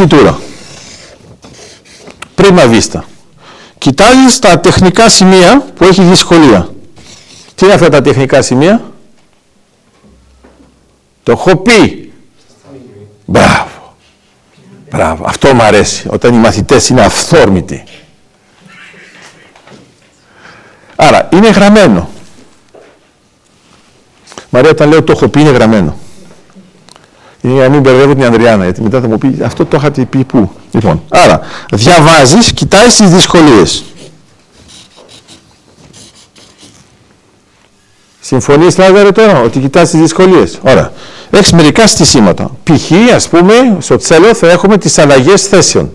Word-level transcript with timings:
παρτιτούρα. 0.00 0.38
Πρίμα 2.34 2.66
βίστα. 2.66 3.04
Κοιτάζεις 3.78 4.38
τα 4.38 4.60
τεχνικά 4.60 5.08
σημεία 5.08 5.64
που 5.74 5.84
έχει 5.84 6.02
δυσκολία. 6.02 6.68
Τι 7.54 7.64
είναι 7.64 7.74
αυτά 7.74 7.88
τα 7.88 8.00
τεχνικά 8.02 8.42
σημεία; 8.42 8.92
Το 11.22 11.32
έχω 11.32 11.56
πει. 11.56 12.12
Μπράβο. 13.24 13.96
Μπράβο. 14.90 15.24
Αυτό 15.26 15.54
μου 15.54 15.62
αρέσει. 15.62 16.08
Όταν 16.10 16.34
οι 16.34 16.38
μαθητές 16.38 16.88
είναι 16.88 17.00
αυθόρμητοι. 17.00 17.84
Άρα, 20.96 21.28
είναι 21.32 21.48
γραμμένο. 21.48 22.08
Μαρία, 24.50 24.70
όταν 24.70 24.88
λέω 24.88 25.02
το 25.02 25.12
έχω 25.12 25.28
πει, 25.28 25.40
είναι 25.40 25.50
γραμμένο. 25.50 25.98
Είναι 27.40 27.52
για 27.54 27.62
να 27.62 27.68
μην 27.68 27.80
μπερδεύω 27.80 28.14
την 28.14 28.24
Ανδριάνα, 28.24 28.64
γιατί 28.64 28.82
μετά 28.82 29.00
θα 29.00 29.08
μου 29.08 29.18
πει 29.18 29.38
αυτό 29.44 29.64
το 29.66 29.76
είχατε 29.76 30.04
πει 30.04 30.24
πού; 30.24 30.50
Λοιπόν, 30.70 31.02
άρα, 31.08 31.40
διαβάζεις, 31.72 32.52
κοιτάζεις 32.52 32.96
τις 32.96 33.10
δυσκολίες. 33.10 33.84
Συμφωνείς, 38.20 38.76
Λάζαρε, 38.78 39.12
τώρα, 39.12 39.40
ότι 39.40 39.58
κοιτάς 39.58 39.90
τις 39.90 40.00
δυσκολίες; 40.00 40.58
Ωραία. 40.62 40.92
Έχεις 41.30 41.52
μερικά 41.52 41.86
στισίματα. 41.86 42.50
Π.χ. 42.62 42.92
ας 43.14 43.28
πούμε, 43.28 43.76
στο 43.78 43.96
τσέλο 43.96 44.34
θα 44.34 44.50
έχουμε 44.50 44.78
τις 44.78 44.98
αλλαγές 44.98 45.46
θέσεων 45.46 45.90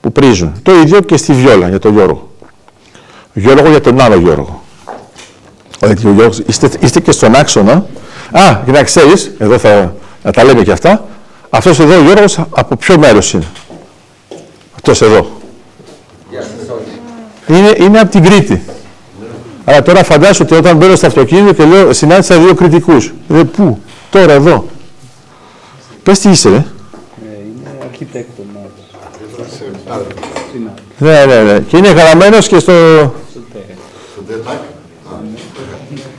που 0.00 0.12
πρίζουν. 0.12 0.52
Το 0.62 0.74
ίδιο 0.74 1.00
και 1.00 1.16
στη 1.16 1.32
βιόλα 1.32 1.68
για 1.68 1.78
τον 1.78 1.92
Γιώργο. 1.92 2.30
Γιώργο 3.32 3.68
για 3.68 3.80
τον 3.80 4.00
άλλο 4.00 4.14
Γιώργο. 4.14 4.62
Γιατί 5.84 6.06
ο 6.06 6.12
Γιώργος, 6.12 6.42
είστε, 6.46 6.70
είστε 6.80 7.00
και 7.00 7.12
στον 7.12 7.34
άξονα. 7.34 7.86
Α, 8.32 8.60
για 8.64 8.72
να 8.72 8.82
ξέρεις, 8.82 9.30
εδώ 9.38 9.58
θα, 9.58 9.94
θα 10.22 10.30
τα 10.30 10.44
λέμε 10.44 10.62
και 10.62 10.72
αυτά. 10.72 11.04
Αυτός 11.50 11.78
εδώ 11.78 11.98
ο 11.98 12.02
Γιώργος 12.02 12.38
από 12.50 12.76
ποιο 12.76 12.98
μέρος 12.98 13.32
είναι; 13.32 13.46
Αυτός 14.74 15.02
εδώ. 15.02 15.26
Είναι, 17.46 17.74
είναι 17.78 17.98
από 17.98 18.10
την 18.10 18.24
Κρήτη. 18.24 18.62
Αλλά 19.64 19.82
τώρα 19.82 20.04
φαντάσου 20.04 20.42
ότι 20.44 20.54
όταν 20.54 20.76
μπαίνω 20.76 20.96
στο 20.96 21.06
αυτοκίνητο 21.06 21.52
και 21.52 21.64
λέω 21.64 21.92
συνάντησα 21.92 22.38
δύο 22.38 22.54
κριτικού. 22.54 22.96
Ε, 23.28 23.42
πού, 23.56 23.78
τώρα 24.10 24.32
εδώ. 24.32 24.66
Πες 26.02 26.18
τι 26.18 26.28
είσαι, 26.28 26.48
ρε. 26.48 26.54
Ε, 26.54 26.60
είναι 26.60 27.70
αρχιτέκτονας. 27.90 28.62
Ναι, 30.98 31.24
ναι, 31.24 31.52
ναι. 31.52 31.60
Και 31.60 31.76
είναι 31.76 31.88
γραμμένος 31.88 32.46
και 32.48 32.58
στο. 32.58 32.72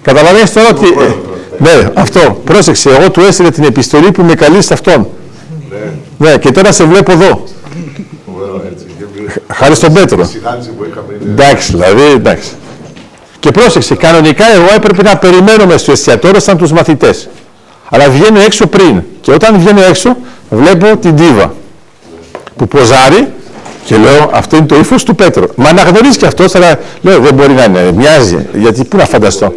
Καταλαβαίνεις 0.02 0.54
τώρα 0.54 0.70
ότι... 0.70 0.86
ε, 1.60 1.76
Ναι, 1.76 1.90
αυτό. 1.94 2.42
Πρόσεξε, 2.44 2.90
εγώ 2.90 3.12
του 3.12 3.22
έστειλε 3.22 3.50
την 3.50 3.64
επιστολή 3.64 4.12
που 4.12 4.24
με 4.24 4.34
καλείς 4.34 4.66
σε 4.66 4.74
αυτόν. 4.74 5.08
Ναι, 6.18 6.38
και 6.38 6.52
τώρα 6.52 6.72
σε 6.72 6.84
βλέπω 6.84 7.12
εδώ. 7.12 7.44
Χάρη 9.54 9.76
στον 9.76 9.94
Πέτρο. 9.94 10.26
Συνάντηση 10.26 10.70
που 10.70 10.86
είχαμε 10.90 11.06
είναι 11.22 11.32
Εντάξει, 11.32 11.72
δηλαδή, 11.72 12.02
εντάξει. 12.14 12.50
Και 13.40 13.52
πρόσεξε, 13.52 13.96
κανονικά 13.96 14.46
εγώ 14.56 14.68
έπρεπε 14.76 15.02
να 15.02 15.18
περιμένω 15.18 15.66
μες 15.66 15.82
στο 15.82 15.92
εστιατόριο 15.92 16.40
σαν 16.40 16.58
τους 16.58 16.72
μαθητές. 16.72 17.30
Αλλά 17.90 18.10
βγαίνω 18.10 18.40
έξω 18.40 18.68
πριν. 18.68 19.02
Και 19.22 19.32
όταν 19.32 19.60
βγαίνω 19.60 19.82
έξω, 19.82 20.18
βλέπω 20.50 20.98
την 20.98 21.16
Τίβα 21.16 21.54
που 22.56 22.68
ποζάρει 22.68 23.28
και 23.86 23.98
λέω 23.98 24.30
αυτό 24.34 24.56
είναι 24.56 24.66
το 24.66 24.76
ύφος 24.76 25.04
του 25.04 25.16
Πέτρου. 25.16 25.46
Μα 25.56 25.70
αναγνωρίζει 25.70 26.18
και 26.18 26.26
αυτός, 26.26 26.56
αλλά 26.56 26.80
λέω 27.02 27.20
δεν 27.20 27.34
μπορεί 27.34 27.54
να 27.54 27.64
είναι, 27.64 27.92
μοιάζει. 27.92 28.48
Γιατί 28.54 28.84
πού 28.84 28.98
να 28.98 29.06
φανταστώ. 29.06 29.54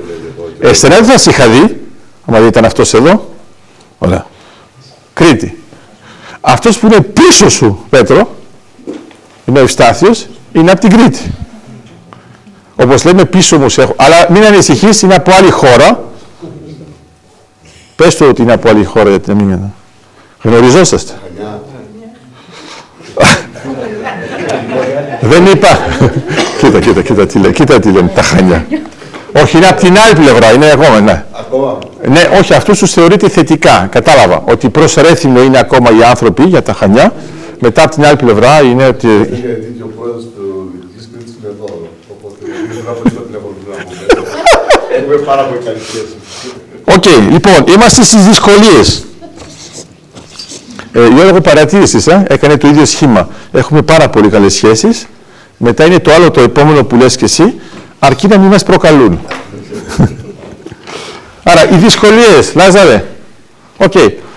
Ε, 0.60 0.72
στην 0.72 0.88
δεν 0.88 1.04
θα 1.04 1.18
σε 1.18 1.30
είχα 1.30 1.48
δει, 1.48 1.80
άμα 2.28 2.38
δεν 2.38 2.48
ήταν 2.48 2.64
αυτός 2.64 2.94
εδώ. 2.94 3.28
Ωραία. 3.98 4.26
Κρήτη. 5.12 5.62
Αυτός 6.40 6.78
που 6.78 6.86
είναι 6.86 7.00
πίσω 7.00 7.48
σου, 7.48 7.84
Πέτρο, 7.90 8.34
είναι 9.44 9.58
ο 9.58 9.62
Ευστάθιος, 9.62 10.26
είναι 10.52 10.70
από 10.70 10.80
την 10.80 10.90
Κρήτη. 10.90 11.32
Όπως 12.76 13.04
λέμε 13.04 13.24
πίσω 13.24 13.58
μου 13.58 13.68
σε 13.68 13.82
έχω. 13.82 13.94
Αλλά 13.96 14.26
μην 14.30 14.44
ανησυχείς, 14.44 15.02
είναι 15.02 15.14
από 15.14 15.32
άλλη 15.32 15.50
χώρα. 15.50 16.02
Πες 17.96 18.16
του 18.16 18.26
ότι 18.28 18.42
είναι 18.42 18.52
από 18.52 18.68
άλλη 18.68 18.84
χώρα 18.84 19.10
γιατί 19.10 19.28
να 19.28 19.34
μην 19.34 19.50
είναι. 19.50 19.72
Γνωριζόσαστε. 20.42 21.12
Δεν 25.20 25.46
είπα. 25.46 25.78
κοίτα, 26.60 26.80
κοίτα, 26.80 27.02
κοίτα 27.02 27.26
τι 27.26 27.38
λέει. 27.38 27.52
Κοίτα 27.52 27.78
τι 27.78 27.90
λένε 27.90 28.08
τα 28.08 28.22
χανιά. 28.22 28.66
Όχι, 29.32 29.56
είναι 29.56 29.66
από 29.66 29.80
την 29.80 29.98
άλλη 29.98 30.14
πλευρά. 30.14 30.52
Είναι 30.52 30.66
εγώ, 30.66 31.00
ναι. 31.00 31.24
ακόμα. 31.40 31.78
Ναι, 32.08 32.38
όχι, 32.38 32.54
αυτούς 32.54 32.78
τους 32.78 32.92
θεωρείται 32.92 33.28
θετικά. 33.28 33.88
Κατάλαβα. 33.90 34.42
Ότι 34.48 34.68
προ 34.68 34.84
Ρέθυμνο 34.96 35.42
είναι 35.42 35.58
ακόμα 35.58 35.90
οι 35.90 36.02
άνθρωποι 36.02 36.42
για 36.42 36.62
τα 36.62 36.72
χανιά. 36.72 37.12
Μετά 37.58 37.82
από 37.82 37.94
την 37.94 38.04
άλλη 38.06 38.16
πλευρά 38.16 38.60
είναι 38.62 38.86
ότι. 38.86 39.06
Είναι 39.06 39.24
γιατί 39.24 39.82
ο 39.82 39.90
πρόεδρος 39.96 40.22
του 40.22 40.70
Δυτικής 40.72 41.08
Κρήτης 41.12 41.34
είναι 41.40 41.52
εδώ. 41.54 41.88
Οπότε 42.10 42.44
δεν 42.74 42.82
θα 42.86 42.92
πω 42.92 43.08
στο 43.08 43.20
τηλέφωνο 43.20 43.52
του 43.58 43.70
να 43.70 43.84
πούμε. 43.84 44.26
Έχουμε 44.98 45.16
πάρα 45.16 45.42
πολύ 45.42 45.60
καλή 45.64 45.78
σχέση. 45.88 46.14
Οκ, 46.96 47.30
λοιπόν, 47.32 47.74
είμαστε 47.74 48.02
στις 48.02 48.26
δυσκολίες. 48.26 49.04
Ε, 50.92 51.06
Γιώργο, 51.08 51.40
παρατήρησες, 51.40 52.06
ε; 52.06 52.24
έκανε 52.28 52.56
το 52.56 52.68
ίδιο 52.68 52.84
σχήμα. 52.84 53.28
Έχουμε 53.52 53.82
πάρα 53.82 54.08
πολύ 54.08 54.28
καλές 54.28 54.54
σχέσεις. 54.54 55.06
Μετά 55.56 55.84
είναι 55.84 55.98
το 55.98 56.12
άλλο 56.12 56.30
το 56.30 56.40
επόμενο 56.40 56.84
που 56.84 56.96
λες 56.96 57.16
και 57.16 57.24
εσύ, 57.24 57.60
αρκεί 57.98 58.26
να 58.26 58.38
μην 58.38 58.48
μας 58.48 58.62
προκαλούν. 58.62 59.20
Άρα, 61.42 61.68
οι 61.70 61.76
δυσκολίες, 61.76 62.54
Λάζαρε. 62.54 63.04
Οκ, 63.76 63.92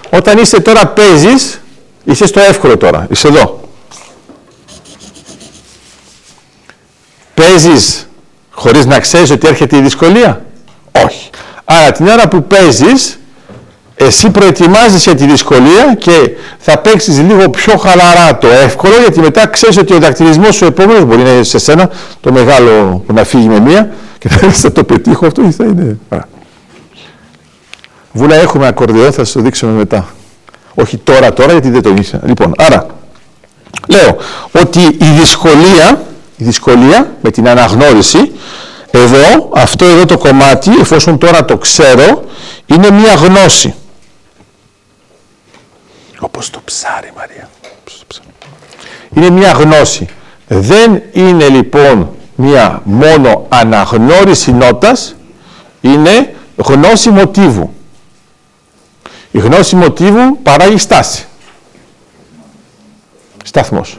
όταν 0.09 0.37
είσαι 0.37 0.59
τώρα 0.59 0.87
παίζεις, 0.87 1.61
είσαι 2.03 2.25
στο 2.27 2.39
εύκολο 2.39 2.77
τώρα, 2.77 3.07
είσαι 3.09 3.27
εδώ. 3.27 3.69
Παίζεις 7.33 8.07
χωρίς 8.51 8.85
να 8.85 8.99
ξέρεις 8.99 9.31
ότι 9.31 9.47
έρχεται 9.47 9.77
η 9.77 9.81
δυσκολία; 9.81 10.45
Όχι. 11.05 11.29
Άρα 11.65 11.91
την 11.91 12.07
ώρα 12.07 12.27
που 12.27 12.43
παίζεις, 12.43 13.19
εσύ 14.05 14.29
προετοιμάζεις 14.29 15.03
για 15.03 15.15
τη 15.15 15.25
δυσκολία 15.25 15.95
και 15.97 16.29
θα 16.57 16.77
παίξεις 16.77 17.19
λίγο 17.19 17.49
πιο 17.49 17.77
χαλαρά 17.77 18.37
το 18.37 18.47
εύκολο 18.47 18.93
γιατί 19.01 19.19
μετά 19.19 19.47
ξέρεις 19.47 19.77
ότι 19.77 19.93
ο 19.93 19.99
δακτυλισμός 19.99 20.55
σου 20.55 20.65
επόμενος 20.65 21.03
μπορεί 21.03 21.21
να 21.21 21.29
είναι 21.29 21.43
σε 21.43 21.59
σένα 21.59 21.89
το 22.21 22.31
μεγάλο 22.31 23.03
που 23.07 23.13
να 23.13 23.23
φύγει 23.23 23.47
με 23.47 23.59
μία 23.59 23.89
και 24.17 24.29
θα 24.29 24.45
λες, 24.45 24.59
θα 24.59 24.71
το 24.71 24.83
πετύχω 24.83 25.25
αυτό 25.25 25.41
ή 25.41 25.51
θα 25.51 25.63
είναι. 25.63 25.97
Α. 26.09 26.17
Βούλα 28.11 28.35
έχουμε 28.35 28.67
ακορδιό, 28.67 29.11
θα 29.11 29.25
σου 29.25 29.33
το 29.33 29.39
δείξουμε 29.39 29.71
μετά. 29.71 30.07
Όχι 30.73 30.97
τώρα, 30.97 31.33
τώρα 31.33 31.51
γιατί 31.51 31.69
δεν 31.69 31.81
το 31.81 31.93
είσαι. 31.99 32.19
Λοιπόν, 32.25 32.53
άρα, 32.57 32.85
λέω 33.87 34.17
ότι 34.51 34.79
η 34.79 35.09
δυσκολία, 35.19 36.03
η 36.37 36.43
δυσκολία 36.43 37.11
με 37.21 37.29
την 37.29 37.49
αναγνώριση 37.49 38.31
εδώ, 38.91 39.49
αυτό 39.55 39.85
εδώ 39.85 40.05
το 40.05 40.17
κομμάτι, 40.17 40.71
εφόσον 40.79 41.17
τώρα 41.17 41.45
το 41.45 41.57
ξέρω, 41.57 42.23
είναι 42.65 42.91
μία 42.91 43.13
γνώση. 43.13 43.75
Όπως 46.21 46.49
το 46.49 46.61
ψάρι, 46.65 47.11
Μαρία. 47.17 47.49
Όπως 47.81 47.99
το 47.99 48.05
ψάρι. 48.07 48.27
Είναι 49.13 49.29
μία 49.29 49.51
γνώση. 49.51 50.07
Δεν 50.47 51.01
είναι 51.11 51.49
λοιπόν 51.49 52.09
μία 52.35 52.81
μόνο 52.83 53.45
αναγνώριση 53.49 54.51
νότας, 54.51 55.15
είναι 55.81 56.35
γνώση 56.55 57.09
μοτίβου. 57.09 57.73
Η 59.31 59.39
γνώση 59.39 59.75
μοτίβου 59.75 60.41
παράγει 60.43 60.77
στάση. 60.77 61.25
Σταθμός. 63.43 63.97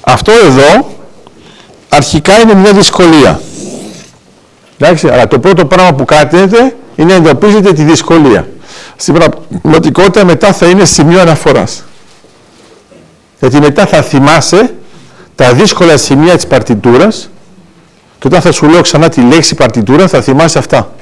Αυτό 0.00 0.32
εδώ 0.32 0.96
αρχικά 1.88 2.40
είναι 2.40 2.54
μια 2.54 2.72
δυσκολία. 2.72 3.40
Εντάξει, 4.78 5.08
αλλά 5.08 5.28
το 5.28 5.38
πρώτο 5.38 5.66
πράγμα 5.66 5.94
που 5.94 6.04
κάνετε 6.04 6.76
είναι 6.96 7.08
να 7.08 7.14
εντοπίζετε 7.14 7.72
τη 7.72 7.82
δυσκολία. 7.82 8.48
Στην 9.00 9.14
πραγματικότητα 9.62 10.24
μετά 10.24 10.52
θα 10.52 10.66
είναι 10.66 10.84
σημείο 10.84 11.20
αναφοράς. 11.20 11.84
Γιατί 13.40 13.60
μετά 13.60 13.86
θα 13.86 14.02
θυμάσαι 14.02 14.74
τα 15.34 15.52
δύσκολα 15.52 15.96
σημεία 15.96 16.34
της 16.34 16.46
παρτιτούρας 16.46 17.30
και 18.18 18.26
όταν 18.26 18.40
θα 18.40 18.52
σου 18.52 18.68
λέω 18.68 18.80
ξανά 18.80 19.08
τη 19.08 19.20
λέξη 19.20 19.54
παρτιτούρα 19.54 20.08
θα 20.08 20.20
θυμάσαι 20.22 20.58
αυτά. 20.58 20.92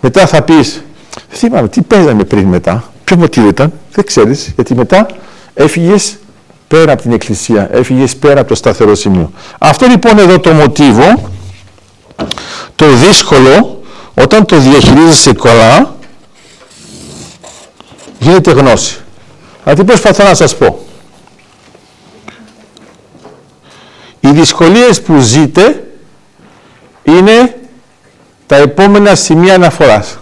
Μετά 0.00 0.26
θα 0.26 0.42
πεις, 0.42 0.82
θυμάμαι 1.30 1.68
τι 1.68 1.82
παίζαμε 1.82 2.24
πριν 2.24 2.46
μετά, 2.46 2.84
ποιο 3.04 3.16
μοτίβο 3.16 3.48
ήταν, 3.48 3.72
δεν 3.92 4.04
ξέρεις, 4.04 4.52
γιατί 4.54 4.74
μετά 4.74 5.06
έφυγες 5.54 6.18
πέρα 6.68 6.92
από 6.92 7.02
την 7.02 7.12
εκκλησία, 7.12 7.68
έφυγες 7.72 8.16
πέρα 8.16 8.40
από 8.40 8.48
το 8.48 8.54
σταθερό 8.54 8.94
σημείο. 8.94 9.30
Αυτό 9.58 9.86
λοιπόν 9.86 10.18
εδώ 10.18 10.40
το 10.40 10.52
μοτίβο, 10.52 11.30
το 12.76 12.86
δύσκολο, 12.94 13.82
όταν 14.14 14.44
το 14.44 14.58
διαχειρίζεσαι 14.58 15.32
καλά, 15.32 15.98
γίνεται 18.20 18.50
γνώση. 18.50 19.00
Αλλά 19.64 19.74
τι 19.76 19.84
προσπαθώ 19.84 20.24
να 20.24 20.34
σας 20.34 20.56
πω. 20.56 20.84
Οι 24.20 24.30
δυσκολίες 24.30 25.02
που 25.02 25.18
ζείτε 25.18 25.84
είναι 27.02 27.58
τα 28.46 28.56
επόμενα 28.56 29.14
σημεία 29.14 29.54
αναφοράς. 29.54 30.18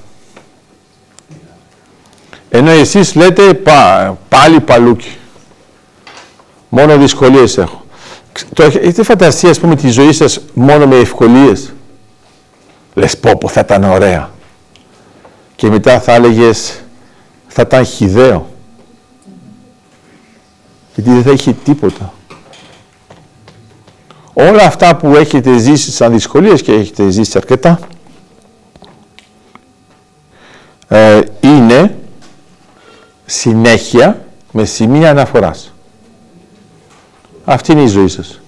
Ενώ 2.51 2.71
εσείς 2.71 3.15
λέτε 3.15 3.55
πα, 3.55 4.19
πάλι 4.29 4.61
παλούκι. 4.61 5.17
Μόνο 6.69 6.97
δυσκολίες 6.97 7.59
έχω. 7.59 7.85
Το, 8.55 8.63
έχετε 8.63 9.03
φανταστεί, 9.03 9.49
ας 9.49 9.59
πούμε, 9.59 9.77
τη 9.77 9.89
ζωή 9.89 10.13
σας 10.13 10.41
μόνο 10.55 10.87
με 10.87 10.97
ευκολίες; 10.97 11.73
Λες 12.95 13.19
πω 13.19 13.37
πω 13.37 13.49
θα 13.49 13.61
ήταν 13.61 13.85
ωραία. 13.85 14.31
Και 15.57 15.67
μετά 15.67 16.01
θα 16.01 16.15
έλεγες 16.15 16.81
θα 17.49 17.63
ήταν 17.63 17.85
χιδαίο. 17.85 18.49
Γιατί 20.95 21.11
δεν 21.11 21.23
θα 21.23 21.31
είχε 21.31 21.53
τίποτα. 21.53 22.13
Όλα 24.33 24.63
αυτά 24.63 24.97
που 24.97 25.17
έχετε 25.17 25.59
ζήσει 25.59 25.91
σαν 25.91 26.13
δυσκολίες 26.13 26.63
και 26.63 26.73
έχετε 26.73 27.11
ζήσει 27.11 27.33
αρκετά, 27.39 27.79
ε, 30.89 31.21
είναι 31.41 31.99
συνέχεια 33.27 34.27
με 34.53 34.65
σημεία 34.65 35.11
αναφοράς. 35.11 35.73
Αυτή 37.45 37.73
είναι 37.73 37.83
η 37.83 37.87
ζωή 37.87 38.09
σας. 38.09 38.41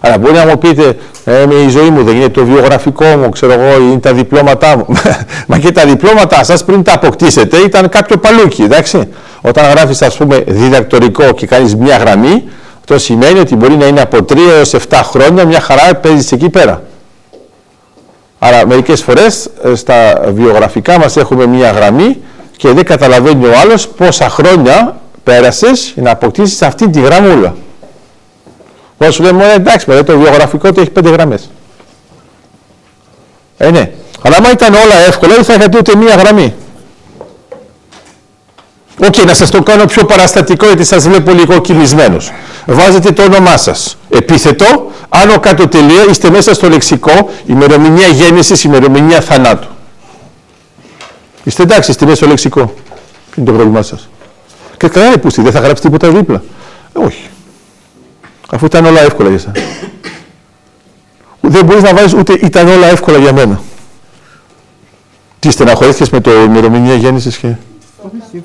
Αλλά 0.00 0.18
μπορεί 0.18 0.34
να 0.34 0.46
μου 0.46 0.58
πείτε, 0.58 0.96
ε, 1.24 1.46
η 1.64 1.68
ζωή 1.68 1.90
μου 1.90 2.04
δεν 2.04 2.16
είναι 2.16 2.28
το 2.28 2.44
βιογραφικό 2.44 3.04
μου, 3.04 3.28
ξέρω 3.28 3.52
εγώ, 3.52 3.80
είναι 3.80 3.98
τα 3.98 4.12
διπλώματά 4.12 4.76
μου. 4.76 4.86
Μα 5.48 5.58
και 5.58 5.72
τα 5.72 5.84
διπλώματά 5.84 6.44
σας 6.44 6.64
πριν 6.64 6.82
τα 6.82 6.92
αποκτήσετε 6.92 7.56
ήταν 7.56 7.88
κάποιο 7.88 8.16
παλούκι, 8.16 8.62
εντάξει. 8.62 9.08
Όταν 9.40 9.70
γράφεις, 9.70 10.02
ας 10.02 10.16
πούμε, 10.16 10.44
διδακτορικό 10.46 11.32
και 11.32 11.46
κάνεις 11.46 11.76
μια 11.76 11.96
γραμμή, 11.96 12.44
αυτό 12.80 12.98
σημαίνει 12.98 13.38
ότι 13.38 13.56
μπορεί 13.56 13.76
να 13.76 13.86
είναι 13.86 14.00
από 14.00 14.16
3 14.24 14.36
έως 14.56 14.74
7 14.74 15.00
χρόνια 15.02 15.44
μια 15.44 15.60
χαρά 15.60 15.94
παίζεις 15.94 16.32
εκεί 16.32 16.48
πέρα. 16.48 16.82
Άρα 18.38 18.66
μερικές 18.66 19.02
φορές 19.02 19.50
ε, 19.64 19.74
στα 19.74 20.20
βιογραφικά 20.34 20.98
μας 20.98 21.16
έχουμε 21.16 21.46
μια 21.46 21.70
γραμμή 21.70 22.16
και 22.56 22.68
δεν 22.72 22.84
καταλαβαίνει 22.84 23.46
ο 23.46 23.52
άλλος 23.62 23.88
πόσα 23.88 24.28
χρόνια 24.28 25.00
πέρασες 25.24 25.92
να 25.96 26.10
αποκτήσεις 26.10 26.62
αυτή 26.62 26.88
τη 26.90 27.00
γραμμούλα. 27.00 27.54
Πώς 29.04 29.14
σου 29.14 29.22
λέμε, 29.22 29.52
εντάξει, 29.52 29.90
με 29.90 30.02
το 30.02 30.18
βιογραφικό 30.18 30.72
του 30.72 30.80
έχει 30.80 30.90
πέντε 30.90 31.10
γραμμές. 31.10 31.50
Ε, 33.56 33.70
ναι. 33.70 33.92
Αλλά 34.22 34.36
άμα 34.36 34.50
ήταν 34.50 34.74
όλα 34.74 34.94
εύκολα, 35.06 35.34
δεν 35.34 35.44
θα 35.44 35.54
είχατε 35.54 35.78
ούτε 35.78 35.96
μία 35.96 36.14
γραμμή. 36.14 36.54
OK, 39.04 39.14
okay, 39.14 39.26
να 39.26 39.34
σας 39.34 39.50
το 39.50 39.62
κάνω 39.62 39.84
πιο 39.84 40.04
παραστατικό, 40.04 40.66
γιατί 40.66 40.84
σας 40.84 41.08
βλέπω 41.08 41.32
λίγο 41.32 41.60
κυλισμένος. 41.60 42.32
Βάζετε 42.66 43.12
το 43.12 43.22
όνομά 43.22 43.56
σας. 43.56 43.96
Επίθετο, 44.08 44.90
άνω 45.08 45.40
κάτω 45.40 45.68
τελεία, 45.68 46.04
είστε 46.10 46.30
μέσα 46.30 46.54
στο 46.54 46.68
λεξικό, 46.68 47.30
ημερομηνία 47.46 48.08
γέννησης, 48.08 48.64
ημερομηνία 48.64 49.20
θανάτου. 49.20 49.68
Είστε 51.44 51.62
εντάξει, 51.62 51.90
είστε 51.90 52.04
μέσα 52.04 52.16
στο 52.16 52.26
λεξικό. 52.26 52.64
Ποιο 53.30 53.34
είναι 53.34 53.46
το 53.46 53.52
πρόβλημά 53.52 53.82
σας. 53.82 54.08
Και 54.76 54.88
καλά 54.88 55.18
που 55.18 55.30
δεν 55.30 55.52
θα 55.52 55.60
γράψει 55.60 55.82
τίποτα 55.82 56.08
δίπλα. 56.08 56.42
Ε, 56.92 57.04
όχι. 57.04 57.29
Αφού 58.50 58.64
ήταν 58.64 58.84
όλα 58.84 59.00
εύκολα 59.00 59.28
για 59.28 59.36
εσένα. 59.36 59.54
Δεν 61.40 61.64
μπορείς 61.64 61.82
να 61.82 61.94
βάλεις 61.94 62.14
ούτε 62.14 62.32
ήταν 62.32 62.68
όλα 62.68 62.86
εύκολα 62.86 63.18
για 63.18 63.32
μένα. 63.32 63.60
Τι 65.38 65.50
στεναχωρήθηκες 65.50 66.10
με 66.10 66.20
το 66.20 66.42
ημερομηνία 66.42 66.94
γέννησης 66.94 67.36
και... 67.36 67.46
Όχι. 67.46 68.44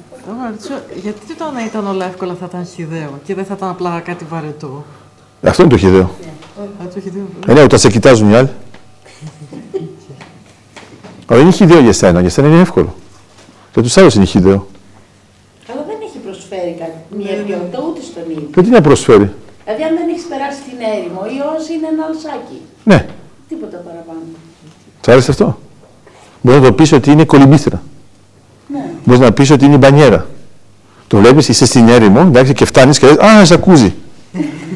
Γιατί 1.02 1.36
το 1.38 1.52
να 1.54 1.66
ήταν 1.66 1.88
όλα 1.88 2.06
εύκολα 2.06 2.36
θα 2.40 2.46
ήταν 2.50 2.66
χιδαίο 2.66 3.19
και 3.24 3.36
δεν 3.36 3.46
θα 3.46 3.54
ήταν 3.57 3.69
απλά 3.69 4.00
κάτι 4.00 4.25
βαρετό; 4.30 4.86
Αυτό 5.44 5.62
είναι 5.62 5.72
το 5.72 5.78
χιδαίο. 5.78 6.16
Yeah. 6.22 6.88
το 6.94 7.00
χιδαίο. 7.00 7.28
Ε, 7.48 7.54
ναι, 7.54 7.62
όταν 7.62 7.80
σε 7.80 7.90
κοιτάζουν 7.90 8.31
οι 8.31 8.36
άλλοι. 8.36 8.50
Αλλά 11.25 11.42
είναι 11.42 11.51
χιδαίο 11.51 11.80
για 11.80 11.94
σένα, 11.94 12.22
για 12.22 12.30
σένα 12.30 12.48
είναι 12.48 12.62
εύκολο. 12.62 12.96
Για 13.74 13.84
τους 13.84 13.98
άλλους 13.98 14.16
είναι 14.16 14.25
χιδαίο. 14.25 14.68
Αλλά 15.72 15.86
δεν 15.88 15.96
έχει 16.08 16.18
προσφέρει 16.18 16.75
κάτι, 16.80 16.98
μια 17.18 17.44
ποιότητα 17.44 17.84
ούτε 17.90 18.01
στον 18.01 18.24
ίδιο. 18.30 18.48
Και 18.54 18.62
τι 18.62 18.69
να 18.69 18.81
προσφέρει; 18.81 19.34
Δηλαδή, 19.66 19.84
αν 19.84 19.94
δεν 19.98 20.08
έχεις 20.10 20.26
περάσει 20.32 20.60
την 20.68 20.78
έρημο, 20.96 21.22
ή 21.36 21.38
όσοι 21.56 21.74
είναι 21.74 21.88
ένα 21.94 22.04
αλσάκι. 22.10 22.60
Ναι. 22.84 23.06
Τίποτα 23.50 23.78
παραπάνω. 23.78 24.20
Σ' 25.02 25.08
άρεσε 25.08 25.32
αυτό; 25.32 25.60
Μπορείς 26.42 26.62
να 26.62 26.68
το 26.68 26.74
πεις 26.74 26.92
ότι 26.92 27.12
είναι 27.12 27.26
κολυμπήθρα. 27.26 27.82
Ναι. 28.68 28.86
Μπορείς 29.06 29.22
να 29.22 29.32
πεις 29.32 29.52
ότι 29.52 29.66
είναι 29.66 29.78
μπανιέρα. 29.78 30.28
Το 31.08 31.18
βλέπεις, 31.18 31.48
είσαι 31.48 31.66
στην 31.66 31.88
έρημο 31.88 32.20
εντάξει, 32.28 32.54
και 32.54 32.66
φτάνεις 32.66 33.00
και 33.00 33.06
λες: 33.06 33.18
Α, 33.18 33.44
ζακούζι. 33.44 33.94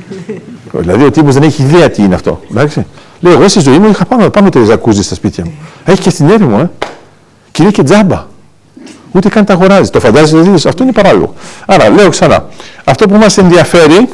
δηλαδή 0.71 1.03
ο 1.03 1.11
τύπος 1.11 1.33
δεν 1.33 1.43
έχει 1.43 1.61
ιδέα 1.61 1.89
τι 1.89 2.03
είναι 2.03 2.15
αυτό. 2.15 2.41
Εντάξει. 2.51 2.85
Λέω: 3.19 3.33
Εγώ 3.33 3.47
στη 3.47 3.59
ζωή 3.59 3.79
μου 3.79 3.89
είχα 3.89 4.05
πάνω, 4.05 4.29
πάνω 4.29 4.49
το 4.49 4.63
ζακούζι 4.63 5.03
στα 5.03 5.15
σπίτια 5.15 5.45
μου. 5.45 5.53
Έχει 5.85 6.01
και 6.01 6.09
στην 6.09 6.29
έρημο, 6.29 6.57
ε. 6.61 6.69
Και 7.51 7.61
είναι 7.61 7.71
και 7.71 7.83
τζάμπα. 7.83 8.27
Ούτε 9.11 9.29
καν 9.29 9.45
τα 9.45 9.53
αγοράζει. 9.53 9.89
Το 9.89 9.99
φαντάζεσαι, 9.99 10.37
δηλαδή, 10.37 10.67
αυτό 10.67 10.83
είναι 10.83 10.91
παράλογο. 10.91 11.33
Άρα, 11.65 11.89
λέω 11.89 12.09
ξανά. 12.09 12.45
Αυτό 12.83 13.07
που 13.07 13.15
μας 13.15 13.37
ενδιαφέρει 13.37 14.09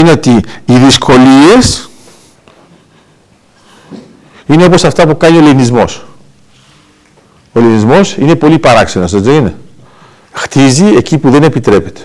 είναι 0.00 0.10
ότι 0.10 0.30
οι 0.64 0.76
δυσκολίες 0.76 1.90
είναι 4.46 4.64
όπως 4.64 4.84
αυτά 4.84 5.06
που 5.06 5.16
κάνει 5.16 5.36
ο 5.36 5.40
ελληνισμός. 5.40 6.04
Ο 7.52 7.58
ελληνισμός 7.60 8.16
είναι 8.16 8.34
πολύ 8.34 8.58
παράξενος, 8.58 9.20
δεν 9.20 9.34
είναι; 9.34 9.54
Χτίζει 10.32 10.86
εκεί 10.86 11.18
που 11.18 11.30
δεν 11.30 11.42
επιτρέπεται. 11.42 12.00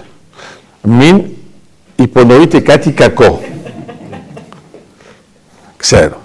Μην 0.82 1.24
υπονοείτε 1.96 2.60
κάτι 2.60 2.92
κακό. 2.92 3.42
Ξέρω. 5.78 6.22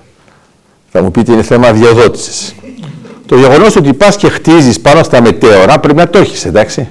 Θα 0.93 1.03
μου 1.03 1.11
πείτε 1.11 1.33
είναι 1.33 1.43
θέμα 1.43 1.73
διαδότησης. 1.73 2.55
Το 3.27 3.37
γεγονός 3.37 3.77
ότι 3.77 3.93
πας 3.93 4.17
και 4.17 4.29
χτίζεις 4.29 4.81
πάνω 4.81 5.03
στα 5.03 5.21
μετέωρα 5.23 5.81
πρέπει 5.81 5.99
να 5.99 6.09
το 6.09 6.19
έχεις, 6.19 6.45
εντάξει. 6.45 6.89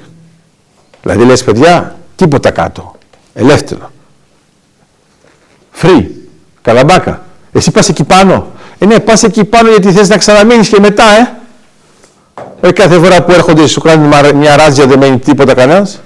Δηλαδή 1.02 1.24
λες 1.24 1.44
παιδιά, 1.44 1.98
τίποτα 2.16 2.52
κάτω. 2.52 2.96
Ελεύθερο. 3.34 3.92
Free. 5.82 6.06
Καλαμπάκα. 6.62 7.26
Εσύ 7.52 7.72
πας 7.72 7.90
εκεί 7.90 8.04
πάνω. 8.04 8.48
Ε, 8.78 8.86
ναι, 8.86 9.00
πας 9.00 9.24
εκεί 9.24 9.44
πάνω 9.44 9.70
γιατί 9.70 9.92
θες 9.92 10.10
να 10.10 10.18
ξαναμείνεις 10.18 10.70
και 10.70 10.80
μετά, 10.80 11.04
ε. 11.04 11.38
Ε, 12.62 12.72
κάθε 12.72 13.00
φορά 13.00 13.24
που 13.24 13.32
έρχονται 13.32 13.68
σου 13.68 13.82
κάνουν 13.82 14.38
μια 14.38 14.56
ράζια 14.56 14.86
δεν 14.86 15.00
μένει 15.00 15.20
τίποτα 15.20 15.54
κανένας. 15.54 16.02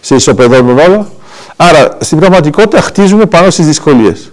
Σε 0.00 0.14
ισοπεδώνουν 0.14 0.78
όλα. 0.78 1.08
Άρα, 1.56 1.96
στην 2.00 2.18
πραγματικότητα 2.18 2.80
χτίζουμε 2.80 3.26
πάνω 3.26 3.50
στις 3.50 3.66
δυσκολίες. 3.66 4.32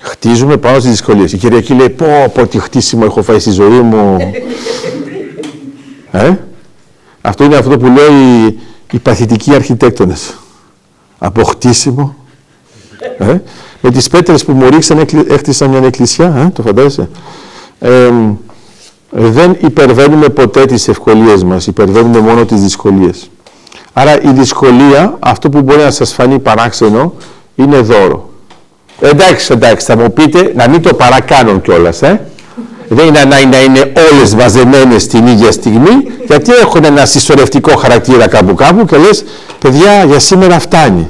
Χτίζουμε 0.00 0.56
πάνω 0.56 0.78
στις 0.78 0.90
δυσκολίες. 0.90 1.32
Η 1.32 1.36
Κυριακή 1.36 1.74
λέει, 1.74 1.90
πω, 1.90 2.30
πω, 2.34 2.46
τι 2.46 2.58
χτίσιμο 2.58 3.02
έχω 3.06 3.22
φάει 3.22 3.38
στη 3.38 3.50
ζωή 3.50 3.80
μου. 3.80 4.16
ε; 6.10 6.34
Αυτό 7.20 7.44
είναι 7.44 7.56
αυτό 7.56 7.78
που 7.78 7.86
λέει 7.86 8.58
οι 8.90 8.98
παθητικοί 8.98 9.54
αρχιτέκτονες 9.54 10.36
από 11.24 11.42
χτίσιμο. 11.42 12.16
Ε, 13.18 13.36
με 13.80 13.90
τις 13.90 14.08
πέτρες 14.08 14.44
που 14.44 14.52
μου 14.52 14.68
ρίξαν 14.68 15.06
έχτισαν 15.28 15.70
μια 15.70 15.80
εκκλησιά, 15.86 16.34
ε, 16.36 16.50
το 16.54 16.62
φαντάζεσαι. 16.62 17.08
Ε, 17.80 18.10
δεν 19.10 19.56
υπερβαίνουμε 19.60 20.28
ποτέ 20.28 20.64
τις 20.64 20.88
ευκολίες 20.88 21.44
μας, 21.44 21.66
υπερβαίνουμε 21.66 22.18
μόνο 22.18 22.44
τις 22.44 22.60
δυσκολίες. 22.60 23.30
Άρα 23.92 24.22
η 24.22 24.32
δυσκολία, 24.32 25.16
αυτό 25.18 25.48
που 25.48 25.60
μπορεί 25.62 25.82
να 25.82 25.90
σας 25.90 26.12
φανεί 26.12 26.38
παράξενο, 26.38 27.14
είναι 27.54 27.76
δώρο. 27.76 28.30
Εντάξει, 29.00 29.52
εντάξει, 29.52 29.86
θα 29.86 29.96
μου 29.96 30.12
πείτε 30.12 30.52
να 30.56 30.68
μην 30.68 30.82
το 30.82 30.94
παρακάνουν 30.94 31.60
κιόλας. 31.60 32.02
Ε. 32.02 32.26
Δεν 32.88 33.06
είναι 33.06 33.18
ανάγκη 33.18 33.46
να 33.46 33.62
είναι 33.62 33.92
όλες 34.10 34.34
μαζεμένες 34.34 35.06
την 35.06 35.26
ίδια 35.26 35.52
στιγμή, 35.52 35.90
γιατί 36.26 36.52
έχουν 36.52 36.84
ένα 36.84 37.06
συσσωρευτικό 37.06 37.76
χαρακτήρα 37.76 38.28
κάπου 38.28 38.54
κάπου 38.54 38.84
και 38.84 38.96
λες, 38.96 39.24
παιδιά, 39.62 40.04
για 40.04 40.18
σήμερα 40.18 40.58
φτάνει. 40.58 41.08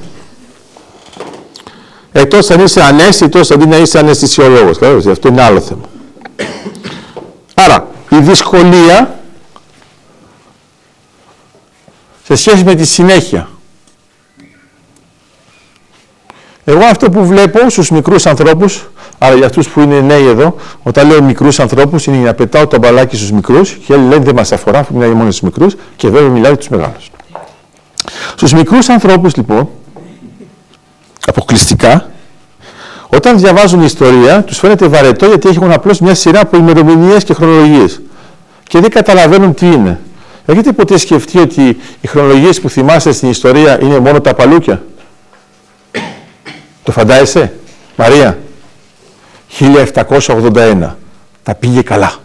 Εκτός 2.13 2.51
αν 2.51 2.61
είσαι 2.61 2.83
ανέστητος, 2.83 3.51
αντί 3.51 3.67
να 3.67 3.77
είσαι 3.77 3.99
αναισθησιολόγος. 3.99 4.79
Καταλάβεις, 4.79 5.07
αυτό 5.07 5.29
είναι 5.29 5.43
άλλο 5.43 5.61
θέμα. 5.61 5.83
Άρα, 7.55 7.87
η 8.09 8.17
δυσκολία 8.19 9.21
σε 12.25 12.35
σχέση 12.35 12.65
με 12.65 12.75
τη 12.75 12.85
συνέχεια. 12.85 13.49
Εγώ 16.65 16.85
αυτό 16.85 17.11
που 17.11 17.27
βλέπω 17.27 17.71
στους 17.71 17.91
μικρούς 17.91 18.27
ανθρώπους, 18.27 18.89
αλλά 19.19 19.35
για 19.35 19.47
αυτούς 19.47 19.69
που 19.69 19.81
είναι 19.81 20.01
νέοι 20.01 20.27
εδώ, 20.27 20.57
όταν 20.83 21.07
λέω 21.07 21.23
μικρούς 21.23 21.61
ανθρώπους, 21.61 22.07
είναι 22.07 22.17
να 22.17 22.35
πετάω 22.35 22.67
το 22.67 22.79
μπαλάκι 22.79 23.17
στους 23.17 23.31
μικρούς 23.33 23.73
και 23.87 23.93
άλλοι 23.93 24.09
λένε 24.09 24.25
δεν 24.25 24.35
μας 24.35 24.53
αφορά, 24.53 24.79
αφού 24.79 24.95
μιλάει 24.95 25.11
μόνο 25.11 25.31
στους 25.31 25.41
μικρούς 25.41 25.75
και 25.97 26.09
βέβαια 26.09 26.29
μιλάει 26.29 26.51
για 26.51 26.57
τους 26.57 26.69
μεγάλους. 26.69 27.11
Στους 28.31 28.53
μικρούς 28.53 28.89
ανθρώπους 28.89 29.37
λοιπόν, 29.37 29.69
αποκλειστικά, 31.27 32.11
όταν 33.09 33.39
διαβάζουν 33.39 33.83
ιστορία, 33.83 34.43
τους 34.43 34.59
φαίνεται 34.59 34.87
βαρετό 34.89 35.27
γιατί 35.27 35.49
έχουν 35.49 35.73
απλώς 35.73 36.01
μια 36.01 36.15
σειρά 36.15 36.41
από 36.41 36.57
ημερομηνίες 36.57 37.25
και 37.25 37.35
χρονολογίες 37.35 38.01
και 38.63 38.81
δεν 38.81 38.91
καταλαβαίνουν 38.91 39.55
τι 39.55 39.67
είναι. 39.67 40.01
Έχετε 40.47 40.73
ποτέ 40.73 40.99
σκεφτεί 40.99 41.39
ότι 41.39 41.81
οι 42.01 42.07
χρονολογίες 42.07 42.61
που 42.61 42.69
θυμάστε 42.69 43.13
στην 43.13 43.31
ιστορία 43.31 43.83
είναι 43.83 43.99
μόνο 43.99 44.21
τα 44.21 44.35
παλούκια; 44.35 44.83
Το 46.83 46.93
φαντάζεσαι, 46.93 47.53
Μαρία; 47.97 48.39
1781. 49.59 50.97
Τα 51.43 51.55
πήγε 51.55 51.83
καλά. 51.83 52.22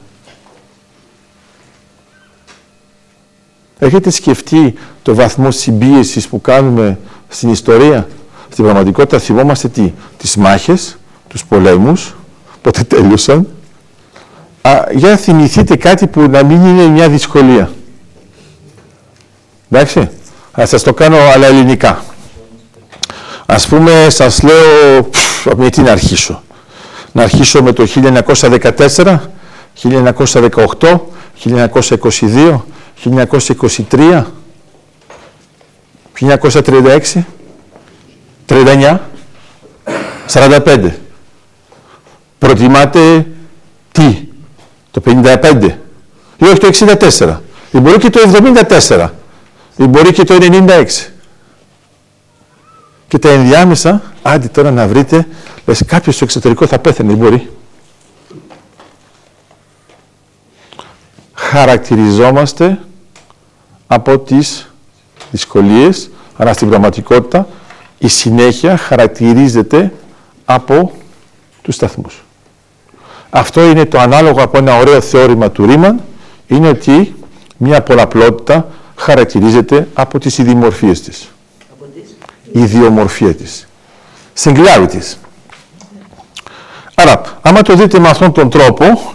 Έχετε 3.80 4.10
σκεφτεί 4.10 4.74
το 5.02 5.16
βαθμό 5.16 5.52
συμπίεσης 5.52 6.28
που 6.28 6.42
κάνουμε 6.42 7.00
στην 7.28 7.52
ιστορία; 7.52 8.08
Στην 8.50 8.64
πραγματικότητα 8.64 9.20
θυμόμαστε 9.20 9.68
τι. 9.68 9.94
Τις 10.18 10.36
μάχες, 10.36 10.98
τους 11.28 11.46
πολέμους, 11.46 12.16
πότε 12.62 12.84
τέλειωσαν. 12.84 13.48
Α, 14.62 14.72
για 14.92 15.10
να 15.10 15.16
θυμηθείτε 15.16 15.76
κάτι 15.76 16.08
που 16.08 16.22
να 16.22 16.44
μην 16.44 16.66
είναι 16.66 16.88
μια 16.88 17.10
δυσκολία. 17.10 17.72
Εντάξει. 19.72 20.10
Θα 20.54 20.66
σας 20.66 20.84
το 20.84 20.94
κάνω 20.94 21.18
αλλά 21.18 21.48
ελληνικά. 21.48 22.04
Ας 23.46 23.68
πούμε, 23.68 23.92
σας 24.10 24.42
λέω, 24.44 25.04
πφ, 25.04 25.46
με 25.58 25.70
τι 25.70 25.82
να 25.82 25.92
αρχίσω. 25.92 26.44
Να 27.12 27.24
αρχίσω 27.24 27.64
με 27.64 27.72
το 27.72 27.86
1914, 27.86 29.20
1918, 29.74 31.00
1922, 31.34 32.66
1923, 33.04 34.24
1936, 36.20 37.24
39, 38.46 39.00
45. 40.28 40.92
Προτιμάτε 42.40 43.28
τι, 43.92 44.28
το 44.92 45.02
55 45.06 45.70
ή 46.38 46.46
όχι 46.46 46.58
το 46.58 46.70
64 47.20 47.38
ή 47.72 47.80
μπορεί 47.80 47.98
και 47.98 48.10
το 48.10 48.20
74 48.90 49.10
ή 49.78 49.84
μπορεί 49.84 50.14
και 50.14 50.24
το 50.24 50.38
96. 50.42 50.86
Και 53.08 53.18
τα 53.18 53.30
ενδιάμεσα, 53.30 54.02
άντε 54.22 54.48
τώρα 54.48 54.72
να 54.72 54.88
βρείτε, 54.88 55.28
λες 55.66 55.84
κάποιος 55.86 56.16
στο 56.16 56.24
εξωτερικό 56.24 56.68
θα 56.68 56.80
πέθανε, 56.80 57.14
μπορεί. 57.14 57.50
Χαρακτηριζόμαστε 61.34 62.80
από 63.88 64.20
τις 64.20 64.72
δυσκολίες, 65.32 66.10
αλλά 66.38 66.54
στην 66.54 66.70
πραγματικότητα 66.70 67.48
η 67.98 68.08
συνέχεια 68.08 68.78
χαρακτηρίζεται 68.78 69.94
από 70.46 70.92
τους 71.62 71.76
σταθμούς. 71.76 72.24
Αυτό 73.30 73.62
είναι 73.62 73.86
το 73.86 74.00
ανάλογο 74.00 74.42
από 74.42 74.58
ένα 74.58 74.78
ωραίο 74.78 75.02
θεώρημα 75.02 75.52
του 75.52 75.66
Ρίμαν, 75.66 76.02
είναι 76.48 76.68
ότι 76.68 77.16
μια 77.58 77.82
πολλαπλότητα 77.82 78.68
χαρακτηρίζεται 78.96 79.88
από 79.94 80.20
τις 80.20 80.38
ιδιομορφίες 80.38 81.02
της. 81.02 81.32
Η 82.52 82.60
ιδιομορφία 82.62 83.36
της. 83.36 83.68
Singularities. 84.44 85.16
Άρα, 86.96 87.22
άμα 87.42 87.62
το 87.62 87.76
δείτε 87.76 88.00
με 88.00 88.10
αυτόν 88.10 88.32
τον 88.32 88.50
τρόπο, 88.50 89.14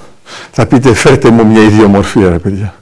θα 0.52 0.66
πείτε 0.66 0.94
φέρτε 0.94 1.30
μου 1.30 1.46
μια 1.46 1.62
ιδιομορφία, 1.62 2.28
ρε 2.28 2.38
παιδιά. 2.38 2.74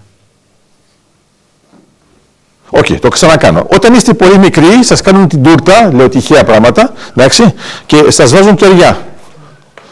OK, 2.71 2.85
okay, 2.89 2.99
το 3.01 3.09
ξανακάνω. 3.09 3.67
Όταν 3.73 3.95
είστε 3.95 4.15
πολύ 4.15 4.39
μικροί, 4.39 4.85
σας 4.85 5.01
κάνουν 5.01 5.29
την 5.29 5.43
τούρτα, 5.43 5.91
λέω 5.93 6.09
τυχαία 6.09 6.45
πράγματα, 6.45 6.93
εντάξει, 7.17 7.55
και 7.87 8.11
σας 8.11 8.33
βάζουν 8.33 8.55
κεριά. 8.55 8.99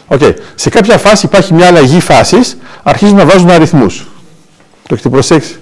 Okay. 0.07 0.33
Σε 0.55 0.69
κάποια 0.69 0.97
φάση 0.97 1.25
υπάρχει 1.25 1.53
μια 1.53 1.67
αλλαγή 1.67 1.99
φάσης, 1.99 2.57
αρχίζουν 2.83 3.15
να 3.15 3.25
βάζουν 3.25 3.49
αριθμούς. 3.49 4.07
Το 4.87 4.93
έχετε 4.93 5.09
προσέξει. 5.09 5.59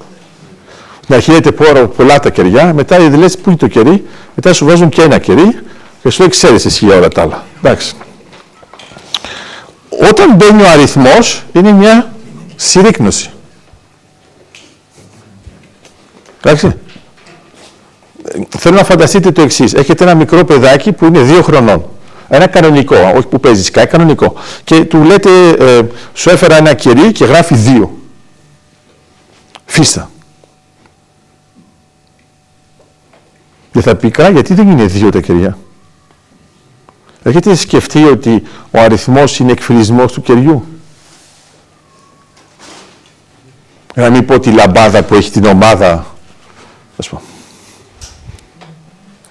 Να 1.07 1.19
χαίρετε 1.19 1.51
πολλά 1.95 2.19
τα 2.19 2.29
κεριά, 2.29 2.74
μετά 2.74 3.00
λες 3.00 3.38
πού 3.38 3.50
είναι 3.50 3.57
το 3.57 3.67
κερί, 3.67 4.05
μετά 4.36 4.53
σου 4.53 4.65
βάζουν 4.65 4.89
και 4.89 5.01
ένα 5.01 5.17
κερί 5.17 5.59
και 6.03 6.09
σου 6.09 6.19
λέει 6.19 6.29
ξέρεις 6.29 6.65
εσύ 6.65 6.86
για 6.86 6.95
όλα 6.95 7.07
τα 7.07 7.21
άλλα. 7.21 7.43
Εντάξει. 7.57 7.93
Όταν 10.09 10.36
μπαίνει 10.36 10.62
ο 10.62 10.69
αριθμός, 10.69 11.43
είναι 11.53 11.71
μια 11.71 12.12
συρρήκνωση. 12.55 13.29
Εντάξει. 16.43 16.77
Θέλω 18.58 18.75
να 18.75 18.84
φανταστείτε 18.84 19.32
το 19.32 19.41
εξής. 19.41 19.74
Έχετε 19.74 20.03
ένα 20.03 20.15
μικρό 20.15 20.44
παιδάκι 20.44 20.91
που 20.91 21.06
είναι 21.06 21.22
δύο 21.22 21.41
χρονών. 21.41 21.86
Ένα 22.27 22.48
κανονικό, 22.48 22.96
όχι 23.15 23.27
που 23.27 23.39
παίζει 23.39 23.63
σκάι, 23.63 23.88
κανονικό. 23.88 24.34
Και 24.63 24.86
του 24.86 25.03
λέτε, 25.03 25.50
ε, 25.50 25.82
σου 26.13 26.29
έφερα 26.29 26.56
ένα 26.56 26.74
κερί 26.74 27.12
και 27.12 27.25
γράφει 27.25 27.56
δύο. 27.56 27.98
Φύστα. 29.65 30.10
Και 33.72 33.82
θα 33.82 33.96
πει, 33.96 34.12
καλά, 34.12 34.29
γιατί 34.29 34.53
δεν 34.53 34.70
είναι 34.70 34.86
δύο 34.86 35.10
τα 35.10 35.20
κεριά. 35.20 35.58
Έχετε 37.24 37.56
σκεφτεί 37.56 38.03
ότι 38.03 38.44
ο 38.72 38.79
αριθμός 38.79 39.39
είναι 39.39 39.51
εκφυλισμός 39.51 40.13
του 40.13 40.22
κεριού; 40.22 40.65
Να 43.96 44.10
μην 44.10 44.25
πω 44.25 44.39
τη 44.39 44.51
λαμπάδα 44.51 45.03
που 45.03 45.15
έχει 45.15 45.32
την 45.32 45.46
ομάδα, 45.46 46.06
ας 46.98 47.10
πω. 47.10 47.22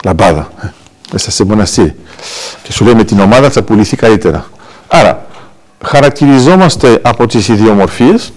Λαμπάδα, 0.07 0.51
ε, 0.63 0.67
μέσα 1.13 1.31
σε 1.31 1.45
μοναστήρι. 1.45 1.97
Και 2.63 2.73
σου 2.73 2.85
λέει 2.85 2.95
με 2.95 3.05
την 3.05 3.21
ομάδα 3.21 3.51
θα 3.51 3.63
πουληθεί 3.63 3.97
καλύτερα. 3.97 4.51
Άρα, 4.89 5.27
χαρακτηριζόμαστε 5.85 7.01
από 7.03 7.27
τις 7.27 7.49
ιδιομορφίες 7.49 8.33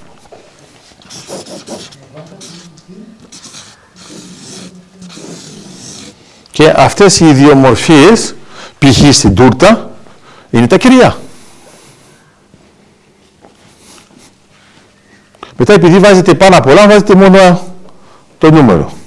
και 6.51 6.73
αυτές 6.75 7.19
οι 7.19 7.27
ιδιομορφίες 7.27 8.35
π.χ. 8.79 9.15
στην 9.15 9.35
τούρτα 9.35 9.91
είναι 10.49 10.67
τα 10.67 10.77
κεριά. 10.77 11.17
Μετά 15.57 15.73
επειδή 15.73 15.99
βάζετε 15.99 16.33
πάνω 16.33 16.57
απ' 16.57 16.67
όλα 16.67 16.88
βάζετε 16.88 17.15
μόνο 17.15 17.67
το 18.38 18.51
νούμερο. 18.51 18.98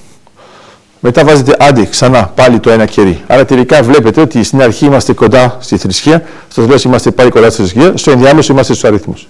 Μετά 1.05 1.25
βάζετε 1.25 1.57
άντι 1.59 1.87
ξανά 1.87 2.27
πάλι 2.27 2.61
το 2.61 2.71
ένα 2.71 2.87
κερί. 2.87 3.23
Άρα 3.27 3.45
τελικά 3.45 3.83
βλέπετε 3.83 4.21
ότι 4.21 4.43
στην 4.43 4.63
αρχή 4.63 4.85
είμαστε 4.85 5.13
κοντά 5.13 5.57
στη 5.61 5.77
θρησκεία, 5.77 6.23
στο 6.49 6.63
τέλος 6.67 6.85
είμαστε 6.85 7.11
πάλι 7.11 7.31
κοντά 7.31 7.51
στη 7.51 7.61
θρησκεία, 7.61 7.97
στο 7.97 8.11
ενδιάμεσο 8.11 8.53
είμαστε 8.53 8.73
στους 8.75 8.89
αριθμούς. 8.89 9.29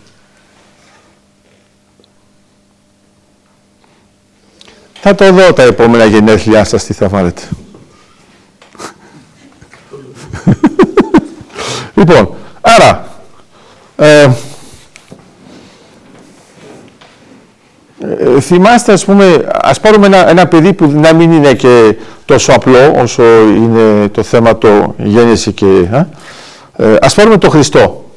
Θα 5.00 5.14
το 5.14 5.33
δω 5.33 5.52
τα 5.52 5.62
επόμενα 5.62 6.05
γενέθλιά 6.05 6.64
σας 6.64 6.85
τι 6.85 6.93
θα 6.93 7.09
βάλετε. 7.09 7.43
λοιπόν, 11.97 12.35
άρα, 12.61 13.09
ε, 13.97 14.29
ε, 17.99 18.32
θυμάστε, 18.43 18.93
ας 18.93 19.05
πούμε, 19.05 19.47
ας 19.53 19.81
πάρουμε 19.81 20.07
ένα, 20.07 20.29
ένα 20.29 20.47
παιδί 20.47 20.73
που 20.73 20.91
να 20.91 21.15
μην 21.15 21.33
είναι 21.33 21.55
και 21.55 21.97
τόσο 22.25 22.53
απλό 22.53 22.95
όσο 22.97 23.23
είναι 23.57 24.09
το 24.09 24.23
θέμα 24.23 24.59
το 24.59 24.95
γέννηση 24.99 25.53
και... 25.53 25.89
Ε, 26.77 26.97
ας 27.01 27.15
πάρουμε 27.15 27.39
το 27.39 27.51
Χριστό. 27.51 28.11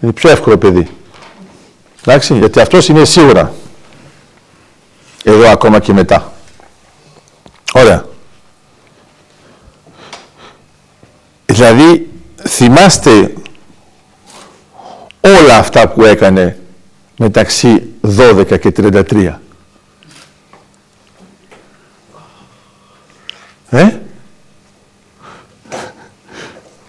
Είναι 0.00 0.12
πιο 0.12 0.30
εύκολο 0.30 0.58
παιδί. 0.58 0.88
Εντάξει, 2.06 2.34
γιατί 2.34 2.60
αυτός 2.60 2.88
είναι 2.88 3.04
σίγουρα. 3.04 3.52
Εδώ 5.24 5.50
ακόμα 5.50 5.78
και 5.80 5.92
μετά. 5.92 6.32
Ωραία. 7.72 8.04
Δηλαδή, 11.46 12.10
θυμάστε 12.48 13.32
όλα 15.20 15.56
αυτά 15.58 15.88
που 15.88 16.04
έκανε 16.04 16.58
μεταξύ 17.18 17.82
12 18.18 18.58
και 18.60 18.72
33. 18.76 19.34
Ε; 23.74 24.00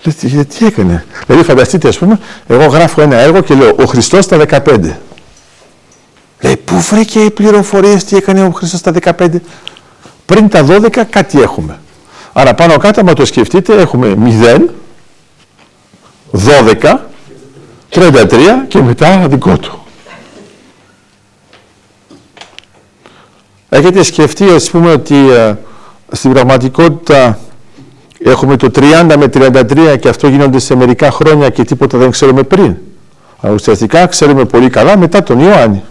Λέτε, 0.03 0.43
τι 0.43 0.65
έκανε; 0.65 1.05
Δηλαδή 1.27 1.43
φανταστείτε 1.43 1.87
ας 1.87 1.97
πούμε, 1.97 2.19
εγώ 2.47 2.65
γράφω 2.65 3.01
ένα 3.01 3.15
έργο 3.15 3.41
και 3.41 3.53
λέω 3.53 3.75
ο 3.79 3.85
Χριστός 3.85 4.25
στα 4.25 4.37
15. 4.37 4.91
Λέει, 6.41 6.57
πού 6.57 6.79
βρήκε 6.79 7.19
οι 7.19 7.31
πληροφορίες 7.31 8.03
τι 8.03 8.15
έκανε 8.15 8.43
ο 8.43 8.51
Χριστός 8.51 8.79
στα 8.79 8.93
15. 9.17 9.27
Πριν 10.25 10.49
τα 10.49 10.65
12 10.69 11.01
κάτι 11.09 11.41
έχουμε. 11.41 11.79
Άρα 12.33 12.53
πάνω 12.53 12.77
κάτω, 12.77 12.99
άμα 12.99 13.13
το 13.13 13.25
σκεφτείτε, 13.25 13.81
έχουμε 13.81 14.15
0, 14.41 14.61
12, 16.31 16.97
33 17.89 18.65
και 18.67 18.81
μετά 18.81 19.27
δικό 19.27 19.57
του. 19.57 19.85
Έχετε 23.69 24.03
σκεφτεί, 24.03 24.49
ας 24.49 24.69
πούμε, 24.69 24.91
ότι 24.91 25.29
ε, 25.29 25.55
στην 26.11 26.33
πραγματικότητα 26.33 27.39
έχουμε 28.19 28.55
το 28.55 28.71
30 28.75 29.15
με 29.17 29.25
33 29.33 29.97
και 29.99 30.09
αυτό 30.09 30.27
γίνονται 30.27 30.59
σε 30.59 30.75
μερικά 30.75 31.11
χρόνια 31.11 31.49
και 31.49 31.63
τίποτα 31.63 31.97
δεν 31.97 32.11
ξέρουμε 32.11 32.43
πριν. 32.43 32.75
Αλλά 33.39 33.53
ουσιαστικά 33.53 34.07
ξέρουμε 34.07 34.45
πολύ 34.45 34.69
καλά 34.69 34.97
μετά 34.97 35.23
τον 35.23 35.39
Ιωάννη. 35.39 35.83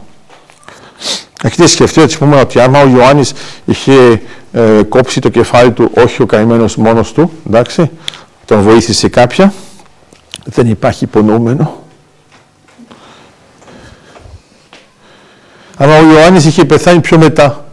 Έχετε 1.42 1.66
σκεφτεί 1.66 2.00
ότι, 2.00 2.16
πούμε, 2.18 2.40
ότι 2.40 2.61
άμα 2.61 2.80
ο 2.83 2.88
Ιωάννης 2.88 3.33
είχε 3.64 4.23
ε, 4.52 4.83
κόψει 4.88 5.21
το 5.21 5.28
κεφάλι 5.28 5.73
του, 5.73 5.90
όχι 5.97 6.23
ο 6.23 6.26
καημένος 6.26 6.76
μόνος 6.76 7.12
του, 7.12 7.33
εντάξει, 7.47 7.90
τον 8.44 8.62
βοήθησε 8.62 9.09
κάποια, 9.09 9.52
δεν 10.44 10.68
υπάρχει 10.68 11.04
υπονοούμενο. 11.04 11.83
Άμα 15.76 15.99
ο 15.99 16.11
Ιωάννης 16.11 16.44
είχε 16.44 16.64
πεθάνει 16.64 17.00
πιο 17.00 17.18
μετά, 17.18 17.64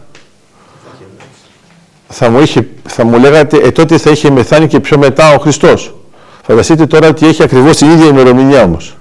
θα 2.14 2.30
μου, 2.30 2.40
είχε, 2.40 2.68
θα 2.88 3.04
μου 3.04 3.18
λέγατε, 3.18 3.56
ε, 3.56 3.70
τότε 3.70 3.98
θα 3.98 4.10
είχε 4.10 4.30
μεθάνει 4.30 4.66
και 4.66 4.80
πιο 4.80 4.98
μετά 4.98 5.34
ο 5.34 5.38
Χριστός. 5.38 5.94
Φανταστείτε 6.42 6.86
τώρα 6.86 7.08
ότι 7.08 7.26
έχει 7.26 7.42
ακριβώς 7.42 7.76
την 7.76 7.90
ίδια 7.90 8.06
ημερομηνία 8.06 8.62
όμως. 8.62 8.96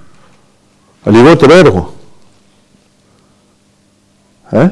Λιγότερο 1.03 1.53
έργο. 1.53 1.94
Ε; 4.50 4.70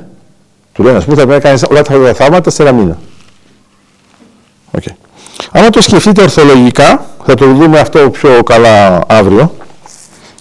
Του 0.74 0.84
λένε, 0.84 0.98
ας 0.98 1.04
πούμε, 1.04 1.16
θα 1.16 1.26
πρέπει 1.26 1.44
να 1.44 1.50
κάνεις 1.50 1.64
όλα 1.64 1.82
τα 1.82 2.14
θαύματα 2.14 2.50
σε 2.50 2.62
ένα 2.62 2.72
μήνα. 2.72 2.98
Okay. 4.78 4.92
Αν 5.52 5.72
το 5.72 5.82
σκεφτείτε 5.82 6.22
ορθολογικά, 6.22 7.06
θα 7.26 7.34
το 7.34 7.54
δούμε 7.54 7.80
αυτό 7.80 8.10
πιο 8.10 8.44
καλά 8.44 9.04
αύριο, 9.08 9.56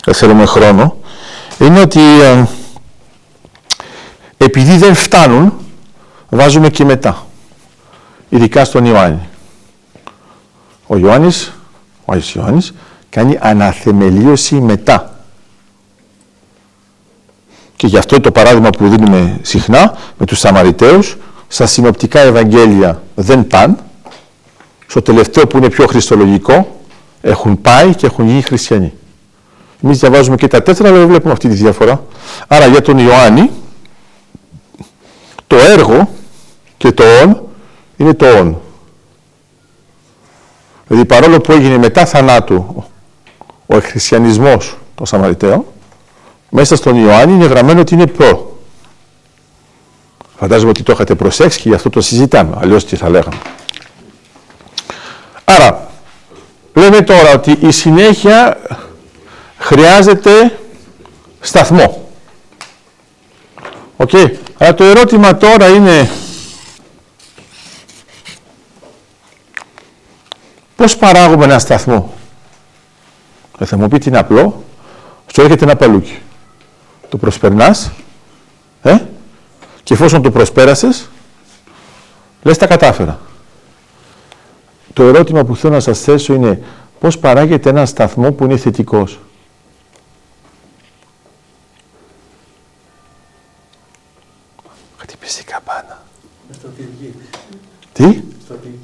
δεν 0.05 0.15
θέλουμε 0.15 0.45
χρόνο, 0.45 0.97
είναι 1.59 1.81
ότι 1.81 2.01
ε, 2.01 2.45
επειδή 4.37 4.77
δεν 4.77 4.95
φτάνουν, 4.95 5.53
βάζουμε 6.29 6.69
και 6.69 6.85
μετά. 6.85 7.28
Ειδικά 8.29 8.65
στον 8.65 8.85
Ιωάννη. 8.85 9.29
Ο 10.87 10.97
Ιωάννης, 10.97 11.53
ο 12.05 12.13
Άγιος 12.13 12.35
Ιωάννης, 12.35 12.75
κάνει 13.11 13.39
αναθεμελίωση 13.41 14.55
μετά. 14.55 15.13
Και 17.77 17.87
γι' 17.87 17.99
αυτό 17.99 18.21
το 18.21 18.33
παράδειγμα 18.33 18.71
που 18.71 18.89
δίνουμε 18.89 19.39
συχνά 19.43 19.99
με 20.19 20.27
τους 20.27 20.39
Σαμαριταίους, 20.39 21.17
στα 21.49 21.67
συνοπτικά 21.67 22.21
Ευαγγέλια 22.21 23.03
δεν 23.15 23.47
πάνε, 23.47 23.75
στο 24.87 25.03
τελευταίο 25.03 25.47
που 25.47 25.57
είναι 25.57 25.69
πιο 25.69 25.87
χριστολογικό, 25.87 26.81
έχουν 27.21 27.61
πάει 27.61 27.95
και 27.95 28.07
έχουν 28.07 28.27
γίνει 28.27 28.43
χριστιανοί. 28.43 28.93
Εμείς 29.83 29.99
διαβάζουμε 29.99 30.37
και 30.37 30.47
τα 30.47 30.63
τέσσερα, 30.63 30.89
αλλά 30.89 30.99
δεν 30.99 31.09
βλέπουμε 31.09 31.33
αυτή 31.33 31.49
τη 31.49 31.55
διαφορά. 31.55 32.05
Άρα 32.49 32.67
για 32.67 32.83
τον 32.83 32.99
Ιωάννη, 32.99 33.51
το 35.47 35.57
έργο 35.57 36.11
και 36.77 36.93
το 36.93 37.05
όν 37.23 37.48
είναι 37.99 38.15
το 38.15 38.27
όν. 38.39 38.61
Δηλαδή 40.87 41.07
παρόλο 41.07 41.41
που 41.41 41.53
έγινε 41.53 41.79
μετά 41.79 42.07
θανάτου 42.07 42.85
ο 43.67 43.77
εκχριστιανισμός 43.77 44.77
των 44.95 45.07
Σαμαριταίων, 45.07 45.65
μέσα 46.51 46.77
στον 46.77 46.97
Ιωάννη 46.97 47.35
είναι 47.35 47.47
γραμμένο 47.47 47.81
ότι 47.81 47.95
είναι 47.95 48.07
προ. 48.07 48.59
Φαντάζομαι 50.39 50.71
ότι 50.71 50.83
το 50.83 50.93
είχατε 50.93 51.15
προσέξει 51.15 51.61
και 51.61 51.69
γι' 51.69 51.75
αυτό 51.75 51.91
το 51.91 52.01
συζητάμε, 52.01 52.57
αλλιώς 52.61 52.85
τι 52.85 52.97
θα 52.97 53.09
λέγαμε. 53.09 53.39
Άρα, 55.45 55.89
λέμε 56.75 57.01
τώρα 57.01 57.33
ότι 57.33 57.59
η 57.61 57.71
συνέχεια 57.71 58.61
χρειάζεται 59.59 60.59
σταθμό. 61.41 62.09
OK. 63.97 64.11
Okay. 64.13 64.31
Αλλά 64.59 64.75
το 64.75 64.85
ερώτημα 64.85 65.37
τώρα 65.37 65.69
είναι 65.69 66.11
πώς 70.79 70.97
παράγουμε 70.97 71.45
ένα 71.45 71.59
σταθμό; 71.59 72.13
Ε, 73.59 73.65
θα 73.65 73.77
μου 73.77 73.89
πείτε 73.89 74.09
είναι 74.09 74.19
απλό. 74.19 74.65
Σου 75.35 75.41
έρχεται 75.41 75.65
ένα 75.65 75.77
παλούκι. 75.77 76.19
Το 77.09 77.17
προσπερνάς 77.17 77.91
ε, 78.83 78.97
και 79.83 79.95
εφόσον 79.95 80.23
το 80.23 80.31
προσπέρασες 80.31 81.09
λες 82.43 82.59
τα 82.59 82.67
κατάφερα. 82.67 83.21
Το 84.93 85.03
ερώτημα 85.03 85.45
που 85.45 85.57
θέλω 85.57 85.73
να 85.73 85.81
σας 85.81 86.01
θέσω 86.01 86.35
είναι 86.35 86.63
πώς 87.01 87.19
παράγεται 87.19 87.69
ένα 87.71 87.87
σταθμό 87.87 88.33
που 88.33 88.45
είναι 88.45 88.57
θετικός; 88.57 89.19
Χτύπησε 94.97 95.41
η 95.41 95.45
καμπάνα. 95.45 96.03
Μες 96.49 96.57
στρατηγική. 96.57 97.15
Τι; 97.93 98.23
Στρατηγική. 98.45 98.78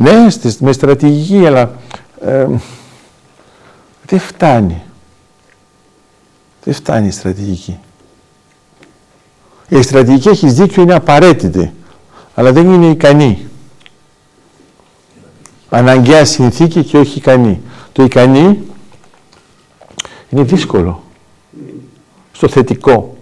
Ναι, 0.00 0.26
με 0.58 0.72
στρατηγική, 0.72 1.46
αλλά 1.46 1.72
ε, 2.20 2.46
δεν 4.06 4.18
φτάνει. 4.18 4.82
Δεν 6.64 6.74
φτάνει 6.74 7.06
η 7.06 7.10
στρατηγική. 7.10 7.78
Η 9.68 9.82
στρατηγική, 9.82 10.28
έχεις 10.28 10.52
δίκιο, 10.52 10.82
είναι 10.82 10.94
απαραίτητη, 10.94 11.72
αλλά 12.34 12.52
δεν 12.52 12.72
είναι 12.72 12.86
ικανή 12.86 13.50
αναγκαία 15.70 16.24
συνθήκη 16.24 16.84
και 16.84 16.96
όχι 16.96 17.18
ικανή. 17.18 17.60
Το 17.92 18.02
ικανή 18.02 18.62
είναι 20.30 20.42
δύσκολο. 20.42 21.02
Στο 22.32 22.48
θετικό. 22.48 23.16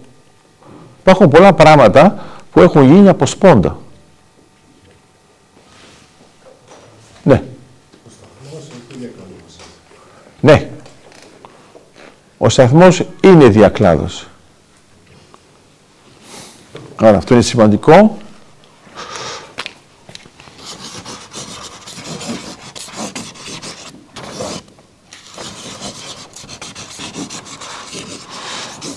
Υπάρχουν 0.99 1.27
πολλά 1.27 1.53
πράγματα 1.53 2.23
που 2.51 2.59
έχουν 2.59 2.93
γίνει 2.93 3.09
από 3.09 3.25
σπόντα. 3.25 3.77
Ναι. 10.41 10.69
Ο 12.37 12.49
σταθμός 12.49 13.03
είναι 13.21 13.47
διακλάδος. 13.47 14.27
Άρα 16.95 17.17
αυτό 17.17 17.33
είναι 17.33 17.43
σημαντικό. 17.43 18.17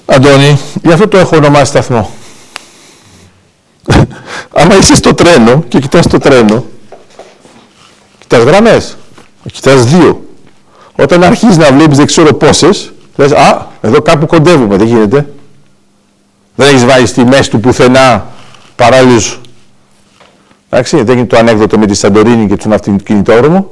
Αντώνη, 0.04 0.58
γι' 0.82 0.92
αυτό 0.92 1.08
το 1.08 1.18
έχω 1.18 1.36
ονομάσει 1.36 1.64
σταθμό. 1.64 2.10
Άμα 4.54 4.76
είσαι 4.76 4.94
στο 4.94 5.14
τρένο 5.14 5.62
και 5.68 5.78
κοιτάς 5.78 6.06
το 6.06 6.18
τρένο, 6.18 6.64
κοιτάς 8.18 8.42
γραμμές, 8.42 8.96
κοιτάς 9.52 9.84
δύο. 9.84 10.31
Όταν 10.96 11.22
αρχίζεις 11.22 11.56
να 11.56 11.72
βλέπεις 11.72 11.96
δεν 11.96 12.06
ξέρω 12.06 12.34
πόσες, 12.34 12.92
λες, 13.16 13.32
α, 13.32 13.66
εδώ 13.80 14.00
κάπου 14.00 14.26
κοντεύουμε, 14.26 14.76
δεν 14.76 14.86
γίνεται. 14.86 15.32
Δεν 16.54 16.68
έχεις 16.68 16.84
βάλει 16.84 17.06
στη 17.06 17.24
μέση 17.24 17.50
του 17.50 17.60
πουθενά 17.60 18.26
παράλληλους. 18.76 19.40
Εντάξει, 20.70 21.02
δεν 21.02 21.18
είναι 21.18 21.26
το 21.26 21.36
ανέκδοτο 21.36 21.78
με 21.78 21.86
τη 21.86 21.94
Σαντορίνη 21.94 22.48
και 22.48 22.56
τον 22.56 22.72
αυτοκινητόδρομο. 22.72 23.70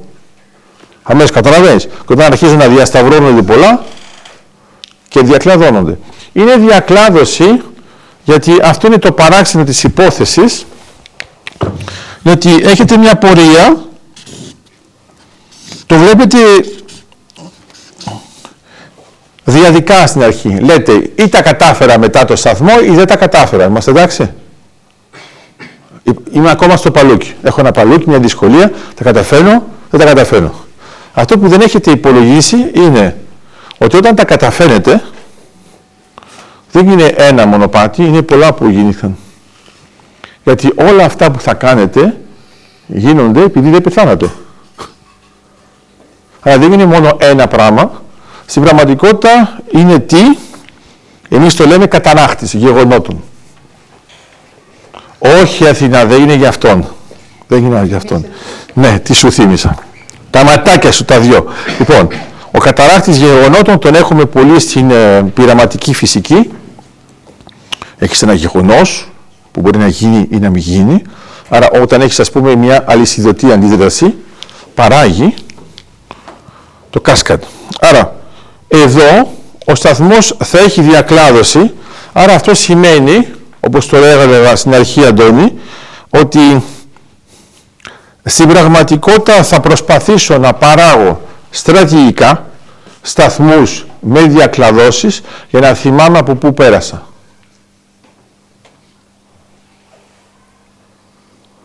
Αμέσως 1.03 1.31
καταλαβαίνεις. 1.31 1.85
Και 1.85 2.13
όταν 2.13 2.25
αρχίζουν 2.25 2.57
να 2.57 2.67
διασταυρώνονται 2.67 3.41
πολλά 3.41 3.83
και 5.07 5.21
διακλαδώνονται 5.21 5.97
είναι 6.33 6.55
διακλάδωση, 6.55 7.61
γιατί 8.23 8.51
αυτό 8.63 8.87
είναι 8.87 8.97
το 8.97 9.11
παράξενο 9.11 9.63
της 9.63 9.83
υπόθεσης, 9.83 10.65
γιατί 12.23 12.49
έχετε 12.63 12.97
μια 12.97 13.15
πορεία, 13.15 13.81
το 15.85 15.95
βλέπετε 15.97 16.37
διαδικά 19.51 20.07
στην 20.07 20.23
αρχή. 20.23 20.49
Λέτε 20.49 21.11
ή 21.15 21.29
τα 21.29 21.41
κατάφερα 21.41 21.99
μετά 21.99 22.25
το 22.25 22.35
σταθμό 22.35 22.73
ή 22.83 22.89
δεν 22.89 23.07
τα 23.07 23.15
κατάφερα. 23.15 23.65
Είμαστε 23.65 23.91
εντάξει. 23.91 24.31
Είμαι 26.31 26.49
ακόμα 26.51 26.75
στο 26.75 26.91
παλούκι. 26.91 27.33
Έχω 27.43 27.59
ένα 27.59 27.71
παλούκι, 27.71 28.09
μια 28.09 28.19
δυσκολία, 28.19 28.71
τα 28.95 29.03
καταφέρνω, 29.03 29.63
δεν 29.89 29.99
τα 29.99 30.05
καταφέρνω. 30.05 30.53
Αυτό 31.13 31.37
που 31.37 31.47
δεν 31.47 31.61
έχετε 31.61 31.91
υπολογίσει 31.91 32.71
είναι 32.73 33.17
ότι 33.77 33.97
όταν 33.97 34.15
τα 34.15 34.25
καταφέρνετε, 34.25 35.03
δεν 36.71 36.89
είναι 36.89 37.13
ένα 37.17 37.45
μονοπάτι, 37.45 38.03
είναι 38.03 38.21
πολλά 38.21 38.53
που 38.53 38.67
γίνηκαν. 38.67 39.17
Γιατί 40.43 40.73
όλα 40.75 41.05
αυτά 41.05 41.31
που 41.31 41.39
θα 41.39 41.53
κάνετε 41.53 42.17
γίνονται 42.87 43.41
επειδή 43.41 43.69
δεν 43.69 43.81
πεθάνατε. 43.81 44.31
Αλλά 46.41 46.57
δεν 46.57 46.71
είναι 46.71 46.85
μόνο 46.85 47.17
ένα 47.19 47.47
πράγμα. 47.47 48.01
Στην 48.51 48.63
πραγματικότητα 48.63 49.59
είναι 49.71 49.99
τι, 49.99 50.37
εμείς 51.29 51.55
το 51.55 51.65
λέμε 51.65 51.85
κατανάκτηση 51.85 52.57
γεγονότων. 52.57 53.23
Όχι 55.19 55.67
Αθηνά, 55.67 56.05
δεν 56.05 56.21
είναι 56.21 56.33
για 56.33 56.49
αυτόν. 56.49 56.87
Δεν 57.47 57.65
είναι 57.65 57.83
για 57.85 57.97
αυτόν. 57.97 58.25
Ναι, 58.73 58.99
τι 58.99 59.13
σου 59.13 59.31
θύμισα. 59.31 59.75
Τα 60.29 60.43
ματάκια 60.43 60.91
σου 60.91 61.05
τα 61.05 61.19
δυο. 61.19 61.45
Λοιπόν, 61.79 62.07
ο 62.51 62.57
καταράκτης 62.57 63.17
γεγονότων 63.17 63.79
τον 63.79 63.95
έχουμε 63.95 64.25
πολύ 64.25 64.59
στην 64.59 64.91
ε, 64.91 65.21
πειραματική 65.33 65.93
φυσική 65.93 66.51
έχεις 67.97 68.21
ένα 68.21 68.33
γεγονός 68.33 69.11
που 69.51 69.61
μπορεί 69.61 69.77
να 69.77 69.87
γίνει 69.87 70.27
ή 70.29 70.37
να 70.37 70.49
μην 70.49 70.61
γίνει. 70.61 71.01
Άρα, 71.49 71.69
όταν 71.69 72.01
έχεις, 72.01 72.19
ας 72.19 72.31
πούμε, 72.31 72.55
μια 72.55 72.83
αλυσιδωτή 72.87 73.51
αντίδραση, 73.51 74.15
παράγει 74.75 75.33
το 76.89 77.01
κάσκαντ. 77.01 77.43
Άρα, 77.79 78.19
εδώ 78.71 79.31
ο 79.65 79.75
σταθμός 79.75 80.37
θα 80.43 80.59
έχει 80.59 80.81
διακλάδωση. 80.81 81.73
Άρα, 82.13 82.33
αυτό 82.33 82.55
σημαίνει, 82.55 83.27
όπως 83.59 83.87
το 83.87 83.97
λέγαμε 83.97 84.55
στην 84.55 84.73
αρχή, 84.73 85.05
Αντώνη, 85.05 85.53
ότι 86.09 86.63
στην 88.25 88.47
πραγματικότητα 88.47 89.43
θα 89.43 89.59
προσπαθήσω 89.59 90.37
να 90.37 90.53
παράγω 90.53 91.21
στρατηγικά 91.49 92.45
σταθμούς 93.01 93.85
με 93.99 94.21
διακλαδώσεις 94.21 95.21
για 95.49 95.59
να 95.59 95.73
θυμάμαι 95.73 96.17
από 96.17 96.35
πού 96.35 96.53
πέρασα. 96.53 97.05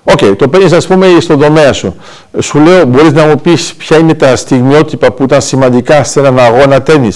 Οκ, 0.09 0.37
το 0.37 0.49
παίρνεις, 0.49 0.73
ας 0.73 0.87
πούμε, 0.87 1.21
στον 1.21 1.41
τομέα 1.41 1.73
σου. 1.73 1.97
Σου 2.41 2.59
λέω, 2.59 2.85
μπορείς 2.85 3.13
να 3.13 3.27
μου 3.27 3.41
πεις 3.41 3.75
ποια 3.75 3.97
είναι 3.97 4.15
τα 4.15 4.37
στιγμιότυπα 4.37 5.13
που 5.13 5.23
ήταν 5.23 5.43
σημαντικά 5.43 6.05
σε 6.05 6.21
έναν 6.21 6.39
αγώνα 6.39 6.83
τέννη. 6.83 7.11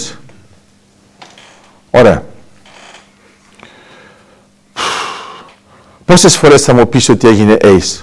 Ωραία. 1.91 2.23
Πόσες 6.05 6.37
φορές 6.37 6.63
θα 6.63 6.75
μου 6.75 6.89
πεις 6.89 7.09
ότι 7.09 7.29
έγινε 7.29 7.57
ace; 7.61 8.01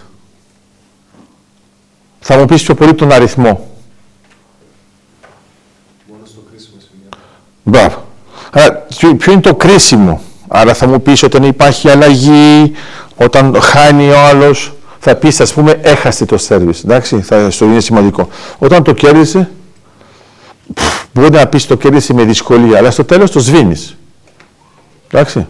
Θα 2.19 2.38
μου 2.38 2.45
πεις 2.45 2.63
πιο 2.63 2.76
πολύ 2.76 2.93
τον 2.93 3.12
αριθμό. 3.12 3.69
Μόνο 6.08 6.26
στο 6.26 6.39
κρίσιμο 6.50 6.78
σημείο. 6.80 7.10
Μπράβο. 7.63 8.06
Άρα, 8.52 8.73
ποιο 8.73 9.15
ποιο 9.15 9.32
είναι 9.32 9.41
το 9.41 9.56
κρίσιμο; 9.56 10.21
Άρα 10.47 10.73
θα 10.73 10.88
μου 10.88 11.02
πεις 11.02 11.23
όταν 11.23 11.43
υπάρχει 11.43 11.89
αλλαγή, 11.89 12.71
όταν 13.15 13.62
χάνει 13.62 14.12
ο 14.12 14.19
άλλος, 14.19 14.71
θα 15.08 15.15
πεις 15.15 15.41
ας 15.41 15.54
πούμε 15.54 15.80
έχασε 15.82 16.26
το 16.26 16.38
σερβις, 16.38 16.84
εντάξει, 16.84 17.22
θα 17.22 17.50
στο 17.50 17.65
είναι 17.65 17.80
σημαντικό. 17.80 18.30
Όταν 18.58 18.84
το 18.84 18.93
κέρδισε, 18.93 19.50
πφ, 20.74 21.04
μπορεί 21.13 21.30
να 21.30 21.48
πεις 21.48 21.65
το 21.65 21.78
κέρδισε 21.78 22.13
με 22.13 22.24
δυσκολία, 22.24 22.78
αλλά 22.78 22.91
στο 22.91 23.04
τέλος 23.04 23.32
το 23.32 23.39
σβήνεις. 23.39 23.98
Εντάξει. 25.12 25.48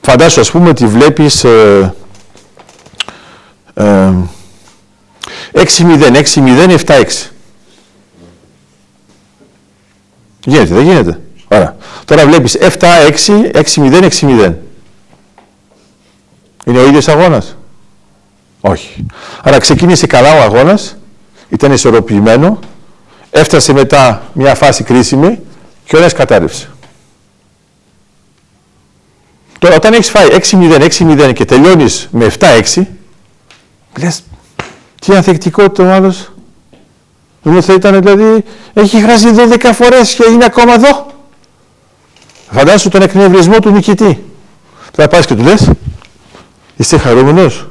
Φαντάσου 0.00 0.40
ας 0.40 0.50
πούμε 0.50 0.68
ότι 0.68 0.86
βλέπεις 0.86 1.44
ε, 1.44 1.94
ε, 3.74 4.12
6-0, 5.52 6.22
6-0, 6.34 6.76
7-6. 6.86 7.04
Γίνεται, 10.44 10.74
δεν 10.74 10.84
γίνεται. 10.84 11.20
Ωραία. 11.48 11.76
Τώρα 12.04 12.26
βλέπεις 12.26 12.56
7-6, 12.60 13.50
6-0, 13.52 14.10
6-0. 14.20 14.52
Είναι 16.64 16.78
ο 16.78 16.86
ίδιος 16.86 17.08
αγώνας. 17.08 17.57
Όχι. 18.60 19.06
Άρα 19.42 19.58
ξεκίνησε 19.58 20.06
καλά 20.06 20.32
ο 20.38 20.42
αγώνας, 20.42 20.96
ήταν 21.48 21.72
ισορροπημένο, 21.72 22.58
έφτασε 23.30 23.72
μετά 23.72 24.22
μια 24.32 24.54
φάση 24.54 24.84
κρίσιμη 24.84 25.38
και 25.84 25.96
ο 25.96 25.98
ένας 25.98 26.12
κατάρρευσε. 26.12 26.70
Τώρα 29.58 29.74
όταν 29.74 29.92
έχεις 29.92 30.10
φάει 30.10 30.28
6-0, 30.50 30.88
6-0 30.98 31.32
και 31.32 31.44
τελειώνεις 31.44 32.08
με 32.10 32.24
7-6, 32.24 32.86
λες, 33.98 34.22
τι 35.00 35.14
ανθεκτικότητα 35.16 35.88
ο 35.88 35.92
άλλος. 35.92 36.32
Ενώ 37.44 37.62
θα 37.62 37.72
ήταν 37.72 38.02
δηλαδή, 38.02 38.44
έχει 38.74 39.00
χάσει 39.00 39.26
12 39.34 39.72
φορές 39.72 40.14
και 40.14 40.24
είναι 40.32 40.44
ακόμα 40.44 40.74
εδώ. 40.74 41.06
Φαντάσου 42.50 42.88
τον 42.88 43.02
εκνευρισμό 43.02 43.58
του 43.58 43.70
νικητή. 43.70 44.24
Θα 44.92 45.08
πας 45.08 45.26
και 45.26 45.34
του 45.34 45.42
λες, 45.42 45.70
είστε 46.76 46.98
χαρούμενος. 46.98 47.67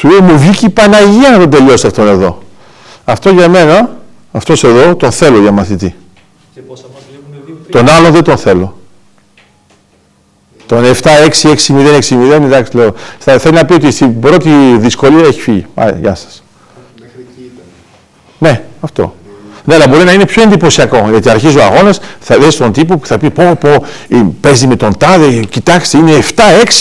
Σου 0.00 0.08
λέει, 0.08 0.20
μου 0.20 0.38
βγήκε 0.38 0.66
η 0.66 0.68
Παναγία 0.68 1.30
να 1.30 1.38
τον 1.38 1.50
τελειώσει 1.50 1.86
αυτόν 1.86 2.08
εδώ. 2.08 2.42
Αυτό 3.04 3.30
για 3.30 3.48
μένα, 3.48 3.90
αυτός 4.32 4.64
εδώ, 4.64 4.96
τον 4.96 5.10
θέλω 5.10 5.38
για 5.40 5.50
μαθητή. 5.50 5.94
Και 6.54 6.60
πόσα 6.60 6.84
μας 6.94 7.02
βλέπουν 7.10 7.44
δύο 7.46 7.54
τρία. 7.68 7.82
Τον 7.82 7.94
άλλο 7.94 8.10
δεν 8.10 8.22
τον 8.22 8.36
θέλω. 8.36 8.78
Τον 10.66 10.84
7-6, 10.84 10.90
6-0, 11.66 11.98
6-0, 12.08 12.30
εντάξει 12.30 12.76
λέω. 12.76 12.94
Θα, 13.18 13.38
θέλει 13.38 13.54
να 13.54 13.64
πει 13.64 13.72
ότι 13.72 13.90
στην 13.90 14.20
πρώτη 14.20 14.50
δυσκολία 14.78 15.26
έχει 15.26 15.40
φύγει. 15.40 15.66
Α, 15.74 15.90
γεια 16.00 16.14
σας. 16.14 16.42
Μέχρι 17.00 17.26
εκεί 17.30 17.50
ήταν. 17.54 17.64
Ναι, 18.38 18.64
αυτό. 18.80 19.14
Ναι, 19.64 19.74
αλλά 19.74 19.88
μπορεί 19.88 20.04
να 20.04 20.12
είναι 20.12 20.26
πιο 20.26 20.42
εντυπωσιακό. 20.42 21.08
Γιατί 21.10 21.30
αρχίζει 21.30 21.58
ο 21.58 21.64
αγώνα, 21.64 21.94
θα 22.20 22.38
δεις 22.38 22.56
τον 22.56 22.72
τύπο 22.72 22.96
που 22.96 23.06
θα 23.06 23.18
πει: 23.18 23.30
Πω, 23.30 23.56
πω, 23.60 23.68
ε, 24.08 24.26
παίζει 24.40 24.66
με 24.66 24.76
τον 24.76 24.96
τάδε, 24.98 25.30
κοιτάξτε, 25.30 25.98
είναι 25.98 26.18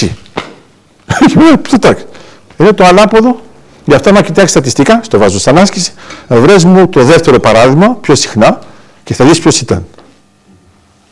7-6. 0.02 0.08
Κοιτάξτε. 2.60 2.64
Είναι 2.64 2.72
το 2.74 2.86
ανάποδο. 2.86 3.40
Γι' 3.86 3.94
αυτό, 3.94 4.10
άμα 4.10 4.22
κοιτάξεις 4.22 4.52
στατιστικά, 4.52 5.00
στο 5.04 5.18
βάζω 5.18 5.40
σαν 5.40 5.58
άσκηση, 5.58 5.94
βρες 6.28 6.64
μου 6.64 6.90
το 6.90 7.04
δεύτερο 7.04 7.40
παράδειγμα 7.40 7.96
πιο 7.96 8.16
συχνά 8.16 8.60
και 9.04 9.14
θα 9.14 9.26
δεις 9.26 9.40
ποιος 9.40 9.62
ήταν. 9.62 9.86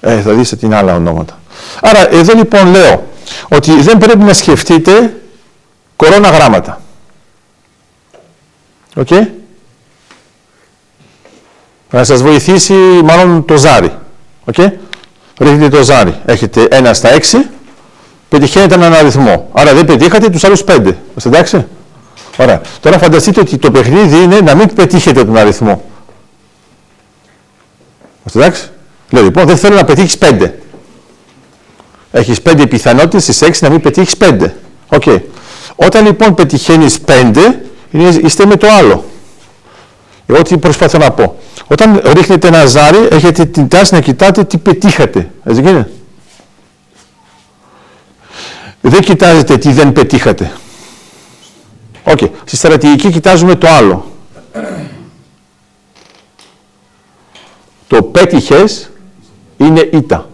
Ε, 0.02 0.22
θα 0.22 0.34
δεις 0.34 0.52
ότι 0.52 0.66
είναι 0.66 0.76
άλλα 0.76 0.96
ονόματα. 0.96 1.40
Άρα, 1.82 2.14
εδώ 2.14 2.34
λοιπόν 2.34 2.68
λέω 2.68 3.08
ότι 3.48 3.82
δεν 3.82 3.98
πρέπει 3.98 4.24
να 4.24 4.34
σκεφτείτε 4.34 5.22
κορώνα 5.96 6.30
γράμματα. 6.30 6.82
Οκ; 8.96 9.10
Να 11.92 12.04
σας 12.04 12.22
βοηθήσει 12.22 12.74
μάλλον 13.04 13.46
το 13.46 13.58
ζάρι. 13.58 13.92
Okay? 14.52 14.72
Ρίχνετε 15.40 15.78
το 15.78 15.84
ζάρι. 15.84 16.22
Έχετε 16.26 16.68
ένα 16.72 16.94
στα 16.94 17.14
έξι, 17.14 17.48
πετυχαίνετε 18.30 18.74
έναν 18.76 18.94
αριθμό. 18.94 19.50
Άρα 19.54 19.74
δεν 19.74 19.86
πετύχατε 19.86 20.30
τους 20.30 20.44
άλλους 20.44 20.64
πέντε. 20.64 20.98
Είστε 21.18 21.30
εντάξει. 21.30 21.66
Ωραία. 22.38 22.62
Τώρα 22.80 22.98
φανταστείτε 22.98 23.40
ότι 23.40 23.58
το 23.58 23.72
παιχνίδι 23.72 24.24
είναι 24.24 24.40
να 24.42 24.56
μην 24.56 24.74
πετύχετε 24.74 25.26
τον 25.26 25.38
αριθμό. 25.38 25.84
Είστε 28.26 28.40
εντάξει. 28.40 28.70
Λέω 29.10 29.24
λοιπόν 29.24 29.46
δεν 29.46 29.58
θέλω 29.58 29.76
να 29.76 29.84
πετύχεις 29.84 30.18
πέντε. 30.18 30.60
Έχεις 32.12 32.42
πέντε 32.42 32.68
πιθανότητες 32.68 33.24
στις 33.24 33.42
έξι 33.42 33.64
να 33.64 33.70
μην 33.70 33.82
πετύχεις 33.82 34.18
πέντε. 34.18 34.56
Οκ. 34.88 35.04
Όταν 35.76 36.06
λοιπόν 36.06 36.34
πετυχαίνεις 36.34 37.00
πέντε, 37.00 37.62
είναι- 37.92 38.20
είστε 38.24 38.46
με 38.46 38.56
το 38.56 38.68
άλλο. 38.72 39.06
Εγώ 40.26 40.42
τι 40.42 40.58
προσπαθώ 40.58 40.98
να 40.98 41.12
πω. 41.12 41.36
Όταν 41.68 42.02
ρίχνετε 42.14 42.48
ένα 42.48 42.66
ζάρι, 42.66 43.08
έχετε 43.12 43.46
την 43.46 43.68
τάση 43.68 43.94
να 43.94 44.00
κοιτάτε 44.00 44.44
τι 44.44 44.58
πετύχατε. 44.58 45.30
Έτσι 45.44 45.62
δεν 45.62 45.74
είναι. 45.74 45.90
Δεν 48.82 49.02
κοιτάζετε 49.02 49.58
τι 49.58 49.72
δεν 49.72 49.92
πετύχατε. 49.92 50.52
Οκ. 52.04 52.20
Στη 52.44 52.56
στρατηγική 52.56 53.12
κοιτάζουμε 53.12 53.56
το 53.56 53.68
άλλο. 53.68 54.12
Το 57.88 58.04
πέτυχες 58.04 58.92
είναι 59.58 59.90
ήττα. 59.92 60.30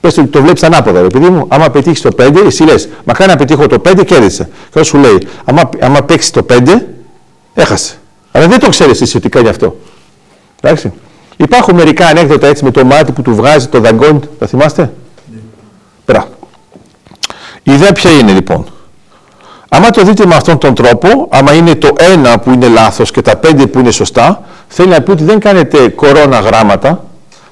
Πες 0.00 0.14
του, 0.14 0.28
το 0.28 0.42
βλέπεις 0.42 0.62
ανάποδα, 0.62 1.00
ρε 1.00 1.06
παιδί 1.06 1.28
μου. 1.28 1.46
Άμα 1.48 1.70
πετύχεις 1.70 2.00
το 2.00 2.08
5, 2.16 2.42
εσύ 2.46 2.62
λες, 2.64 2.88
μακάρι 3.04 3.30
να 3.30 3.36
πετύχω 3.36 3.66
το 3.66 3.78
5, 3.78 4.04
κέρδισε. 4.04 4.48
Και 4.70 4.78
ο 4.78 4.82
σου 4.84 4.98
λέει, 4.98 5.26
άμα, 5.44 5.70
άμα 5.80 6.02
παίξεις 6.02 6.30
το 6.30 6.42
5, 6.42 6.86
έχασε. 7.54 7.98
Αλλά 8.32 8.48
δεν 8.48 8.58
το 8.58 8.68
ξέρεις 8.68 9.00
εσύ 9.00 9.16
ότι 9.16 9.28
κάνει 9.28 9.48
αυτό. 9.48 9.76
Εντάξει. 10.60 10.92
Υπάρχουν 11.36 11.74
μερικά 11.74 12.06
ανέκδοτα 12.06 12.46
έτσι 12.46 12.64
με 12.64 12.70
το 12.70 12.84
μάτι 12.84 13.12
που 13.12 13.22
του 13.22 13.34
βγάζει, 13.34 13.68
το 13.68 13.80
δαγκώνει, 13.80 14.20
τα 14.38 14.46
θυμάστε; 14.46 14.92
Μπράβο. 16.06 16.28
Η 17.62 17.72
ιδέα 17.72 17.92
ποια 17.92 18.10
είναι 18.10 18.32
λοιπόν; 18.32 18.72
Άμα 19.74 19.90
το 19.90 20.02
δείτε 20.02 20.26
με 20.26 20.34
αυτόν 20.34 20.58
τον 20.58 20.74
τρόπο, 20.74 21.28
άμα 21.30 21.52
είναι 21.52 21.74
το 21.74 21.88
ένα 21.98 22.38
που 22.38 22.50
είναι 22.50 22.68
λάθος 22.68 23.10
και 23.10 23.22
τα 23.22 23.36
πέντε 23.36 23.66
που 23.66 23.78
είναι 23.78 23.90
σωστά, 23.90 24.42
θέλει 24.68 24.88
να 24.88 25.00
πει 25.00 25.10
ότι 25.10 25.24
δεν 25.24 25.38
κάνετε 25.38 25.88
κορώνα 25.88 26.40
γράμματα, 26.40 27.04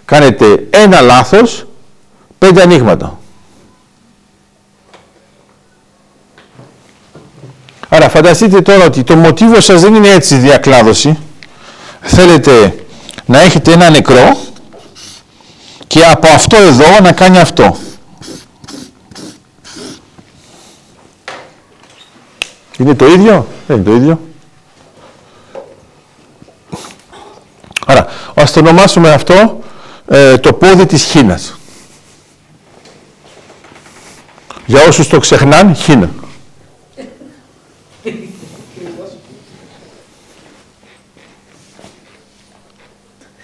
κάνετε 0.05 0.67
ένα 0.71 1.01
λάθος, 1.01 1.67
πέντε 2.39 2.63
ανοίγματα. 2.63 3.19
Άρα 7.89 8.09
φανταστείτε 8.09 8.61
τώρα 8.61 8.85
ότι 8.85 9.05
το 9.05 9.17
μοτίβο 9.17 9.61
σας 9.61 9.81
δεν 9.81 9.95
είναι 9.95 10.09
έτσι 10.09 10.37
διακλάδωση. 10.37 11.19
Θέλετε 12.01 12.85
να 13.27 13.41
έχετε 13.41 13.73
ένα 13.73 13.91
νεκρό 13.91 14.41
και 15.87 16.05
από 16.05 16.29
αυτό 16.29 16.57
εδώ 16.57 17.01
να 17.03 17.13
κάνει 17.13 17.39
αυτό. 17.39 17.77
Είναι 22.81 22.95
το 22.95 23.07
ίδιο; 23.07 23.47
Δεν 23.67 23.77
είναι 23.77 23.85
το 23.85 23.95
ίδιο. 23.95 24.21
Άρα, 27.87 28.07
ας 28.35 28.53
το 28.53 28.61
ονομάσουμε 28.61 29.13
αυτό 29.13 29.61
ε, 30.07 30.39
το 30.39 30.53
πόδι 30.53 30.87
της 30.87 31.05
χίνας. 31.05 31.55
Για 34.67 34.83
όσους 34.89 35.09
το 35.09 35.19
ξεχνάν, 35.19 35.75
χίνα. 35.75 36.11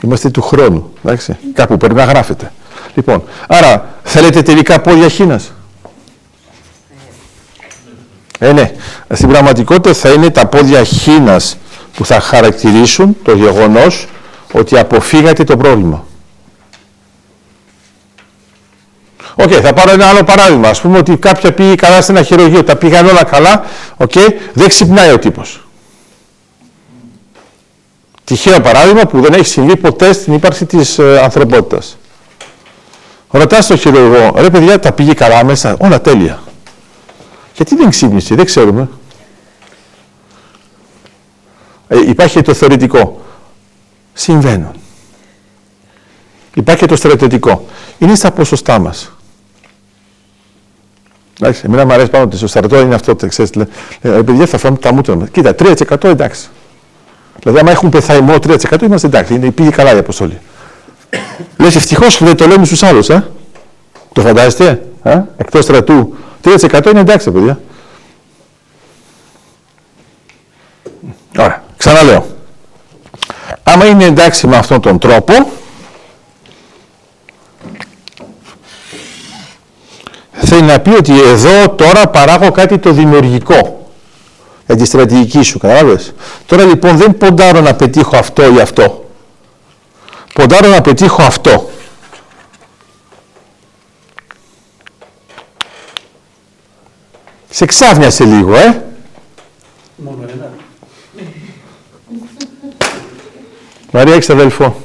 Είμαστε 0.02 0.30
του 0.30 0.42
χρόνου, 0.42 0.92
εντάξει. 1.04 1.36
Κάπου 1.52 1.76
πρέπει 1.76 1.94
να 1.94 2.04
γράφετε. 2.04 2.52
Λοιπόν, 2.94 3.22
άρα 3.46 3.94
θέλετε 4.02 4.42
τελικά 4.42 4.80
πόδια 4.80 5.08
χίνας; 5.08 5.52
Ε, 8.38 8.52
ναι. 8.52 8.72
Στην 9.12 9.28
πραγματικότητα 9.28 9.94
θα 9.94 10.08
είναι 10.08 10.30
τα 10.30 10.46
πόδια 10.46 10.84
χίνας 10.84 11.56
που 11.94 12.04
θα 12.04 12.20
χαρακτηρίσουν 12.20 13.16
το 13.22 13.34
γεγονός 13.34 14.06
ότι 14.52 14.78
αποφύγατε 14.78 15.44
το 15.44 15.56
πρόβλημα. 15.56 16.04
Οκ, 19.34 19.52
θα 19.62 19.72
πάρω 19.72 19.90
ένα 19.90 20.06
άλλο 20.06 20.24
παράδειγμα. 20.24 20.68
Ας 20.68 20.80
πούμε 20.80 20.98
ότι 20.98 21.16
κάποια 21.16 21.52
πήγε 21.52 21.74
καλά 21.74 22.02
σε 22.02 22.12
ένα 22.12 22.22
χειρουργείο, 22.22 22.64
τα 22.64 22.76
πήγαν 22.76 23.06
όλα 23.06 23.24
καλά, 23.24 23.64
οκ, 23.96 24.12
δεν 24.52 24.68
ξυπνάει 24.68 25.12
ο 25.12 25.18
τύπος. 25.18 25.60
Τυχαίο 28.24 28.60
παράδειγμα 28.60 29.06
που 29.06 29.20
δεν 29.20 29.32
έχει 29.32 29.46
συμβεί 29.46 29.76
ποτέ 29.76 30.12
στην 30.12 30.32
ύπαρξη 30.32 30.66
της 30.66 30.98
ε, 30.98 31.20
ανθρωπότητας. 31.22 31.96
Ρωτάς 33.30 33.66
το 33.66 33.76
χειρουργό, 33.76 34.34
ρε 34.36 34.50
παιδιά, 34.50 34.80
τα 34.80 34.92
πήγε 34.92 35.12
καλά 35.12 35.44
μέσα, 35.44 35.76
όλα 35.78 36.00
τέλεια. 36.00 36.42
Γιατί 37.56 37.74
δεν 37.76 37.90
ξύπνησε, 37.90 38.34
δεν 38.34 38.44
ξέρουμε. 38.44 38.88
Ε, 41.88 41.98
υπάρχει 42.08 42.42
το 42.42 42.54
θεωρητικό. 42.54 43.20
Συμβαίνουν. 44.12 44.72
Υπάρχει 46.54 46.80
και 46.80 46.86
το 46.86 46.96
στρατιωτικό. 46.96 47.64
Είναι 47.98 48.14
στα 48.14 48.30
ποσοστά 48.30 48.78
μας. 48.78 49.12
Εντάξει, 51.40 51.62
εμένα 51.66 51.84
μου 51.86 51.92
αρέσει 51.92 52.10
πάνω 52.10 52.24
ότι 52.24 52.36
στο 52.36 52.46
στρατό 52.46 52.80
είναι 52.80 52.94
αυτό. 52.94 53.16
Ξέρεις, 53.16 53.54
λέ, 53.54 53.66
ε, 54.00 54.08
παιδιά, 54.10 54.46
θα 54.46 54.58
φάμε 54.58 54.76
τα 54.76 54.92
μούτρα 54.92 55.16
μας. 55.16 55.28
Κοίτα, 55.30 55.54
3% 55.54 56.08
εντάξει. 56.08 56.48
Δηλαδή, 57.38 57.58
άμα 57.58 57.70
έχουν 57.70 57.88
πεθαϊμό 57.88 58.34
3% 58.34 58.82
είμαστε 58.82 59.06
εντάξει. 59.06 59.34
Είναι, 59.34 59.50
πήγε 59.50 59.70
καλά 59.70 59.94
η 59.94 59.98
αποστολή. 59.98 60.38
Λες, 61.56 61.76
ευτυχώς 61.76 62.18
που 62.18 62.24
δεν 62.24 62.36
το 62.36 62.46
λέμε 62.46 62.64
στους 62.64 62.82
άλλους, 62.82 63.08
ε. 63.08 63.30
Το 64.12 64.20
φαντάζεστε, 64.20 64.86
ε; 65.02 65.22
εκτός 65.36 65.64
στρατού 65.64 66.16
3% 66.46 66.86
είναι 66.90 67.00
εντάξει, 67.00 67.30
παιδιά. 67.30 67.60
Ωραία, 71.38 71.62
ξαναλέω. 71.76 72.26
Άμα 73.62 73.86
είναι 73.86 74.04
εντάξει 74.04 74.46
με 74.46 74.56
αυτόν 74.56 74.80
τον 74.80 74.98
τρόπο, 74.98 75.50
θέλει 80.32 80.62
να 80.62 80.80
πει 80.80 80.90
ότι 80.90 81.20
εδώ 81.20 81.68
τώρα 81.68 82.08
παράγω 82.08 82.50
κάτι 82.50 82.78
το 82.78 82.92
δημιουργικό 82.92 83.90
για 84.66 84.76
τη 84.76 84.84
στρατηγική 84.84 85.42
σου, 85.42 85.58
κατάλαβες; 85.58 86.12
Τώρα 86.46 86.64
λοιπόν 86.64 86.96
δεν 86.96 87.16
ποντάρω 87.16 87.60
να 87.60 87.74
πετύχω 87.74 88.16
αυτό 88.16 88.54
ή 88.54 88.60
αυτό. 88.60 89.10
Ποντάρω 90.32 90.68
να 90.68 90.80
πετύχω 90.80 91.22
αυτό. 91.22 91.70
Σε 97.56 97.64
ξάφνιασε 97.64 98.24
λίγο, 98.24 98.54
ε. 98.56 98.82
Μόνο 99.96 100.18
ένα. 100.32 100.50
Μαρία, 103.92 104.14
έχεις 104.14 104.30
αδελφό. 104.30 104.80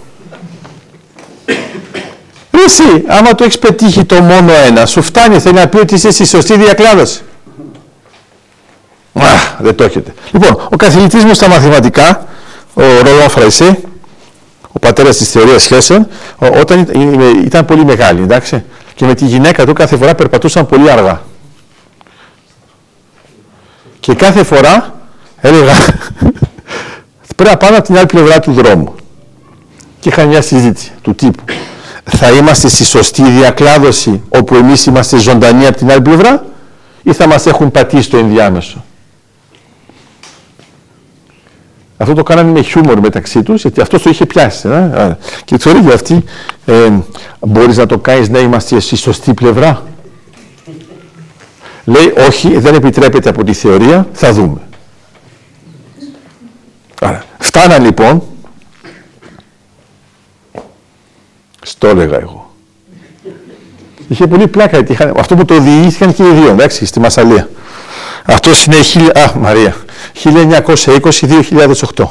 Εσύ, 2.66 3.04
άμα 3.08 3.36
το 3.36 3.44
έχεις 3.44 3.60
πετύχει 3.60 4.06
το 4.06 4.22
μόνο 4.22 4.52
ένα, 4.54 4.86
σου 4.86 5.02
φτάνει, 5.02 5.40
θέλει 5.40 5.56
να 5.56 5.68
πει 5.68 5.78
ότι 5.78 5.94
είσαι 5.96 6.12
στη 6.12 6.26
σωστή 6.26 6.58
διακλάδωση. 6.58 7.22
Α, 9.14 9.26
δεν 9.60 9.76
το 9.76 9.84
έχετε. 9.84 10.14
Λοιπόν, 10.32 10.68
ο 10.72 10.76
καθηγητής 10.76 11.24
μου 11.24 11.34
στα 11.34 11.48
μαθηματικά, 11.48 12.28
ο 12.74 12.82
Ρολόν 13.04 13.30
Φραϊσέ, 13.30 13.80
ο 14.72 14.80
πατέρας 14.80 15.18
της 15.18 15.30
θεωρίας 15.30 15.64
σχέσεων, 15.64 16.08
ο- 16.38 16.60
όταν 16.60 16.80
ήταν, 16.80 17.20
ήταν 17.46 17.66
πολύ 17.66 17.86
μεγάλη, 17.86 18.22
εντάξει, 18.22 18.64
και 18.96 19.06
με 19.06 19.14
τη 19.16 19.26
γυναίκα 19.26 19.66
του 19.66 19.74
κάθε 19.74 19.98
φορά 19.98 20.16
περπατούσαν 20.16 20.66
πολύ 20.66 20.92
αργά. 20.92 21.22
Και 24.02 24.14
κάθε 24.14 24.44
φορά 24.44 24.94
έλεγα, 25.38 25.74
πρέπει 27.36 27.50
να 27.50 27.58
πάμε 27.58 27.76
από 27.76 27.86
την 27.86 27.98
άλλη 27.98 28.06
πλευρά 28.06 28.40
του 28.40 28.52
δρόμου. 28.52 28.96
Και 30.00 30.10
είχα 30.10 30.26
μια 30.26 30.42
συζήτηση 30.42 30.92
του 31.02 31.16
τύπου. 31.16 31.44
Θα 32.04 32.32
είμαστε 32.32 32.68
στη 32.68 32.84
σωστή 32.84 33.30
διακλάδωση 33.30 34.22
όπου 34.30 34.56
εμείς 34.56 34.86
είμαστε 34.86 35.18
ζωντανοί 35.18 35.66
από 35.68 35.78
την 35.78 35.92
άλλη 35.92 36.02
πλευρά 36.02 36.46
ή 37.04 37.14
θα 37.14 37.28
μας 37.28 37.46
έχουν 37.46 37.72
πατήσει 37.72 38.10
το 38.10 38.18
ενδιάμεσο; 38.18 38.84
Αυτό 41.98 42.14
το 42.14 42.24
κάνανε 42.24 42.52
με 42.52 42.62
χιούμορ 42.62 43.00
μεταξύ 43.00 43.44
τους, 43.44 43.62
γιατί 43.62 43.82
αυτός 43.82 44.02
το 44.02 44.10
είχε 44.10 44.26
πιάσει. 44.26 44.68
Ε; 44.68 44.76
Α, 44.76 45.18
Και 45.46 45.58
το 45.58 45.70
έλεγε 45.70 45.94
αυτή, 45.94 46.24
ε, 46.66 46.90
μπορείς 47.40 47.78
να 47.78 47.86
το 47.86 47.98
κάνεις 47.98 48.30
να 48.30 48.40
είμαστε 48.40 48.80
στη 48.80 48.96
σωστή 48.96 49.34
πλευρά; 49.34 49.84
Λέει, 51.86 52.13
όχι, 52.28 52.58
δεν 52.58 52.74
επιτρέπεται 52.76 53.30
από 53.30 53.44
τη 53.44 53.54
θεωρία, 53.54 54.08
θα 54.13 54.34
δούμε. 54.34 54.62
Άρα, 57.02 57.24
φτάναν 57.39 57.84
λοιπόν, 57.84 58.24
στο 61.62 61.88
έλεγα 61.88 62.20
εγώ. 62.20 62.54
Είχε 64.08 64.28
πολύ 64.28 64.48
πλάκα, 64.48 64.78
γιατί 64.78 64.91
είχαν, 64.91 65.13
αυτό 65.17 65.36
που 65.36 65.46
το 65.46 65.60
διηγήθηκαν 65.60 66.13
και 66.13 66.24
οι 66.24 66.32
δύο, 66.34 66.50
εντάξει, 66.50 66.86
στη 66.86 67.00
Μασαλία. 67.00 67.50
Αυτό 68.26 68.50
είναι, 68.67 68.82
χίλια- 68.82 69.24
α, 69.24 69.38
Μαρία, 69.38 69.76
1920-2008. 70.24 72.06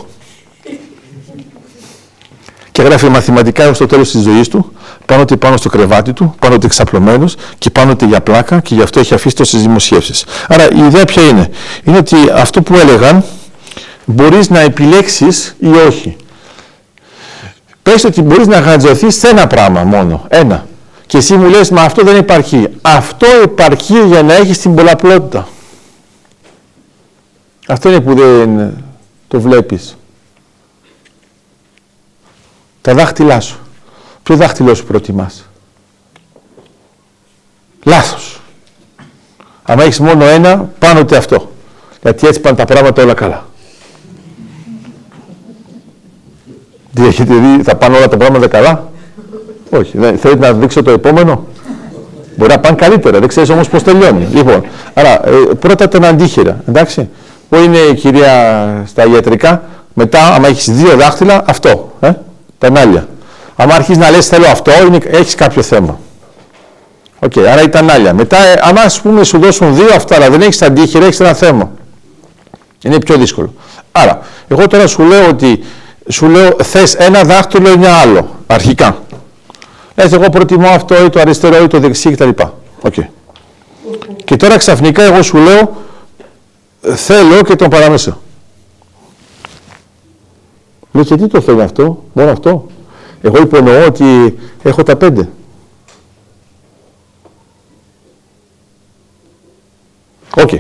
Και 2.73 2.83
γράφει 2.83 3.09
μαθηματικά 3.09 3.63
έως 3.63 3.79
το 3.79 3.87
τέλος 3.87 4.11
της 4.11 4.21
ζωής 4.21 4.49
του, 4.49 4.73
πάνω 5.07 5.23
ότι 5.23 5.37
πάνω 5.37 5.57
στο 5.57 5.69
κρεβάτι 5.69 6.13
του, 6.13 6.35
πάνω 6.39 6.55
ότι 6.55 6.67
εξαπλωμένος 6.67 7.37
και 7.59 7.71
πάνω 7.71 7.91
ότι 7.91 8.07
για 8.07 8.21
πλάκα 8.21 8.61
και 8.61 8.75
γι' 8.75 8.83
αυτό 8.83 9.01
έχει 9.01 9.15
αφήσει 9.15 9.37
τόσες 9.37 9.63
δημοσίευσεις. 9.63 10.25
Άρα 10.49 10.71
η 10.71 10.85
ιδέα 10.87 11.05
ποια 11.05 11.23
είναι; 11.23 11.51
Είναι 11.85 11.97
ότι 11.97 12.17
αυτό 12.35 12.63
που 12.63 12.75
έλεγαν 12.77 13.25
μπορείς 14.05 14.51
να 14.51 14.61
επιλέξεις 14.61 15.57
ή 15.59 15.69
όχι. 15.87 16.17
Πες 17.83 18.05
ότι 18.05 18.23
μπορείς 18.23 18.47
να 18.47 18.59
γαντζωθείς 18.59 19.19
σε 19.19 19.29
ένα 19.29 19.47
πράγμα 19.47 19.83
μόνο, 19.83 20.25
ένα. 20.29 20.67
Και 21.07 21.17
εσύ 21.17 21.37
μου 21.37 21.49
λες, 21.49 21.71
μα 21.71 21.83
αυτό 21.83 22.03
δεν 22.03 22.17
υπάρχει. 22.17 22.69
Αυτό 22.83 23.27
υπάρχει 23.45 24.07
για 24.07 24.23
να 24.23 24.35
έχεις 24.35 24.59
την 24.59 24.75
πολλαπλότητα. 24.75 25.49
Αυτό 27.67 27.89
είναι 27.89 28.01
που 28.01 28.15
δεν 28.15 28.73
το 29.29 29.41
βλέπεις. 29.41 29.97
Τα 32.91 32.97
δάχτυλά 32.97 33.41
σου. 33.41 33.59
Ποιο 34.23 34.37
δάχτυλό 34.37 34.75
σου 34.75 34.85
προτιμάς; 34.85 35.49
Λάθος. 37.85 38.41
Αν 39.63 39.79
έχεις 39.79 39.99
μόνο 39.99 40.25
ένα, 40.25 40.71
πάνω 40.79 41.01
ότι 41.01 41.15
αυτό. 41.15 41.51
Γιατί 42.03 42.27
έτσι 42.27 42.41
πάνε 42.41 42.57
τα 42.57 42.65
πράγματα 42.65 43.03
όλα 43.03 43.15
καλά. 43.15 43.47
Τι 46.95 47.07
έχετε 47.07 47.35
δει, 47.35 47.63
θα 47.63 47.77
πάνε 47.77 47.97
όλα 47.97 48.09
τα 48.09 48.17
πράγματα 48.17 48.47
καλά; 48.47 48.91
Όχι. 49.71 49.99
Δεν, 49.99 50.19
θέλετε 50.19 50.47
να 50.47 50.53
δείξω 50.53 50.83
το 50.83 50.91
επόμενο; 50.91 51.47
Μπορεί 52.37 52.51
να 52.51 52.59
πάνε 52.59 52.77
καλύτερα, 52.77 53.19
δεν 53.19 53.29
ξέρεις 53.29 53.51
όμως 53.51 53.69
πώς 53.69 53.83
τελειώνει. 53.83 54.29
Λοιπόν, 54.33 54.65
άρα 54.95 55.29
ε, 55.29 55.55
πρώτα 55.61 55.89
τον 55.89 56.05
αντίχειρα, 56.05 56.61
εντάξει. 56.69 57.09
Που 57.49 57.57
είναι 57.57 57.79
η 57.79 57.95
κυρία 57.95 58.85
στα 58.87 59.07
ιατρικά, 59.07 59.63
μετά 59.95 60.35
άμα 60.35 60.49
έχεις 60.49 60.71
δύο 60.71 60.97
δάχτυλα, 60.97 61.43
αυτό, 61.47 61.93
ε, 62.01 62.13
τανάλια. 62.61 63.09
Άμα 63.57 63.75
αρχίσεις 63.75 63.97
να 63.97 64.11
λες 64.11 64.27
θέλω 64.27 64.47
αυτό, 64.47 64.71
είναι, 64.87 64.99
έχεις 65.05 65.35
κάποιο 65.35 65.63
θέμα. 65.63 65.99
Οκ, 67.19 67.37
άρα 67.37 67.63
ήταν 67.63 67.91
άλλα. 67.91 68.15
Μετά, 68.15 68.37
ε, 68.37 68.59
άμα 68.63 68.81
ας 68.81 69.01
πούμε 69.01 69.25
σου 69.25 69.39
δώσουν 69.39 69.75
δύο 69.75 69.95
αυτά, 69.95 70.15
αλλά 70.15 70.31
δεν 70.31 70.41
έχεις 70.41 70.63
αντίχειρα, 70.63 71.05
έχεις 71.05 71.21
ένα 71.21 71.35
θέμα. 71.35 71.71
Είναι 72.83 72.99
πιο 72.99 73.17
δύσκολο. 73.17 73.55
Άρα, 73.93 74.21
εγώ 74.49 74.67
τώρα 74.67 74.87
σου 74.87 75.03
λέω 75.03 75.29
ότι 75.29 75.65
σου 76.09 76.29
λέω 76.29 76.57
θες 76.63 76.95
ένα 76.95 77.23
δάχτυλο 77.23 77.69
ή 77.69 77.73
ένα 77.73 77.93
άλλο, 77.93 78.37
αρχικά. 78.47 79.03
Λες 79.95 80.13
εγώ 80.13 80.29
προτιμώ 80.29 80.69
αυτό 80.69 81.05
ή 81.05 81.11
το 81.11 81.21
αριστερό 81.21 81.63
ή 81.63 81.67
το 81.67 81.79
δεξί 81.79 82.11
κτλ. 82.11 82.29
Οκ. 82.81 82.95
Και 84.25 84.37
τώρα 84.37 84.57
ξαφνικά 84.57 85.03
εγώ 85.03 85.23
σου 85.23 85.37
λέω 85.37 85.77
θέλω 86.95 87.43
και 87.43 87.57
τον 87.57 87.69
παράμεσο. 87.69 88.21
Λέω 90.93 91.05
και 91.05 91.17
τι 91.17 91.27
το 91.27 91.41
θέλει 91.41 91.63
αυτό, 91.63 92.05
μόνο 92.13 92.31
αυτό. 92.31 92.67
Εγώ 93.23 93.39
υπονοώ 93.41 93.87
ότι 93.87 94.39
έχω 94.63 94.83
τα 94.83 94.97
πέντε. 94.97 95.29
Οκ. 100.37 100.51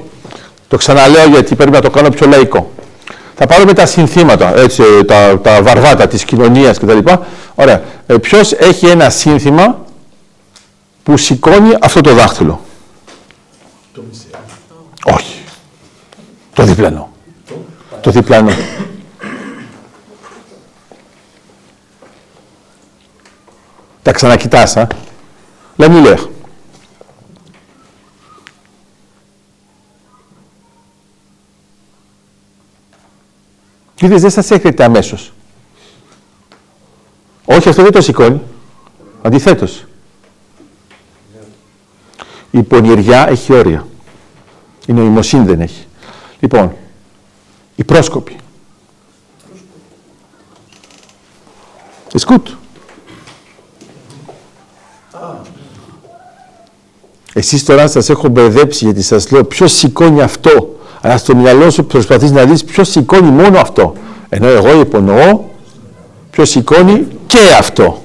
Το 0.68 0.76
ξαναλέω 0.76 1.28
γιατί 1.28 1.54
πρέπει 1.54 1.70
να 1.70 1.80
το 1.80 1.90
κάνω 1.90 2.08
πιο 2.08 2.26
λαϊκό. 2.26 2.70
Θα 3.34 3.46
πάρουμε 3.46 3.72
τα 3.72 3.86
συνθήματα, 3.86 4.58
έτσι, 4.58 4.82
τα, 5.06 5.40
τα 5.40 5.62
βαρβάτα 5.62 6.06
της 6.06 6.24
κοινωνίας 6.24 6.78
κτλ. 6.78 6.98
Ωραία. 7.54 7.82
Ε, 8.06 8.16
ποιος 8.16 8.52
έχει 8.52 8.86
ένα 8.86 9.10
σύνθημα 9.10 9.84
που 11.02 11.16
σηκώνει 11.16 11.70
αυτό 11.80 12.00
το 12.00 12.14
δάχτυλο; 12.14 12.60
Το 13.94 14.02
μισέ. 14.08 14.24
Όχι. 15.04 15.34
Το 16.54 16.62
διπλανό. 16.62 17.12
Το 18.00 18.10
διπλανό. 18.10 18.50
Τα 24.10 24.16
ξανακοιτάς, 24.16 24.76
α. 24.76 24.86
Let 25.76 25.88
me 25.88 26.06
learn. 26.06 26.28
Είδες, 34.00 34.20
δεν 34.20 34.30
σας 34.30 34.50
έρχεται 34.50 34.84
αμέσως. 34.84 35.32
Όχι, 37.44 37.68
αυτό 37.68 37.82
δεν 37.82 37.92
το 37.92 38.00
σηκώνει. 38.00 38.40
Αντιθέτως. 39.22 39.84
Η 42.50 42.62
πονηριά 42.62 43.28
έχει 43.28 43.52
όρια. 43.52 43.86
Η 44.86 44.92
νοημοσύνη 44.92 45.44
δεν 45.44 45.60
έχει. 45.60 45.86
Λοιπόν, 46.40 46.76
η 47.76 47.84
πρόσκοπη. 47.84 48.36
It's 52.12 52.58
Εσείς 57.32 57.64
τώρα 57.64 57.88
σας 57.88 58.08
έχω 58.10 58.28
μπερδέψει 58.28 58.84
γιατί 58.84 59.02
σας 59.02 59.30
λέω 59.30 59.44
ποιος 59.44 59.72
σηκώνει 59.72 60.22
αυτό. 60.22 60.78
Αλλά 61.00 61.16
στο 61.16 61.36
μυαλό 61.36 61.70
σου 61.70 61.84
προσπαθείς 61.84 62.30
να 62.30 62.44
δεις 62.44 62.64
ποιος 62.64 62.88
σηκώνει 62.88 63.30
μόνο 63.30 63.58
αυτό. 63.58 63.92
Ενώ 64.28 64.46
εγώ 64.46 64.80
υπονοώ 64.80 65.44
ποιος 66.30 66.48
σηκώνει 66.48 67.06
και 67.26 67.38
αυτό. 67.58 68.02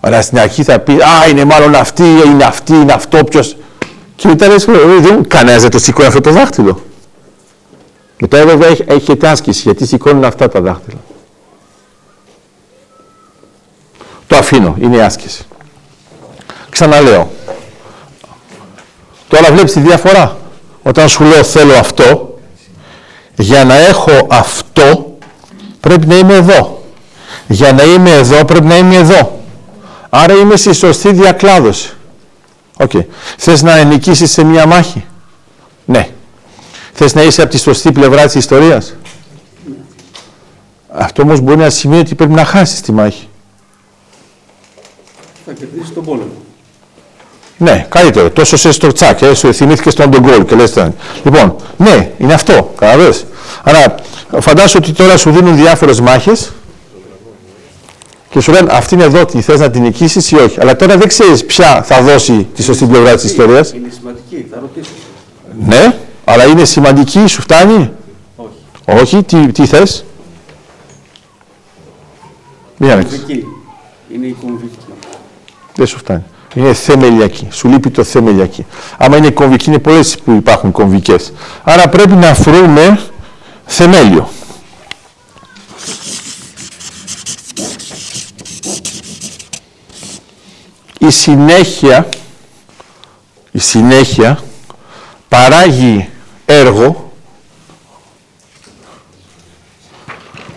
Αλλά 0.00 0.22
στην 0.22 0.38
αρχή 0.38 0.62
θα 0.62 0.78
πεις, 0.78 1.02
α, 1.02 1.28
είναι 1.28 1.44
μάλλον 1.44 1.74
αυτή, 1.74 2.04
είναι 2.26 2.44
αυτή, 2.44 2.72
είναι 2.72 2.92
αυτό, 2.92 3.24
ποιος... 3.24 3.56
Και 4.16 4.28
μετά 4.28 4.48
λες, 4.48 4.66
«Ε, 4.66 4.72
δεν 5.00 5.28
κανένας 5.28 5.62
δεν 5.62 5.70
το 5.70 5.78
σηκώνει 5.78 6.06
αυτό 6.06 6.20
το 6.20 6.30
δάχτυλο. 6.30 6.82
Μετά 8.20 8.44
βέβαια 8.46 8.68
έχει, 8.68 8.84
έχετε 8.86 9.28
άσκηση, 9.28 9.60
γιατί 9.64 9.86
σηκώνουν 9.86 10.24
αυτά 10.24 10.48
τα 10.48 10.60
δάχτυλα. 10.60 10.98
Το 14.26 14.36
αφήνω, 14.36 14.76
είναι 14.80 14.96
η 14.96 15.00
άσκηση. 15.00 15.46
Ξαναλέω. 16.74 17.30
Τώρα 19.28 19.52
βλέπεις 19.52 19.72
τη 19.72 19.80
διαφορά. 19.80 20.36
Όταν 20.82 21.08
σου 21.08 21.24
λέω 21.24 21.44
θέλω 21.44 21.74
αυτό, 21.74 22.38
για 23.36 23.64
να 23.64 23.74
έχω 23.74 24.26
αυτό, 24.30 25.16
πρέπει 25.80 26.06
να 26.06 26.16
είμαι 26.16 26.34
εδώ. 26.34 26.84
Για 27.48 27.72
να 27.72 27.82
είμαι 27.82 28.10
εδώ, 28.10 28.44
πρέπει 28.44 28.66
να 28.66 28.76
είμαι 28.76 28.96
εδώ. 28.96 29.42
Άρα 30.10 30.34
είμαι 30.34 30.56
στη 30.56 30.72
σωστή 30.72 31.12
διακλάδωση. 31.12 31.92
OK. 32.76 32.90
Okay. 32.94 33.04
Θες 33.36 33.62
να 33.62 33.82
νικήσεις 33.84 34.30
σε 34.30 34.44
μία 34.44 34.66
μάχη; 34.66 35.04
Ναι. 35.84 36.08
Θες 36.92 37.14
να 37.14 37.22
είσαι 37.22 37.42
από 37.42 37.50
τη 37.50 37.58
σωστή 37.58 37.92
πλευρά 37.92 38.24
της 38.24 38.34
ιστορίας; 38.34 38.94
Αυτό 40.88 41.22
όμως 41.22 41.40
μπορεί 41.40 41.58
να 41.58 41.70
σημαίνει 41.70 42.00
ότι 42.00 42.14
πρέπει 42.14 42.32
να 42.32 42.44
χάσεις 42.44 42.80
τη 42.80 42.92
μάχη. 42.92 43.28
Θα 45.46 45.52
κερδίσεις 45.52 45.94
τον 45.94 46.04
πόλεμο. 46.04 46.43
Ναι, 47.64 47.86
καλύτερο. 47.88 48.30
Τόσο 48.30 48.56
σε 48.56 48.72
στο 48.72 48.92
τσάκ, 48.92 49.22
ε, 49.22 49.34
σου 49.34 49.54
θυμήθηκες 49.54 49.92
στον 49.92 50.10
τον 50.10 50.20
γκολ 50.20 50.44
και 50.44 50.54
λες 50.54 50.74
Λοιπόν, 51.22 51.56
ναι, 51.76 52.10
είναι 52.18 52.32
αυτό, 52.34 52.72
καταλαβες. 52.78 53.24
Άρα, 53.62 53.94
φαντάσου 54.40 54.78
ότι 54.82 54.92
τώρα 54.92 55.16
σου 55.16 55.30
δίνουν 55.30 55.56
διάφορες 55.56 56.00
μάχες 56.00 56.52
και 58.30 58.40
σου 58.40 58.52
λένε 58.52 58.72
αυτή 58.72 58.94
είναι 58.94 59.04
εδώ, 59.04 59.24
τι 59.24 59.40
θες 59.40 59.60
να 59.60 59.70
την 59.70 59.82
νικήσεις 59.82 60.30
ή 60.30 60.36
όχι. 60.36 60.60
Αλλά 60.60 60.76
τώρα 60.76 60.96
δεν 60.96 61.08
ξέρεις 61.08 61.44
ποια 61.44 61.82
θα 61.82 62.02
δώσει 62.02 62.48
τη 62.54 62.62
σωστή 62.62 62.86
πλευρά 62.86 63.14
της 63.14 63.24
ιστορίας. 63.24 63.72
Είναι 63.72 63.88
σημαντική, 63.98 64.46
θα 64.50 64.58
ρωτήσω. 64.60 64.90
Ναι, 65.66 65.98
αλλά 66.24 66.44
είναι 66.44 66.64
σημαντική, 66.64 67.26
σου 67.26 67.40
φτάνει; 67.40 67.90
Όχι. 68.36 69.00
Όχι, 69.00 69.22
τι, 69.22 69.52
τι 69.52 69.66
θες; 69.66 70.04
Μία 72.76 72.94
Κομβική. 72.94 73.46
Είναι 74.14 74.26
η 74.26 74.36
κομβική. 74.40 74.78
Δεν 75.74 75.86
σου 75.86 75.98
φτάνει. 75.98 76.22
Είναι 76.54 76.74
θεμελιακή. 76.74 77.48
Σου 77.50 77.68
λείπει 77.68 77.90
το 77.90 78.04
θεμελιακή. 78.04 78.66
Άμα 78.98 79.16
είναι 79.16 79.30
κομβική, 79.30 79.68
είναι 79.68 79.78
πολλές 79.78 80.18
που 80.18 80.30
υπάρχουν 80.30 80.72
κομβικές. 80.72 81.32
Άρα 81.62 81.88
πρέπει 81.88 82.12
να 82.12 82.32
βρούμε 82.32 83.00
θεμέλιο. 83.66 84.28
Η 90.98 91.10
συνέχεια, 91.10 92.08
η 93.50 93.58
συνέχεια 93.58 94.38
παράγει 95.28 96.08
έργο 96.44 97.12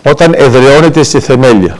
όταν 0.02 0.34
εδραιώνεται 0.36 1.02
σε 1.02 1.20
θεμέλια. 1.20 1.78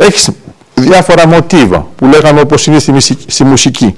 Έχεις 0.00 0.30
διάφορα 0.74 1.26
μοτίβα 1.26 1.86
που 1.96 2.06
λέγαμε 2.06 2.40
όπως 2.40 2.66
είναι 2.66 2.78
στη, 2.78 2.92
μουσική- 2.92 3.30
στη 3.30 3.44
μουσική. 3.44 3.96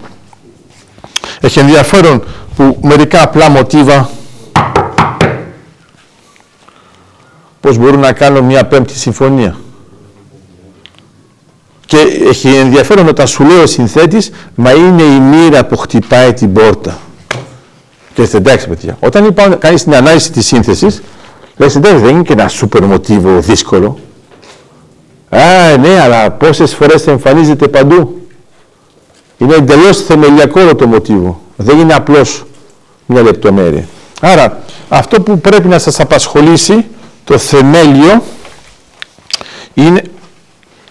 Έχει 1.41 1.59
ενδιαφέρον 1.59 2.25
που 2.57 2.79
μερικά 2.83 3.23
απλά 3.23 3.49
μοτίβα 3.51 4.11
πώς 7.61 7.79
μπορούν 7.79 8.01
να 8.01 8.13
κάνουν 8.13 8.45
μια 8.45 8.67
πέμπτη 8.67 8.95
συμφωνία. 8.99 9.57
Και 11.87 11.97
έχει 12.29 12.49
ενδιαφέρον 12.55 13.09
όταν 13.09 13.27
σου 13.27 13.45
λέει 13.45 13.59
ο 13.59 13.67
συνθέτης 13.67 14.31
«Μα 14.55 14.71
είναι 14.73 15.03
η 15.03 15.19
μοίρα 15.21 15.67
που 15.67 15.77
χτυπάει 15.77 16.33
την 16.33 16.53
πόρτα». 16.53 16.99
Και 18.15 18.23
είστε 18.23 18.37
εντάξει 18.37 18.69
παιδιά. 18.69 18.97
Όταν 19.01 19.25
λοιπόν 19.25 19.59
κάνεις 19.59 19.83
την 19.83 19.95
ανάλυση 19.95 20.33
της 20.33 20.47
σύνθεσης, 20.47 21.03
λες 21.57 21.77
εντάξει 21.77 21.99
δεν 22.05 22.15
είναι 22.15 22.23
και 22.23 22.33
ένα 22.33 22.49
σούπερ 22.49 22.85
μοτίβο 22.85 23.41
δύσκολο. 23.41 23.99
Α, 25.31 25.77
ναι, 25.77 26.01
αλλά 26.01 26.31
πόσες 26.31 26.75
φορές 26.75 27.03
θα 27.03 27.11
εμφανίζεται 27.11 27.69
παντού. 27.69 28.29
Είναι 29.39 29.55
εντελώς 29.55 30.03
θεμελιακό 30.03 30.61
όλο 30.61 30.75
το 30.75 30.87
μοτίβο. 30.87 31.41
Δεν 31.57 31.79
είναι 31.79 31.95
απλώς 31.95 32.45
μια 33.07 33.23
λεπτομέρεια. 33.23 33.85
Άρα, 34.21 34.63
αυτό 34.89 35.21
που 35.21 35.41
πρέπει 35.41 35.69
να 35.69 35.79
σας 35.79 36.01
απασχολήσει, 36.01 36.87
το 37.25 37.39
θεμέλιο, 37.39 38.23
είναι... 39.75 40.03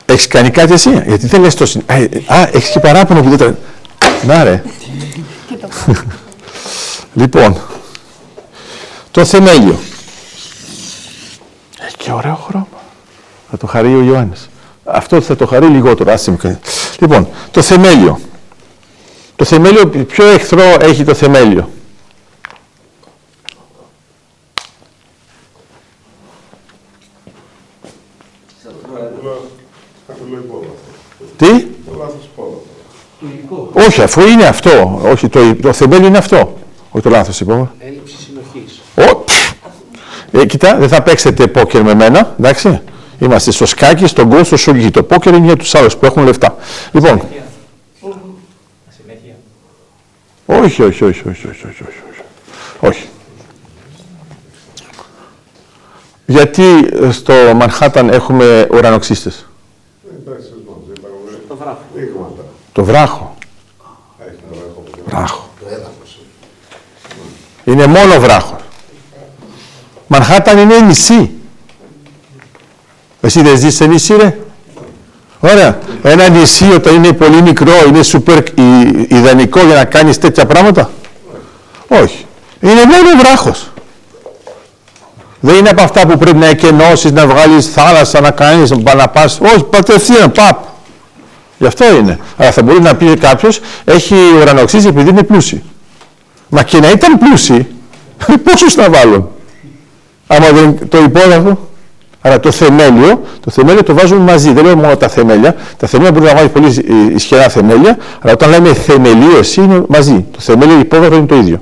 Έχεις 0.05 0.27
κάνει 0.27 0.49
κάτι 0.49 0.73
εσύ, 0.73 0.89
γιατί 1.07 1.27
δεν 1.27 1.41
λες 1.41 1.55
το... 1.55 1.65
συν- 1.65 1.91
Α, 1.91 1.95
ε, 1.95 2.09
Α, 2.27 2.49
έχεις 2.53 2.69
και 2.69 2.79
παράπονο 2.79 3.21
που 3.21 3.29
δεν 3.29 3.37
τα... 3.37 3.57
Να 4.25 4.43
ρε. 4.43 4.63
λοιπόν, 7.21 7.57
το 9.11 9.25
θεμέλιο. 9.25 9.79
Έχει 11.85 11.95
και 11.97 12.11
ωραίο 12.11 12.35
χρώμα. 12.47 12.67
Θα 13.49 13.57
το 13.57 13.67
χαρεί 13.67 13.95
ο 13.95 14.01
Ιωάννης. 14.01 14.49
Αυτό 14.83 15.21
θα 15.21 15.35
το 15.35 15.45
χαρεί 15.47 15.65
λιγότερο. 15.67 16.11
Άσε 16.11 16.31
με 16.31 16.37
κάνει. 16.37 16.59
Λοιπόν, 16.99 17.27
το 17.51 17.61
θεμέλιο. 17.61 18.19
Το 19.35 19.45
θεμέλιο, 19.45 19.87
ποιο 19.87 20.25
εχθρό 20.25 20.75
έχει 20.79 21.03
το 21.03 21.13
θεμέλιο; 21.13 21.69
Τι; 31.37 31.47
Το 31.47 31.95
λάθος 31.97 32.29
πόλο. 32.35 32.63
Όχι, 33.73 34.01
αφού 34.01 34.21
είναι 34.27 34.45
αυτό. 34.45 35.01
Όχι, 35.03 35.27
το, 35.29 35.55
το 35.55 35.73
θεμέλιο 35.73 36.07
είναι 36.07 36.17
αυτό. 36.17 36.57
Όχι 36.89 37.03
το 37.03 37.09
λάθος 37.09 37.39
είπαμε. 37.39 37.71
Έλλειψη 37.79 38.15
συνοχής. 38.17 38.81
Ω, 38.95 39.15
πφ. 39.15 39.51
ε, 40.31 40.45
κοίτα, 40.45 40.75
δεν 40.77 40.89
θα 40.89 41.01
παίξετε 41.01 41.47
πόκερ 41.47 41.83
με 41.83 41.93
μένα, 41.93 42.35
εντάξει. 42.39 42.81
Είμαστε 43.19 43.51
στο 43.51 43.65
σκάκι, 43.65 44.07
στον 44.07 44.27
γκολ, 44.27 44.43
στο 44.43 44.57
σουγγί. 44.57 44.91
Το 44.91 45.03
πόκερ 45.03 45.33
είναι 45.33 45.45
για 45.45 45.55
τους 45.55 45.75
άλλους 45.75 45.97
που 45.97 46.05
έχουν 46.05 46.23
λεφτά. 46.23 46.55
Λοιπόν. 46.91 47.21
Όχι, 50.45 50.83
όχι, 50.83 51.03
όχι, 51.03 51.29
όχι, 51.29 51.47
όχι, 51.47 51.47
όχι, 51.47 51.83
όχι. 51.83 52.21
όχι. 52.79 53.07
Γιατί 56.25 56.63
ε, 57.01 57.11
στο 57.11 57.33
Μανχάταν 57.55 58.09
έχουμε 58.09 58.67
ουρανοξύστες; 58.71 59.45
Το 61.45 61.55
βράχο. 61.55 61.83
Το 62.71 62.83
βράχο. 62.83 63.35
Βράχο. 65.05 65.49
Είναι 67.63 67.85
μόνο 67.85 68.19
βράχο. 68.19 68.57
Μανχάταν 70.07 70.57
είναι 70.57 70.79
νησί. 70.79 71.38
Εσύ 73.21 73.41
δεν 73.41 73.57
ζεις 73.57 73.75
σε 73.75 73.85
νησί 73.85 74.15
ρε. 74.15 74.39
Ωραία. 75.39 75.79
Ένα 76.03 76.29
νησί 76.29 76.71
όταν 76.75 76.95
είναι 76.95 77.13
πολύ 77.13 77.41
μικρό 77.41 77.73
είναι 77.87 78.03
σούπερ 78.03 78.37
ι- 78.37 79.05
ιδανικό 79.07 79.59
για 79.65 79.75
να 79.75 79.85
κάνεις 79.85 80.17
τέτοια 80.17 80.45
πράγματα; 80.45 80.89
Όχι. 81.87 82.25
Είναι 82.59 82.83
μόνο 82.85 83.21
βράχος. 83.23 83.71
Δεν 85.39 85.55
είναι 85.55 85.69
από 85.69 85.81
αυτά 85.81 86.07
που 86.07 86.17
πρέπει 86.17 86.37
να 86.37 86.45
εκενώσεις, 86.47 87.11
να 87.11 87.27
βγάλεις 87.27 87.71
θάλασσα, 87.71 88.19
να 88.21 88.31
κάνεις, 88.31 88.69
να 88.71 89.07
πας. 89.07 89.39
Όχι, 89.41 89.63
πατευθείαν, 89.63 90.31
παπ. 90.31 90.57
Γι' 91.57 91.65
αυτό 91.67 91.95
είναι. 91.95 92.19
Αλλά 92.37 92.51
θα 92.51 92.61
μπορεί 92.63 92.81
να 92.81 92.95
πει 92.95 93.17
κάποιος, 93.17 93.59
έχει 93.85 94.15
ουρανοξύσει 94.41 94.87
επειδή 94.87 95.09
είναι 95.09 95.23
πλούσιοι. 95.23 95.63
Μα 96.49 96.63
και 96.63 96.79
να 96.79 96.89
ήταν 96.91 97.17
πλούσιοι, 97.17 97.67
πόσους 98.43 98.75
να 98.75 98.89
βάλουν; 98.89 99.29
Άμα 100.27 100.49
δεν 100.51 100.87
το 100.89 100.97
υπόγραφο; 100.97 101.68
Άρα 102.21 102.39
το 102.39 102.51
θεμέλιο, 102.51 103.21
το 103.39 103.51
θεμέλιο 103.51 103.83
το 103.83 103.93
βάζουν 103.93 104.17
μαζί. 104.17 104.53
Δεν 104.53 104.63
λέω 104.63 104.75
μόνο 104.75 104.97
τα 104.97 105.07
θεμέλια. 105.07 105.55
Τα 105.77 105.87
θεμέλια 105.87 106.11
μπορεί 106.11 106.25
να 106.25 106.33
βάλει 106.33 106.49
πολύ 106.49 106.67
ε, 106.67 107.13
ισχυρά 107.13 107.49
θεμέλια, 107.49 107.97
αλλά 108.21 108.33
όταν 108.33 108.49
λέμε 108.49 108.73
θεμελίωση 108.73 109.61
είναι 109.61 109.83
μαζί. 109.87 110.25
Το 110.31 110.39
θεμέλιο 110.39 110.75
και 110.75 110.81
υπόγραφο 110.81 111.15
είναι 111.15 111.25
το 111.25 111.35
ίδιο. 111.35 111.61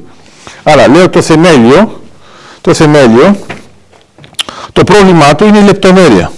Άρα 0.63 0.87
λέω 0.87 1.09
το 1.09 1.21
θεμέλιο, 1.21 2.01
το 2.61 2.73
θεμέλιο, 2.73 3.37
το 4.73 4.83
πρόβλημά 4.83 5.35
του 5.35 5.45
είναι 5.45 5.57
η 5.57 5.63
λεπτομέρεια. 5.63 6.31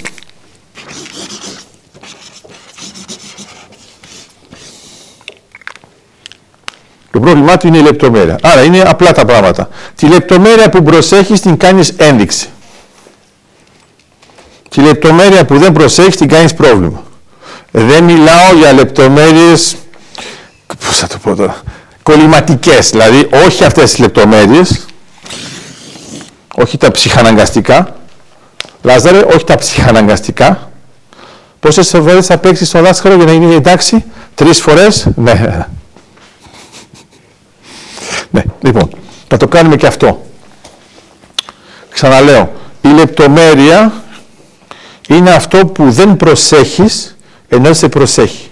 Το 7.11 7.19
πρόβλημά 7.19 7.57
του 7.57 7.67
είναι 7.67 7.77
η 7.77 7.81
λεπτομέρεια. 7.81 8.39
Άρα 8.41 8.63
είναι 8.63 8.81
απλά 8.81 9.11
τα 9.11 9.25
πράγματα. 9.25 9.69
Τη 9.95 10.07
λεπτομέρεια 10.07 10.69
που 10.69 10.83
προσέχεις 10.83 11.41
την 11.41 11.57
κάνεις 11.57 11.89
ένδειξη. 11.97 12.49
Τη 14.69 14.75
Και 14.75 14.81
η 14.81 14.83
λεπτομέρεια 14.83 15.45
που 15.45 15.57
δεν 15.57 15.71
προσέχεις 15.71 16.15
την 16.15 16.27
κάνεις 16.27 16.53
πρόβλημα. 16.53 17.03
Δεν 17.71 18.03
μιλάω 18.03 18.53
για 18.57 18.73
λεπτομέρειες, 18.73 19.75
πώς 20.85 20.97
θα 20.97 21.07
το 21.07 21.17
πω 21.17 21.35
τώρα, 21.35 21.61
κολληματικές, 22.03 22.89
δηλαδή 22.89 23.29
όχι 23.45 23.63
αυτές 23.63 23.89
τις 23.89 23.99
λεπτομέρειες, 23.99 24.85
όχι 26.55 26.77
τα 26.77 26.91
ψυχαναγκαστικά, 26.91 27.99
Λάζαρε, 28.81 29.17
όχι 29.19 29.43
τα 29.43 29.55
ψυχαναγκαστικά. 29.55 30.71
Πόσες 31.59 31.89
φορές 31.89 32.25
θα 32.25 32.37
παίξεις 32.37 32.67
στο 32.67 32.81
δάσκαλο 32.81 33.15
για 33.15 33.25
να 33.25 33.31
είναι 33.31 33.53
εντάξει, 33.53 34.03
τρεις 34.35 34.61
φορές, 34.61 35.07
ναι. 35.15 35.67
Ναι, 38.29 38.43
λοιπόν, 38.61 38.89
θα 39.27 39.37
το 39.37 39.47
κάνουμε 39.47 39.75
και 39.75 39.87
αυτό. 39.87 40.25
Ξαναλέω, 41.89 42.51
η 42.81 42.87
λεπτομέρεια 42.87 43.93
είναι 45.09 45.31
αυτό 45.31 45.65
που 45.65 45.91
δεν 45.91 46.17
προσέχεις 46.17 47.17
ενώ 47.47 47.73
σε 47.73 47.89
προσέχει. 47.89 48.49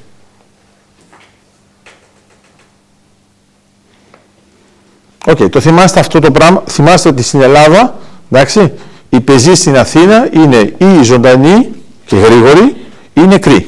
OK, 5.26 5.38
okay, 5.38 5.49
το 5.51 5.60
θυμάστε 5.60 5.99
αυτό 5.99 6.20
το 6.20 6.32
πράγμα. 6.32 6.64
Θυμάστε 6.68 7.10
ότι 7.10 7.22
στην 7.22 7.41
Ελλάδα, 7.41 7.97
εντάξει, 8.32 8.74
οι 9.10 9.20
πεζοί 9.20 9.56
στην 9.55 9.78
Αθήνα 9.78 10.30
είναι 10.32 10.74
ή 10.78 11.03
ζωντανοί 11.04 11.70
και 12.05 12.16
γρήγοροι 12.16 12.76
ή 13.14 13.22
νεκροί. 13.22 13.68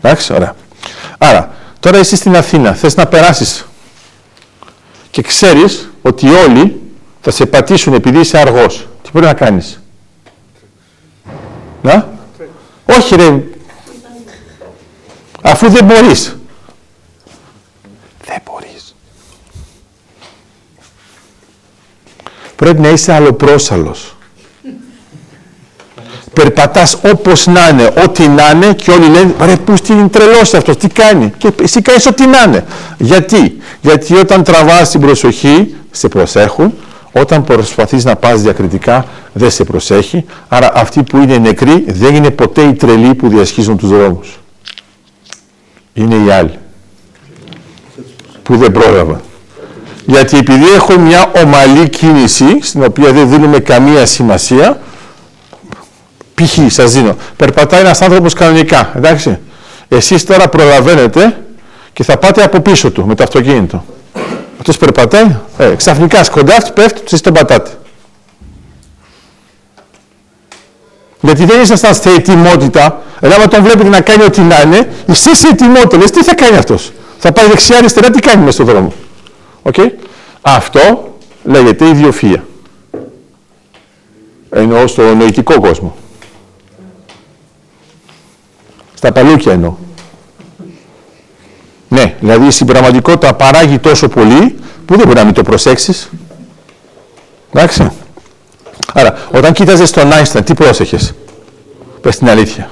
Εντάξει, 0.00 0.32
ωραία. 0.32 0.54
Άρα, 1.18 1.54
τώρα 1.80 1.98
είσαι 1.98 2.16
στην 2.16 2.36
Αθήνα, 2.36 2.74
θες 2.74 2.96
να 2.96 3.06
περάσεις 3.06 3.66
και 5.10 5.22
ξέρεις 5.22 5.90
ότι 6.02 6.28
όλοι 6.28 6.80
θα 7.20 7.30
σε 7.30 7.46
πατήσουν 7.46 7.94
επειδή 7.94 8.18
είσαι 8.18 8.38
αργός. 8.38 8.88
Τι 9.02 9.10
πρέπει 9.10 9.26
να 9.26 9.34
κάνεις; 9.34 9.81
Να; 11.82 12.08
Όχι 12.86 13.14
ρε. 13.14 13.42
Αφού 15.42 15.68
δεν 15.68 15.84
μπορείς. 15.84 16.36
Δεν 18.24 18.38
μπορείς. 18.44 18.94
Πρέπει 22.56 22.80
να 22.80 22.88
είσαι 22.88 23.12
αλλοπρόσαλος. 23.12 24.16
Περπατάς 26.32 26.98
όπως 27.04 27.46
να 27.46 27.68
είναι, 27.68 27.92
ό,τι 28.04 28.28
να 28.28 28.50
είναι 28.50 28.72
και 28.72 28.90
όλοι 28.90 29.08
λένε 29.08 29.34
ρε 29.40 29.56
πού 29.56 29.74
είναι 29.90 30.08
τρελός 30.08 30.54
αυτός, 30.54 30.76
τι 30.76 30.88
κάνει; 30.88 31.32
Και 31.38 31.52
εσύ 31.62 31.82
κάνεις 31.82 32.06
ό,τι 32.06 32.26
να 32.26 32.42
είναι. 32.42 32.64
Γιατί; 32.98 33.56
Γιατί 33.80 34.14
όταν 34.14 34.42
τραβάς 34.42 34.90
την 34.90 35.00
προσοχή, 35.00 35.74
σε 35.90 36.08
προσέχουν. 36.08 36.74
Όταν 37.12 37.44
προσπαθείς 37.44 38.04
να 38.04 38.16
πας 38.16 38.40
διακριτικά, 38.40 39.06
δεν 39.32 39.50
σε 39.50 39.64
προσέχει. 39.64 40.24
Άρα 40.48 40.72
αυτοί 40.74 41.02
που 41.02 41.16
είναι 41.16 41.38
νεκροί 41.38 41.84
δεν 41.88 42.14
είναι 42.14 42.30
ποτέ 42.30 42.62
οι 42.62 42.72
τρελοί 42.72 43.14
που 43.14 43.28
διασχίζουν 43.28 43.76
τους 43.76 43.88
δρόμους. 43.88 44.40
Είναι 45.92 46.14
οι 46.14 46.30
άλλοι. 46.30 46.58
Που 48.42 48.56
δεν 48.56 48.72
πρόλαβα. 48.72 49.20
Γιατί 50.06 50.36
επειδή 50.36 50.68
έχω 50.74 50.98
μια 50.98 51.32
ομαλή 51.44 51.88
κίνηση, 51.88 52.58
στην 52.60 52.84
οποία 52.84 53.12
δεν 53.12 53.28
δίνουμε 53.28 53.58
καμία 53.58 54.06
σημασία, 54.06 54.80
π.χ. 56.34 56.58
σας 56.66 56.92
δίνω, 56.92 57.16
περπατάει 57.36 57.80
ένας 57.80 58.02
άνθρωπος 58.02 58.34
κανονικά, 58.34 58.92
εντάξει. 58.96 59.38
Εσείς 59.88 60.24
τώρα 60.24 60.48
προλαβαίνετε 60.48 61.36
και 61.92 62.02
θα 62.02 62.18
πάτε 62.18 62.42
από 62.42 62.60
πίσω 62.60 62.90
του 62.90 63.06
με 63.06 63.14
το 63.14 63.22
αυτοκίνητο. 63.22 63.84
Αυτός 64.62 64.76
περπατάει, 64.76 65.36
ε, 65.58 65.74
ξαφνικά 65.74 66.24
σκοντάφτει, 66.24 66.72
πέφτει, 66.72 67.00
εσείς 67.04 67.20
τον 67.20 67.32
πατάτε. 67.32 67.70
Γιατί 71.20 71.44
δεν 71.44 71.60
ήσασταν 71.60 71.94
σε 71.94 72.10
ετοιμότητα, 72.10 73.02
ενώ 73.20 73.34
άμα 73.34 73.48
τον 73.48 73.62
βλέπετε 73.62 73.88
να 73.88 74.00
κάνει 74.00 74.22
ό,τι 74.22 74.40
να 74.40 74.60
είναι, 74.60 74.92
εσείς 75.06 75.38
σε 75.38 75.48
ετοιμότητα, 75.48 75.96
λες 75.96 76.10
τι 76.10 76.22
θα 76.24 76.34
κάνει 76.34 76.56
αυτός; 76.56 76.92
Θα 77.18 77.32
πάει 77.32 77.46
δεξιά, 77.46 77.76
αριστερά, 77.76 78.10
τι 78.10 78.20
κάνει 78.20 78.40
μέσα 78.40 78.52
στον 78.52 78.66
δρόμο; 78.66 78.92
Okay? 79.62 79.90
Αυτό 80.42 81.14
λέγεται 81.44 81.88
ιδιοφία. 81.88 82.44
Εννοώ 84.50 84.86
στο 84.86 85.14
νοητικό 85.14 85.60
κόσμο. 85.60 85.96
Στα 88.94 89.12
παλούκια 89.12 89.52
εννοώ. 89.52 89.74
Ναι, 91.92 92.14
δηλαδή 92.20 92.50
στην 92.50 92.66
πραγματικότητα 92.66 93.34
παράγει 93.34 93.78
τόσο 93.78 94.08
πολύ 94.08 94.58
που 94.86 94.96
δεν 94.96 95.06
μπορεί 95.06 95.18
να 95.18 95.24
μην 95.24 95.34
το 95.34 95.42
προσέξεις. 95.42 96.10
Εντάξει. 97.52 97.90
Άρα, 98.92 99.18
όταν 99.30 99.52
κοίταζες 99.52 99.90
τον 99.90 100.12
Άινσταν, 100.12 100.44
τι 100.44 100.54
πρόσεχες; 100.54 101.14
Πες 102.00 102.18
την 102.18 102.28
αλήθεια. 102.28 102.70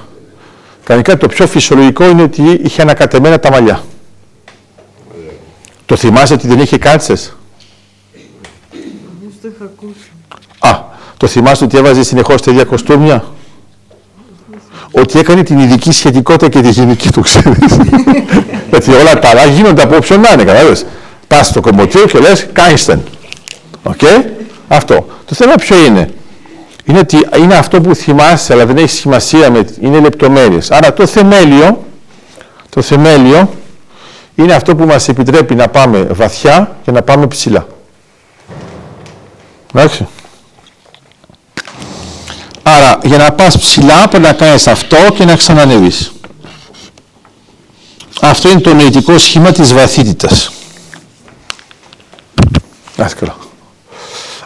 Κανονικά 0.84 1.16
το 1.16 1.26
πιο 1.26 1.46
φυσιολογικό 1.46 2.08
είναι 2.08 2.22
ότι 2.22 2.42
είχε 2.64 2.82
ανακατεμένα 2.82 3.38
τα 3.38 3.50
μαλλιά. 3.50 3.82
Το 5.86 5.96
θυμάσαι 5.96 6.32
ότι 6.32 6.46
δεν 6.46 6.58
είχε 6.58 6.78
κάτσες. 6.78 7.36
το 9.42 9.48
είχα 9.54 9.64
ακούσει. 9.64 10.10
Α, 10.58 10.82
το 11.16 11.26
θυμάσαι 11.26 11.64
ότι 11.64 11.76
έβαζε 11.76 12.02
συνεχώς 12.02 12.42
τέτοια 12.42 12.64
κοστούμια; 12.64 13.24
Ότι 14.90 15.18
έκανε 15.18 15.42
την 15.42 15.58
ειδική 15.58 15.92
σχετικότητα 15.92 16.48
και 16.48 16.60
τη 16.60 16.70
γενική 16.70 17.10
του, 17.10 17.20
ξέρεις. 17.20 17.76
Γιατί 18.70 18.92
όλα 18.92 19.18
τα 19.18 19.28
άλλα 19.28 19.44
γίνονται 19.44 19.82
από 19.82 19.96
όποιον 19.96 20.20
να 20.20 20.32
είναι, 20.32 20.44
καταλάβες. 20.44 20.86
Πας 21.26 21.46
στο 21.46 21.60
κομμωτήριο 21.60 22.06
και 22.06 22.18
λες 22.18 22.46
Κάινστεν. 22.52 23.02
Οκ; 23.82 24.00
Αυτό. 24.68 25.06
Το 25.24 25.34
θέμα 25.34 25.54
ποιο 25.54 25.84
είναι; 25.84 26.10
Είναι 26.84 26.98
ότι 26.98 27.28
είναι 27.38 27.54
αυτό 27.54 27.80
που 27.80 27.94
θυμάσαι, 27.94 28.52
αλλά 28.52 28.66
δεν 28.66 28.76
έχει 28.76 28.88
σημασία, 28.88 29.50
με, 29.50 29.64
είναι 29.80 29.98
λεπτομέρειες. 29.98 30.70
Άρα 30.70 30.92
το 30.92 31.06
θεμέλιο, 31.06 31.84
το 32.68 32.82
θεμέλιο 32.82 33.50
είναι 34.34 34.52
αυτό 34.54 34.76
που 34.76 34.84
μας 34.84 35.08
επιτρέπει 35.08 35.54
να 35.54 35.68
πάμε 35.68 35.98
βαθιά 35.98 36.76
και 36.84 36.90
να 36.90 37.02
πάμε 37.02 37.26
ψηλά. 37.26 37.66
Εντάξει. 39.74 40.06
Άρα, 42.62 42.98
για 43.02 43.18
να 43.18 43.32
πας 43.32 43.58
ψηλά 43.58 44.08
πρέπει 44.08 44.24
να 44.24 44.32
κάνεις 44.32 44.66
αυτό 44.66 44.96
και 45.14 45.24
να 45.24 45.36
ξανανεύεις. 45.36 46.12
Αυτό 48.20 48.48
είναι 48.48 48.60
το 48.60 48.74
νοητικό 48.74 49.18
σχήμα 49.18 49.50
της 49.52 49.72
βαθύτητας. 49.72 50.52
Άσκαλα. 52.96 53.36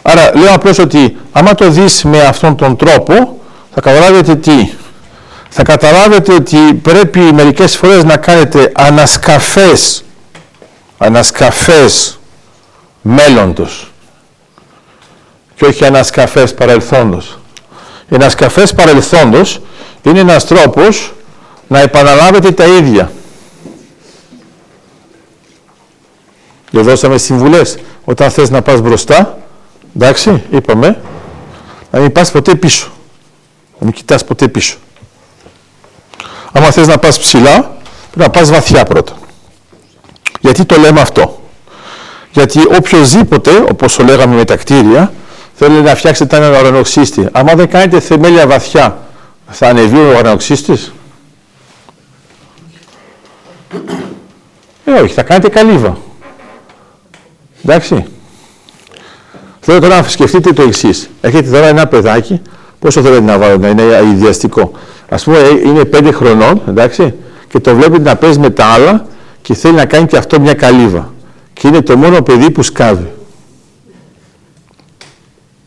Άρα, 0.01 0.31
λέω 0.35 0.53
απλώς 0.53 0.79
ότι 0.79 1.17
άμα 1.31 1.55
το 1.55 1.69
δεις 1.69 2.03
με 2.03 2.21
αυτόν 2.21 2.55
τον 2.55 2.75
τρόπο, 2.75 3.39
θα 3.73 3.81
καταλάβετε 3.81 4.35
τι. 4.35 4.69
Θα 5.49 5.63
καταλάβετε 5.63 6.33
ότι 6.33 6.57
πρέπει 6.57 7.19
μερικές 7.19 7.75
φορές 7.75 8.03
να 8.03 8.17
κάνετε 8.17 8.71
ανασκαφές, 8.75 10.03
ανασκαφές 10.97 12.19
μέλλοντος 13.01 13.91
και 15.55 15.65
όχι 15.65 15.85
ανασκαφές 15.85 16.53
παρελθόντος. 16.53 17.39
Ένας 18.09 18.35
καφές 18.35 18.73
παρελθόντος 18.73 19.61
είναι 20.03 20.19
ένας 20.19 20.45
τρόπος 20.45 21.13
να 21.67 21.79
επαναλάβετε 21.79 22.51
τα 22.51 22.65
ίδια. 22.65 23.11
Και 26.75 26.81
δώσαμε 26.81 27.17
συμβουλές. 27.17 27.77
Όταν 28.05 28.31
θες 28.31 28.49
να 28.49 28.61
πας 28.61 28.81
μπροστά, 28.81 29.37
εντάξει, 29.95 30.43
είπαμε, 30.49 31.01
να 31.91 31.99
μην 31.99 32.11
πας 32.11 32.31
ποτέ 32.31 32.55
πίσω. 32.55 32.91
Να 33.79 33.85
μην 33.85 33.93
κοιτάς 33.93 34.23
ποτέ 34.23 34.47
πίσω. 34.47 34.77
Άμα 36.51 36.71
θες 36.71 36.87
να 36.87 36.97
πας 36.97 37.19
ψηλά, 37.19 37.77
πρέπει 38.11 38.19
να 38.19 38.29
πας 38.29 38.49
βαθιά 38.49 38.83
πρώτα. 38.83 39.13
Γιατί 40.39 40.65
το 40.65 40.77
λέμε 40.77 41.01
αυτό. 41.01 41.41
Γιατί 42.31 42.59
οποιοδήποτε, 42.77 43.51
όπως 43.69 43.95
το 43.95 44.03
λέγαμε 44.03 44.35
με 44.35 44.45
τα 44.45 44.55
κτίρια, 44.55 45.13
Θέλει 45.57 45.81
να 45.81 45.95
φτιάξετε 45.95 46.35
έναν 46.35 46.51
ουρανοξύστη. 46.51 47.27
Αν 47.31 47.51
δεν 47.55 47.69
κάνετε 47.69 47.99
θεμέλια 47.99 48.47
βαθιά, 48.47 48.97
θα 49.49 49.67
ανεβεί 49.67 49.97
ο 49.97 50.07
ουρανοξύστης. 50.07 50.93
Ε, 54.85 54.91
όχι, 54.91 55.13
θα 55.13 55.23
κάνετε 55.23 55.49
καλύβα. 55.49 55.97
Εντάξει. 57.67 58.05
Θέλω 59.59 59.79
τώρα 59.79 60.01
να 60.01 60.07
σκεφτείτε 60.07 60.53
το 60.53 60.61
εξής. 60.61 61.09
Έχετε 61.21 61.49
τώρα 61.49 61.65
ένα 61.65 61.87
παιδάκι, 61.87 62.41
πόσο 62.79 63.01
θέλετε 63.01 63.21
να 63.21 63.37
βάλω, 63.37 63.57
να 63.57 63.69
είναι 63.69 63.83
ιδιαστικό. 64.13 64.71
Α 65.09 65.15
πούμε, 65.15 65.37
ε, 65.37 65.49
είναι 65.49 65.85
πέντε 65.85 66.11
χρονών, 66.11 66.61
εντάξει, 66.67 67.13
και 67.47 67.59
το 67.59 67.75
βλέπετε 67.75 68.03
να 68.03 68.15
παίζει 68.15 68.39
με 68.39 68.49
τα 68.49 68.65
άλλα 68.65 69.05
και 69.41 69.53
θέλει 69.53 69.75
να 69.75 69.85
κάνει 69.85 70.07
και 70.07 70.17
αυτό 70.17 70.39
μια 70.39 70.53
καλύβα. 70.53 71.13
Και 71.53 71.67
είναι 71.67 71.81
το 71.81 71.97
μόνο 71.97 72.21
παιδί 72.21 72.51
που 72.51 72.63
σκάβει. 72.63 73.13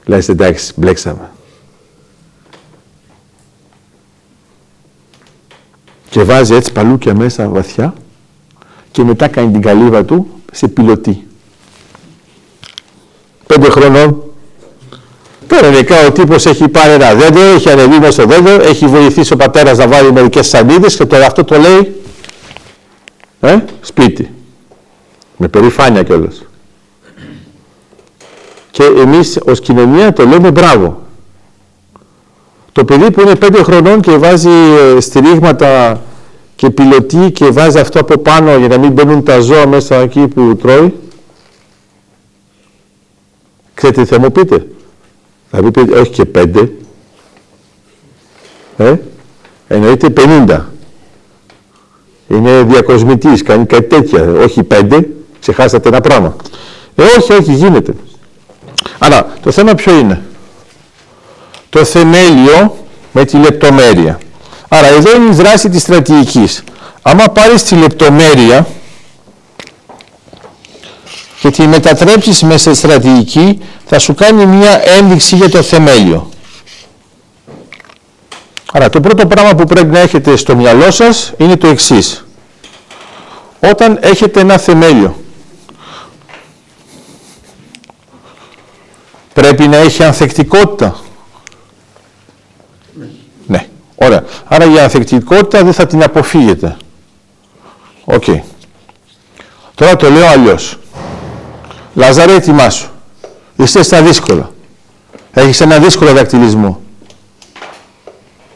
Λες 0.05 0.29
εντάξει, 0.29 0.73
μπλέξαμε. 0.77 1.31
Και 6.11 6.23
βάζει 6.23 6.55
έτσι 6.55 6.73
παλούκια 6.73 7.15
μέσα 7.15 7.49
βαθιά 7.49 7.95
και 8.91 9.05
μετά 9.05 9.29
κάνει 9.29 9.53
την 9.53 9.63
καλύβα 9.63 10.05
του 10.05 10.31
σε 10.53 10.69
πιλωτή. 10.69 11.28
Πέντε 13.49 13.71
χρονών. 13.71 14.23
Κανονικά 15.47 16.07
ο 16.07 16.13
τύπος 16.13 16.47
έχει 16.47 16.69
πάρει 16.69 16.93
ένα 16.93 17.15
δέντρο, 17.15 17.41
έχει 17.41 17.71
ανεβεί 17.71 17.99
μέσα 17.99 18.11
στο 18.11 18.25
δέντρο, 18.27 18.63
έχει 18.63 18.87
βοηθήσει 18.87 19.33
ο 19.33 19.37
πατέρας 19.37 19.79
να 19.79 19.89
βάλει 19.89 20.13
μερικές 20.13 20.47
σανίδες 20.49 20.97
και 20.97 21.05
τώρα 21.05 21.27
αυτό 21.27 21.45
το 21.45 21.59
λέει 21.59 22.01
ε, 23.41 23.57
σπίτι. 23.81 24.31
Με 25.37 25.49
περηφάνεια 25.49 26.03
κιόλας. 26.03 26.43
Και 28.71 28.83
εμείς 28.85 29.39
ως 29.45 29.61
κοινωνία 29.61 30.13
το 30.13 30.27
λέμε 30.27 30.51
μπράβο. 30.51 31.03
Το 32.73 32.85
παιδί 32.85 33.11
που 33.11 33.21
είναι 33.21 33.35
πέντε 33.35 33.63
χρονών 33.63 34.01
και 34.01 34.17
βάζει 34.17 34.51
ε, 34.97 35.01
στηρίγματα 35.01 36.01
και 36.57 36.71
πιλωτή 36.71 37.31
και 37.31 37.45
βάζει 37.51 37.79
αυτό 37.79 38.01
από 38.01 38.19
πάνω 38.19 38.57
για 38.57 38.69
να 38.69 38.79
μην 38.79 38.93
μπαίνουν 38.93 39.23
τα 39.23 39.41
ζώα 39.41 39.67
μέσα 39.67 39.97
εκεί 39.97 40.27
που 40.27 40.57
τρώει. 40.57 40.95
Ξέρετε 43.79 44.03
τι 44.03 44.09
θα 44.09 44.21
μου 44.21 44.33
πείτε; 44.33 44.67
Θα 45.51 45.63
μου 45.63 45.71
πείτε 45.71 45.99
όχι 45.99 46.11
και 46.11 46.25
πέντε. 46.25 46.71
Ε, 48.77 48.95
εννοείται 49.69 50.11
πενήντα. 50.11 50.73
Είναι 52.29 52.63
διακοσμητής, 52.63 53.43
κάνει 53.43 53.67
κάτι 53.67 53.83
τέτοια. 53.83 54.23
Όχι 54.23 54.63
πέντε, 54.63 55.09
ξεχάσατε 55.41 55.89
ένα 55.89 56.01
πράγμα. 56.01 56.37
Ε, 56.95 57.03
όχι, 57.03 57.33
όχι, 57.33 57.53
γίνεται. 57.53 57.95
Αλλά 58.99 59.27
το 59.43 59.51
θέμα 59.51 59.75
ποιο 59.75 59.99
είναι; 59.99 60.23
Το 61.71 61.85
θεμέλιο 61.85 62.77
με 63.13 63.25
τη 63.25 63.37
λεπτομέρεια. 63.37 64.19
Άρα 64.69 64.87
εδώ 64.87 65.17
είναι 65.17 65.31
η 65.31 65.35
δράση 65.35 65.69
της 65.69 65.83
στρατηγικής. 65.83 66.65
Άμα 67.03 67.25
πάρεις 67.25 67.63
τη 67.63 67.75
λεπτομέρεια 67.75 68.67
και 71.41 71.51
τη 71.51 71.67
μετατρέψεις 71.67 72.43
μέσα 72.43 72.75
στη 72.75 72.87
στρατηγική, 72.87 73.59
θα 73.87 73.99
σου 73.99 74.15
κάνει 74.15 74.47
μια 74.47 74.83
ένδειξη 74.99 75.37
για 75.37 75.49
το 75.49 75.63
θεμέλιο. 75.63 76.31
Άρα 78.73 78.89
το 78.89 79.01
πρώτο 79.01 79.27
πράγμα 79.27 79.55
που 79.55 79.65
πρέπει 79.65 79.87
να 79.87 79.99
έχετε 79.99 80.37
στο 80.37 80.57
μυαλό 80.57 80.91
σας 80.91 81.33
είναι 81.37 81.57
το 81.57 81.67
εξής. 81.67 82.27
Όταν 83.61 83.99
έχετε 84.01 84.41
ένα 84.41 84.59
θεμέλιο, 84.59 85.23
πρέπει 89.33 89.69
να 89.69 89.77
έχει 89.77 90.05
ανθεκτικότητα. 90.05 91.01
Ναι, 93.47 93.67
ωραία. 93.95 94.25
Άρα 94.45 94.65
η 94.65 94.79
ανθεκτικότητα 94.79 95.65
δεν 95.65 95.73
θα 95.73 95.87
την 95.87 96.03
αποφύγετε. 96.03 96.77
Οκ. 98.05 98.25
Τώρα 99.75 99.97
το 99.97 100.11
λέω 100.11 100.27
αλλιώς. 100.27 100.78
Λαζάρε, 101.99 102.35
ετοιμάσου. 102.35 102.89
Είστε 103.57 103.83
στα 103.83 104.03
δύσκολα. 104.03 104.51
Έχεις 105.33 105.61
ένα 105.61 105.79
δύσκολο 105.79 106.13
δακτυλισμό. 106.13 106.81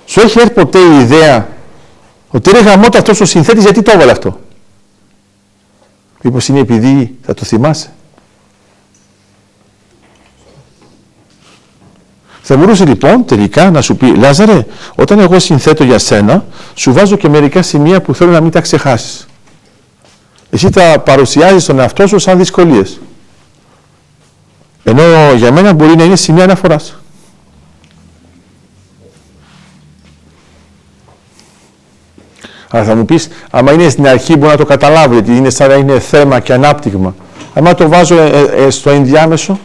Σου 0.04 0.20
έχει 0.20 0.38
έρθει 0.38 0.52
ποτέ 0.52 0.78
η 0.78 1.00
ιδέα 1.00 1.48
ότι 2.30 2.50
ρε 2.50 2.60
γαμώτα 2.60 2.98
αυτός 2.98 3.20
ο 3.20 3.24
συνθέτης 3.24 3.62
γιατί 3.62 3.82
το 3.82 3.90
έβαλε 3.94 4.10
αυτό; 4.10 4.40
Μήπως 6.22 6.48
είναι 6.48 6.58
επειδή 6.58 7.18
θα 7.22 7.34
το 7.34 7.44
θυμάσαι; 7.44 7.92
Θα 12.42 12.56
μπορούσε 12.56 12.84
λοιπόν 12.84 13.24
τελικά 13.24 13.70
να 13.70 13.80
σου 13.80 13.96
πει 13.96 14.06
Λάζαρε, 14.16 14.66
όταν 14.94 15.18
εγώ 15.18 15.38
συνθέτω 15.38 15.84
για 15.84 15.98
σένα, 15.98 16.44
σου 16.74 16.92
βάζω 16.92 17.16
και 17.16 17.28
μερικά 17.28 17.62
σημεία 17.62 18.02
που 18.02 18.14
θέλω 18.14 18.30
να 18.30 18.40
μην 18.40 18.50
τα 18.50 18.60
ξεχάσεις. 18.60 19.26
Εσύ 20.50 20.70
τα 20.70 20.98
παρουσιάζεις 21.04 21.62
στον 21.62 21.78
εαυτό 21.78 22.06
σου 22.06 22.18
σαν 22.18 22.38
δυσκολίες. 22.38 23.00
Ενώ 24.84 25.32
για 25.36 25.52
μένα 25.52 25.72
μπορεί 25.72 25.96
να 25.96 26.04
είναι 26.04 26.16
σημεία 26.16 26.44
αναφοράς. 26.44 26.96
Αλλά 32.70 32.84
θα 32.84 32.94
μου 32.94 33.04
πεις, 33.04 33.28
άμα 33.50 33.72
είναι 33.72 33.88
στην 33.88 34.06
αρχή 34.06 34.36
μπορεί 34.36 34.50
να 34.50 34.56
το 34.56 34.64
καταλάβει, 34.64 35.14
γιατί 35.14 35.36
είναι 35.36 35.50
σαν 35.50 35.68
να 35.68 35.74
είναι 35.74 35.98
θέμα 35.98 36.40
και 36.40 36.52
ανάπτυγμα. 36.52 37.14
Άμα 37.54 37.74
το 37.74 37.88
βάζω 37.88 38.18
ε, 38.18 38.50
ε, 38.56 38.70
στο 38.70 38.90
ενδιάμεσο, 38.90 39.58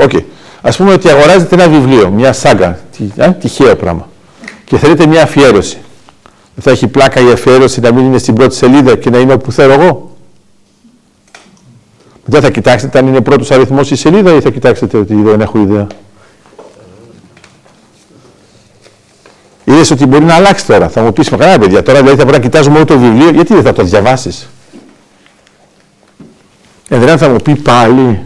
Οκ. 0.00 0.10
Okay. 0.12 0.22
Ας 0.60 0.76
πούμε 0.76 0.92
ότι 0.92 1.08
αγοράζετε 1.08 1.54
ένα 1.54 1.68
βιβλίο, 1.68 2.10
μια 2.10 2.32
σάγκα, 2.32 2.78
τι, 2.96 3.04
τυχαίο 3.40 3.76
πράγμα, 3.76 4.08
και 4.64 4.78
θέλετε 4.78 5.06
μια 5.06 5.22
αφιέρωση. 5.22 5.78
Θα 6.60 6.70
έχει 6.70 6.86
πλάκα 6.86 7.20
η 7.20 7.32
αφιέρωση 7.32 7.80
να 7.80 7.92
μην 7.92 8.04
είναι 8.04 8.18
στην 8.18 8.34
πρώτη 8.34 8.54
σελίδα 8.54 8.96
και 8.96 9.10
να 9.10 9.18
είναι 9.18 9.32
όπου 9.32 9.52
θέλω 9.52 9.72
εγώ; 9.72 10.16
Δεν 12.30 12.40
θα 12.40 12.50
κοιτάξετε 12.50 12.98
αν 12.98 13.06
είναι 13.06 13.20
πρώτος 13.20 13.50
αριθμός 13.50 13.90
η 13.90 13.96
σελίδα 13.96 14.34
ή 14.34 14.40
θα 14.40 14.50
κοιτάξετε 14.50 14.96
ότι 14.96 15.14
δεν 15.14 15.40
έχω 15.40 15.58
ιδέα. 15.58 15.86
Είδες 19.64 19.90
ότι 19.90 20.06
μπορεί 20.06 20.24
να 20.24 20.34
αλλάξει 20.34 20.66
τώρα. 20.66 20.88
Θα 20.88 21.02
μου 21.02 21.12
πεις: 21.12 21.28
Καλά, 21.28 21.58
παιδιά, 21.58 21.82
τώρα 21.82 21.98
δηλαδή 21.98 22.16
θα 22.18 22.22
πρέπει 22.26 22.38
να 22.38 22.44
κοιτάζουμε 22.44 22.76
όλο 22.76 22.84
το 22.84 22.98
βιβλίο, 22.98 23.30
γιατί 23.30 23.54
δεν 23.54 23.62
θα 23.62 23.72
το 23.72 23.82
διαβάσεις; 23.82 24.48
Ε, 26.88 26.98
δεν 26.98 27.18
θα 27.18 27.28
μου 27.28 27.36
πει 27.36 27.56
πάλι. 27.56 28.22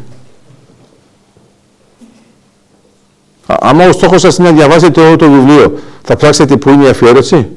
άμα 3.46 3.88
ο 3.88 3.92
στόχος 3.92 4.20
σας 4.20 4.36
είναι 4.36 4.50
να 4.50 4.56
διαβάσετε 4.56 5.00
όλο 5.00 5.16
το 5.16 5.30
βιβλίο, 5.30 5.78
θα 6.02 6.16
ψάξετε 6.16 6.56
που 6.56 6.70
είναι 6.70 6.84
η 6.84 6.88
αφιέρωση; 6.88 7.48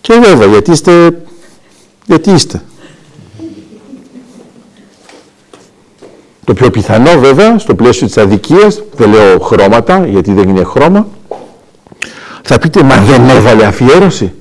Και 0.00 0.14
βέβαια, 0.22 0.46
γιατί 0.46 0.70
είστε, 0.70 1.22
γιατί 2.06 2.30
είστε. 2.30 2.62
Το 6.50 6.56
πιο 6.56 6.70
πιθανό 6.70 7.18
βέβαια, 7.18 7.58
στο 7.58 7.74
πλαίσιο 7.74 8.06
της 8.06 8.16
αδικίας, 8.18 8.82
δεν 8.96 9.10
λέω 9.10 9.38
χρώματα, 9.38 10.06
γιατί 10.06 10.32
δεν 10.32 10.48
είναι 10.48 10.64
χρώμα, 10.64 11.06
θα 12.42 12.58
πείτε, 12.58 12.82
μα 12.82 12.96
δεν 12.96 13.28
έβαλε 13.28 13.64
αφιέρωση. 13.64 14.32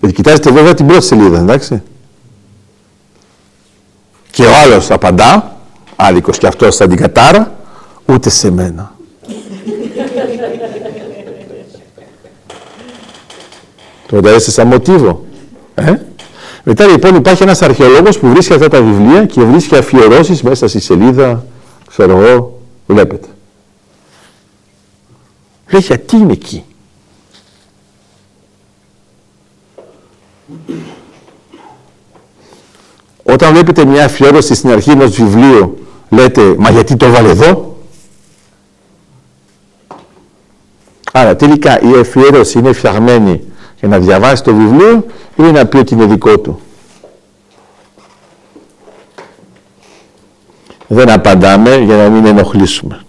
Γιατί 0.00 0.14
κοιτάζετε 0.14 0.50
βέβαια 0.50 0.74
την 0.74 0.86
πρώτη 0.86 1.04
σελίδα, 1.04 1.38
εντάξει. 1.38 1.82
Και 4.30 4.44
ο 4.44 4.50
άλλος 4.64 4.90
απαντά, 4.90 5.56
άδικος 5.96 6.38
και 6.38 6.46
αυτός 6.46 6.74
σαν 6.74 6.88
την 6.88 6.98
κατάρα, 6.98 7.54
ούτε 8.06 8.30
σε 8.30 8.50
μένα. 8.50 8.92
Το 14.06 14.14
φαντάζεστε 14.14 14.50
σαν 14.50 14.66
μοτίβο. 14.66 15.24
Ε; 15.74 15.94
Μετά 16.70 16.86
λοιπόν 16.86 17.14
υπάρχει 17.14 17.42
ένας 17.42 17.62
αρχαιολόγος 17.62 18.18
που 18.18 18.28
βρίσκει 18.28 18.52
αυτά 18.52 18.68
τα 18.68 18.82
βιβλία 18.82 19.26
και 19.26 19.42
βρίσκει 19.42 19.76
αφιερώσεις 19.76 20.42
μέσα 20.42 20.68
στη 20.68 20.80
σελίδα, 20.80 21.46
ξέρω 21.88 22.20
εγώ, 22.20 22.60
βλέπετε. 22.86 23.28
Λέει 25.70 25.80
γιατί 25.80 26.16
είναι 26.16 26.32
εκεί; 26.32 26.64
Όταν 33.22 33.52
βλέπετε 33.52 33.84
μια 33.84 34.04
αφιέρωση 34.04 34.54
στην 34.54 34.70
αρχή 34.70 34.90
ενός 34.90 35.10
βιβλίου, 35.16 35.86
λέτε, 36.08 36.54
μα 36.58 36.70
γιατί 36.70 36.96
το 36.96 37.06
έβαλε 37.06 37.28
εδώ; 37.28 37.76
Άρα 41.12 41.36
τελικά 41.36 41.80
η 41.80 42.00
αφιέρωση 42.00 42.58
είναι 42.58 42.72
φτιαγμένη 42.72 43.42
για 43.78 43.88
να 43.88 43.98
διαβάσει 43.98 44.42
το 44.42 44.54
βιβλίο 44.54 45.04
ή 45.36 45.42
να 45.42 45.66
πει 45.66 45.76
ότι 45.76 45.94
είναι 45.94 46.04
δικό 46.04 46.38
του. 46.38 46.60
Δεν 50.86 51.10
απαντάμε 51.10 51.76
για 51.76 51.96
να 51.96 52.08
μην 52.08 52.26
ενοχλήσουμε. 52.26 53.00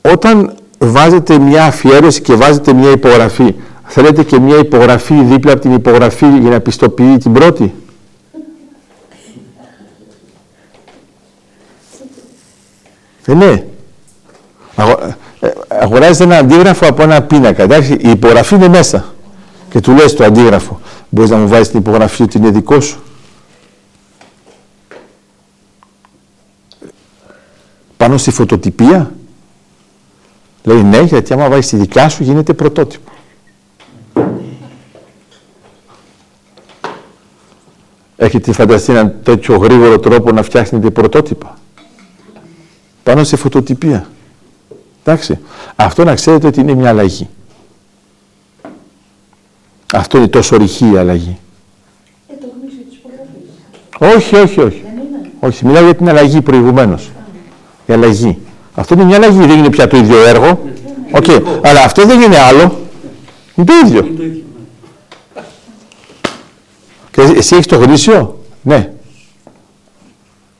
Όταν 0.00 0.56
βάζετε 0.78 1.38
μια 1.38 1.64
αφιέρωση 1.64 2.20
και 2.20 2.34
βάζετε 2.34 2.72
μια 2.72 2.90
υπογραφή, 2.90 3.54
θέλετε 3.86 4.22
και 4.22 4.38
μια 4.40 4.56
υπογραφή 4.56 5.22
δίπλα 5.22 5.52
από 5.52 5.60
την 5.60 5.72
υπογραφή 5.72 6.38
για 6.38 6.50
να 6.50 6.60
πιστοποιεί 6.60 7.16
την 7.16 7.32
πρώτη; 7.32 7.74
Ε, 13.26 13.34
ναι. 13.34 13.64
Ε, 15.40 15.48
αγοράζετε 15.68 16.24
ένα 16.24 16.38
αντίγραφο 16.38 16.86
από 16.86 17.02
ένα 17.02 17.22
πίνακα. 17.22 17.62
Εντάξει, 17.62 17.92
η 17.92 18.10
υπογραφή 18.10 18.54
είναι 18.54 18.68
μέσα. 18.68 19.14
Και 19.70 19.80
του 19.80 19.92
λες 19.92 20.14
το 20.14 20.24
αντίγραφο. 20.24 20.80
Μπορείς 21.08 21.30
να 21.30 21.36
μου 21.36 21.48
βάζεις 21.48 21.68
την 21.68 21.78
υπογραφή 21.78 22.22
ότι 22.22 22.38
είναι 22.38 22.50
δικό 22.50 22.80
σου. 22.80 23.00
Πάνω 27.96 28.16
στη 28.16 28.30
φωτοτυπία. 28.30 29.14
Λέει 30.62 30.82
ναι, 30.82 31.00
γιατί 31.00 31.32
άμα 31.32 31.48
βάζεις 31.48 31.68
τη 31.68 31.76
δικιά 31.76 32.08
σου 32.08 32.22
γίνεται 32.22 32.52
πρωτότυπο. 32.52 33.10
Έχετε 38.16 38.52
φανταστεί 38.52 38.92
έναν 38.92 39.14
τέτοιο 39.22 39.56
γρήγορο 39.56 39.98
τρόπο 39.98 40.32
να 40.32 40.42
φτιάχνετε 40.42 40.90
πρωτότυπα; 40.90 41.58
Πάνω 43.02 43.24
σε 43.24 43.36
φωτοτυπία. 43.36 44.06
Εντάξει. 45.08 45.38
Αυτό 45.76 46.04
να 46.04 46.14
ξέρετε 46.14 46.46
ότι 46.46 46.60
είναι 46.60 46.74
μια 46.74 46.88
αλλαγή. 46.88 47.28
Αυτό 49.92 50.18
είναι 50.18 50.28
τόσο 50.28 50.56
ρηχή 50.56 50.90
η 50.92 50.96
αλλαγή. 50.96 51.38
Ε, 52.28 52.34
το 52.40 52.46
γνωρίζω 53.98 54.16
Όχι, 54.16 54.36
όχι, 54.36 54.60
όχι. 54.60 54.84
Όχι, 55.40 55.66
μιλάω 55.66 55.84
για 55.84 55.94
την 55.94 56.08
αλλαγή 56.08 56.40
προηγουμένως. 56.40 57.10
Η 57.86 57.92
αλλαγή. 57.92 58.38
Αυτό 58.74 58.94
είναι 58.94 59.04
μια 59.04 59.16
αλλαγή, 59.16 59.38
δεν 59.38 59.58
είναι 59.58 59.70
πια 59.70 59.86
το 59.86 59.96
ίδιο 59.96 60.24
έργο. 60.24 60.60
Οκ, 61.10 61.24
αλλά 61.62 61.82
αυτό 61.84 62.06
δεν 62.06 62.20
είναι 62.20 62.38
άλλο. 62.38 62.78
Είναι 63.54 63.66
το 63.66 63.72
ίδιο. 63.86 64.04
Είναι 64.04 64.16
το 64.16 64.22
ίδιο. 64.22 64.44
ναι. 65.34 65.42
Και 67.10 67.38
εσύ 67.38 67.54
έχεις 67.54 67.66
το 67.66 67.76
γνήσιο; 67.76 68.44
Ναι. 68.62 68.92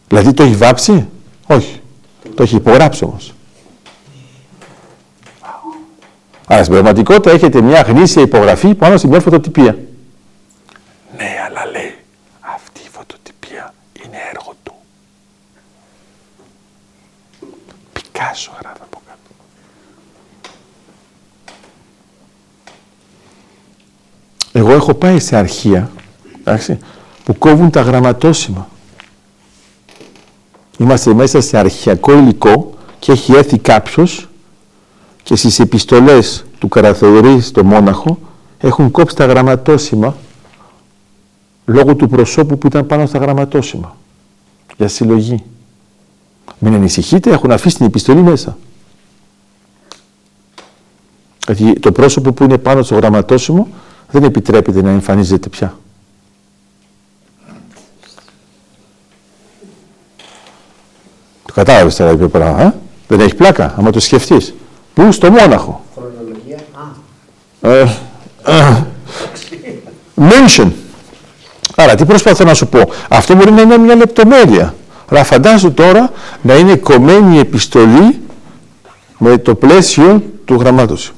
Δηλαδή 0.09 0.32
το 0.32 0.42
έχεις 0.42 0.57
βάψει; 0.57 1.07
Όχι. 1.47 1.80
Το 2.34 2.42
έχει 2.42 2.57
υπογράψει 2.57 3.05
όμως. 3.05 3.36
Άρα 6.49 6.62
στην 6.62 6.72
πραγματικότητα 6.74 7.30
έχετε 7.30 7.61
μια 7.61 7.80
γνήσια 7.80 8.22
υπογραφή 8.22 8.74
πάνω 8.74 8.97
σε 8.97 9.07
μια 9.07 9.20
φωτοτυπία. 9.20 9.78
Ναι, 11.16 11.36
αλλά 11.47 11.70
λέει, 11.70 11.94
αυτή 12.40 12.80
η 12.84 12.88
φωτοτυπία 12.92 13.74
είναι 14.05 14.16
έργο 14.32 14.55
του. 14.62 14.72
Πικάσο 17.92 18.51
γράφει 18.61 18.80
από 18.82 19.01
κάτω. 19.07 19.34
Εγώ 24.53 24.72
έχω 24.72 24.94
πάει 24.94 25.18
σε 25.18 25.36
αρχεία, 25.36 25.90
εντάξει, 26.40 26.78
που 27.24 27.38
κόβουν 27.38 27.70
τα 27.70 27.80
γραμματόσημα. 27.80 28.68
Είμαστε 30.78 31.14
μέσα 31.14 31.40
σε 31.40 31.59
αρχαιακό 31.59 32.12
υλικό 32.12 32.74
και 32.99 33.12
έχει 33.12 33.32
έρθει 33.32 33.59
κάποιος 33.59 34.28
και 35.27 35.37
στις 35.37 35.59
επιστολές 35.59 36.45
του 36.59 36.68
Καραθεωρή 36.68 37.41
στο 37.41 37.64
Μόναχο 37.64 38.18
έχουν 38.59 38.91
κόψει 38.91 39.16
τα 39.16 39.24
γραμματόσημα 39.24 40.16
λόγω 41.64 41.95
του 41.97 42.09
προσώπου 42.09 42.59
που 42.59 42.66
ήταν 42.66 42.87
πάνω 42.87 43.07
στα 43.07 43.18
γραμματόσημα 43.18 43.97
για 44.77 44.89
συλλογή. 44.89 45.43
Μην 46.59 46.74
ανησυχείτε, 46.74 47.31
έχουν 47.31 47.51
αφήσει 47.51 47.77
την 47.77 47.87
επιστολή 47.87 48.22
μέσα. 48.22 48.59
Γιατί 51.47 51.81
το 51.81 51.93
πρόσωπο 51.93 52.33
που 52.33 52.45
είναι 52.45 52.59
πάνω 52.59 52.83
στο 52.83 52.95
γραμματόσημο 52.95 53.68
δεν 54.11 54.24
επιτρέπεται 54.24 54.83
να 54.83 54.91
εμφανίζεται 54.91 55.49
πια. 55.49 55.79
Το 61.47 61.53
κατάλαβες 61.53 61.97
τώρα 61.97 62.11
είπε 62.11 62.29
πράγμα, 62.29 62.62
ε; 62.62 62.74
Δεν 63.09 63.20
έχει 63.20 63.35
πλάκα, 63.35 63.74
άμα 63.77 63.91
το 63.91 64.01
σκεφτείς. 64.01 64.55
Πού, 64.97 65.12
στο 65.12 65.30
Μόναχο. 65.30 65.84
Χρονολογία. 65.94 66.59
Α, 67.61 67.70
Ε, 67.70 67.80
ε, 68.44 68.84
mention. 70.20 70.70
Άρα, 71.76 71.94
τι 71.94 72.05
προσπαθώ 72.05 72.44
να 72.44 72.55
σου 72.55 72.66
πω; 72.66 72.80
Αυτό 73.09 73.34
μπορεί 73.34 73.51
να 73.53 73.61
είναι 73.61 73.78
μια 73.78 73.94
λεπτομέρεια. 73.94 74.74
Αλλά 75.11 75.24
φαντάζομαι 75.24 75.72
τώρα 75.74 76.11
να 76.42 76.55
είναι 76.55 76.76
κομμένη 76.76 77.36
η 77.36 77.38
επιστολή 77.38 78.20
με 79.18 79.38
το 79.38 79.55
πλαίσιο 79.55 80.22
του 80.44 80.55
γραμμάτος. 80.55 81.12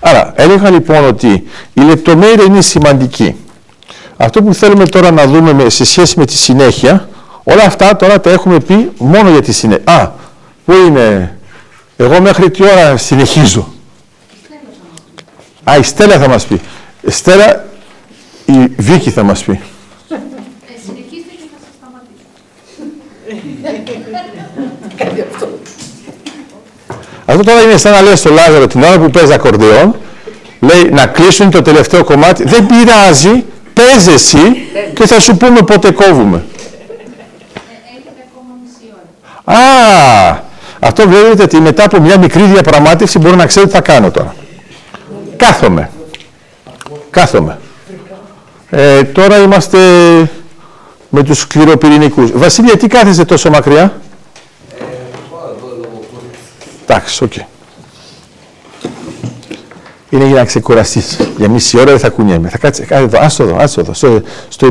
Άρα, 0.00 0.32
έλεγα 0.36 0.70
λοιπόν 0.70 1.04
ότι 1.04 1.28
η 1.74 1.80
λεπτομέρεια 1.80 2.44
είναι 2.44 2.60
σημαντική. 2.60 3.36
Αυτό 4.16 4.42
που 4.42 4.54
θέλουμε 4.54 4.86
τώρα 4.86 5.10
να 5.10 5.26
δούμε 5.26 5.52
με- 5.52 5.68
σε 5.68 5.84
σχέση 5.84 6.18
με 6.18 6.24
τη 6.24 6.32
συνέχεια, 6.36 7.08
όλα 7.52 7.64
αυτά 7.66 7.96
τώρα 7.96 8.20
τα 8.20 8.30
έχουμε 8.30 8.60
πει 8.60 8.90
μόνο 8.98 9.30
για 9.30 9.42
τη 9.42 9.52
συνέχεια. 9.52 9.92
Α, 9.92 10.10
πού 10.64 10.72
είναι, 10.72 11.38
εγώ 11.96 12.20
μέχρι 12.20 12.50
τι 12.50 12.62
ώρα 12.62 12.96
συνεχίζω; 12.96 13.72
Α, 15.64 15.76
η 15.76 15.82
Στέλλα 15.82 16.18
θα 16.18 16.28
μας 16.28 16.46
πει. 16.46 16.60
Η 17.00 17.10
Στέλλα, 17.10 17.64
η 18.44 18.66
Βίκη 18.76 19.10
θα 19.10 19.22
μας 19.22 19.44
πει. 19.44 19.52
Ε, 19.52 19.60
συνεχίστε 20.86 21.30
και 21.30 21.48
θα 21.52 21.58
σας 21.64 21.72
σταματήσω. 21.78 22.18
Αυτό 27.24 27.42
τώρα 27.42 27.62
είναι 27.62 27.76
σαν 27.76 27.92
να 27.92 28.02
λέει 28.02 28.16
στο 28.16 28.30
Λάζαρο 28.30 28.66
την 28.66 28.82
ώρα 28.82 28.98
που 28.98 29.10
παίζει 29.10 29.32
ακορντεόν, 29.32 29.94
λέει 30.60 30.88
να 30.90 31.06
κλείσουν 31.06 31.50
το 31.50 31.62
τελευταίο 31.62 32.04
κομμάτι. 32.04 32.44
Δεν 32.44 32.66
πειράζει, 32.66 33.44
παίζει 33.72 34.10
εσύ 34.10 34.68
και 34.94 35.06
θα 35.06 35.20
σου 35.20 35.36
πούμε 35.36 35.62
πότε 35.62 35.90
κόβουμε. 35.90 36.36
Ε, 36.36 36.42
έχετε 37.96 38.22
ακόμα 38.30 38.54
μισή 38.62 38.92
ώρα. 38.92 39.08
Α, 39.48 40.38
αυτό 40.80 41.08
βλέπετε 41.08 41.42
ότι 41.42 41.60
μετά 41.60 41.84
από 41.84 42.00
μια 42.00 42.18
μικρή 42.18 42.42
διαπραγμάτευση 42.42 43.18
μπορώ 43.18 43.36
να 43.36 43.46
ξέρω 43.46 43.66
τι 43.66 43.72
θα 43.72 43.80
κάνω 43.80 44.10
τώρα. 44.10 44.34
Κάθομαι. 45.36 45.90
Κάθομαι. 47.10 47.58
Ε, 48.70 49.02
τώρα 49.04 49.38
είμαστε 49.38 49.78
με 51.08 51.22
τους 51.22 51.38
σκληροπυρηνικούς. 51.38 52.30
Βασίλεια, 52.32 52.76
τι 52.76 52.86
κάθεσαι 52.86 53.24
τόσο 53.24 53.50
μακριά; 53.50 54.00
Εντάξει, 56.82 57.24
οκ. 57.24 57.32
Είναι 60.10 60.24
για 60.24 60.34
να 60.34 60.44
ξεκουραστείς. 60.44 61.18
Για 61.36 61.48
μισή 61.48 61.76
ώρα 61.76 61.90
δεν 61.90 61.98
θα 61.98 62.08
κουνιέμαι. 62.08 62.48
Θα 62.48 62.58
κάτσε, 62.58 62.84
κάτσε 62.84 63.04
εδώ, 63.04 63.18
άστο 63.20 63.42
εδώ, 63.42 63.56
άστο 63.56 63.80
εδώ, 63.80 63.92
στο, 63.94 64.22
στο 64.48 64.68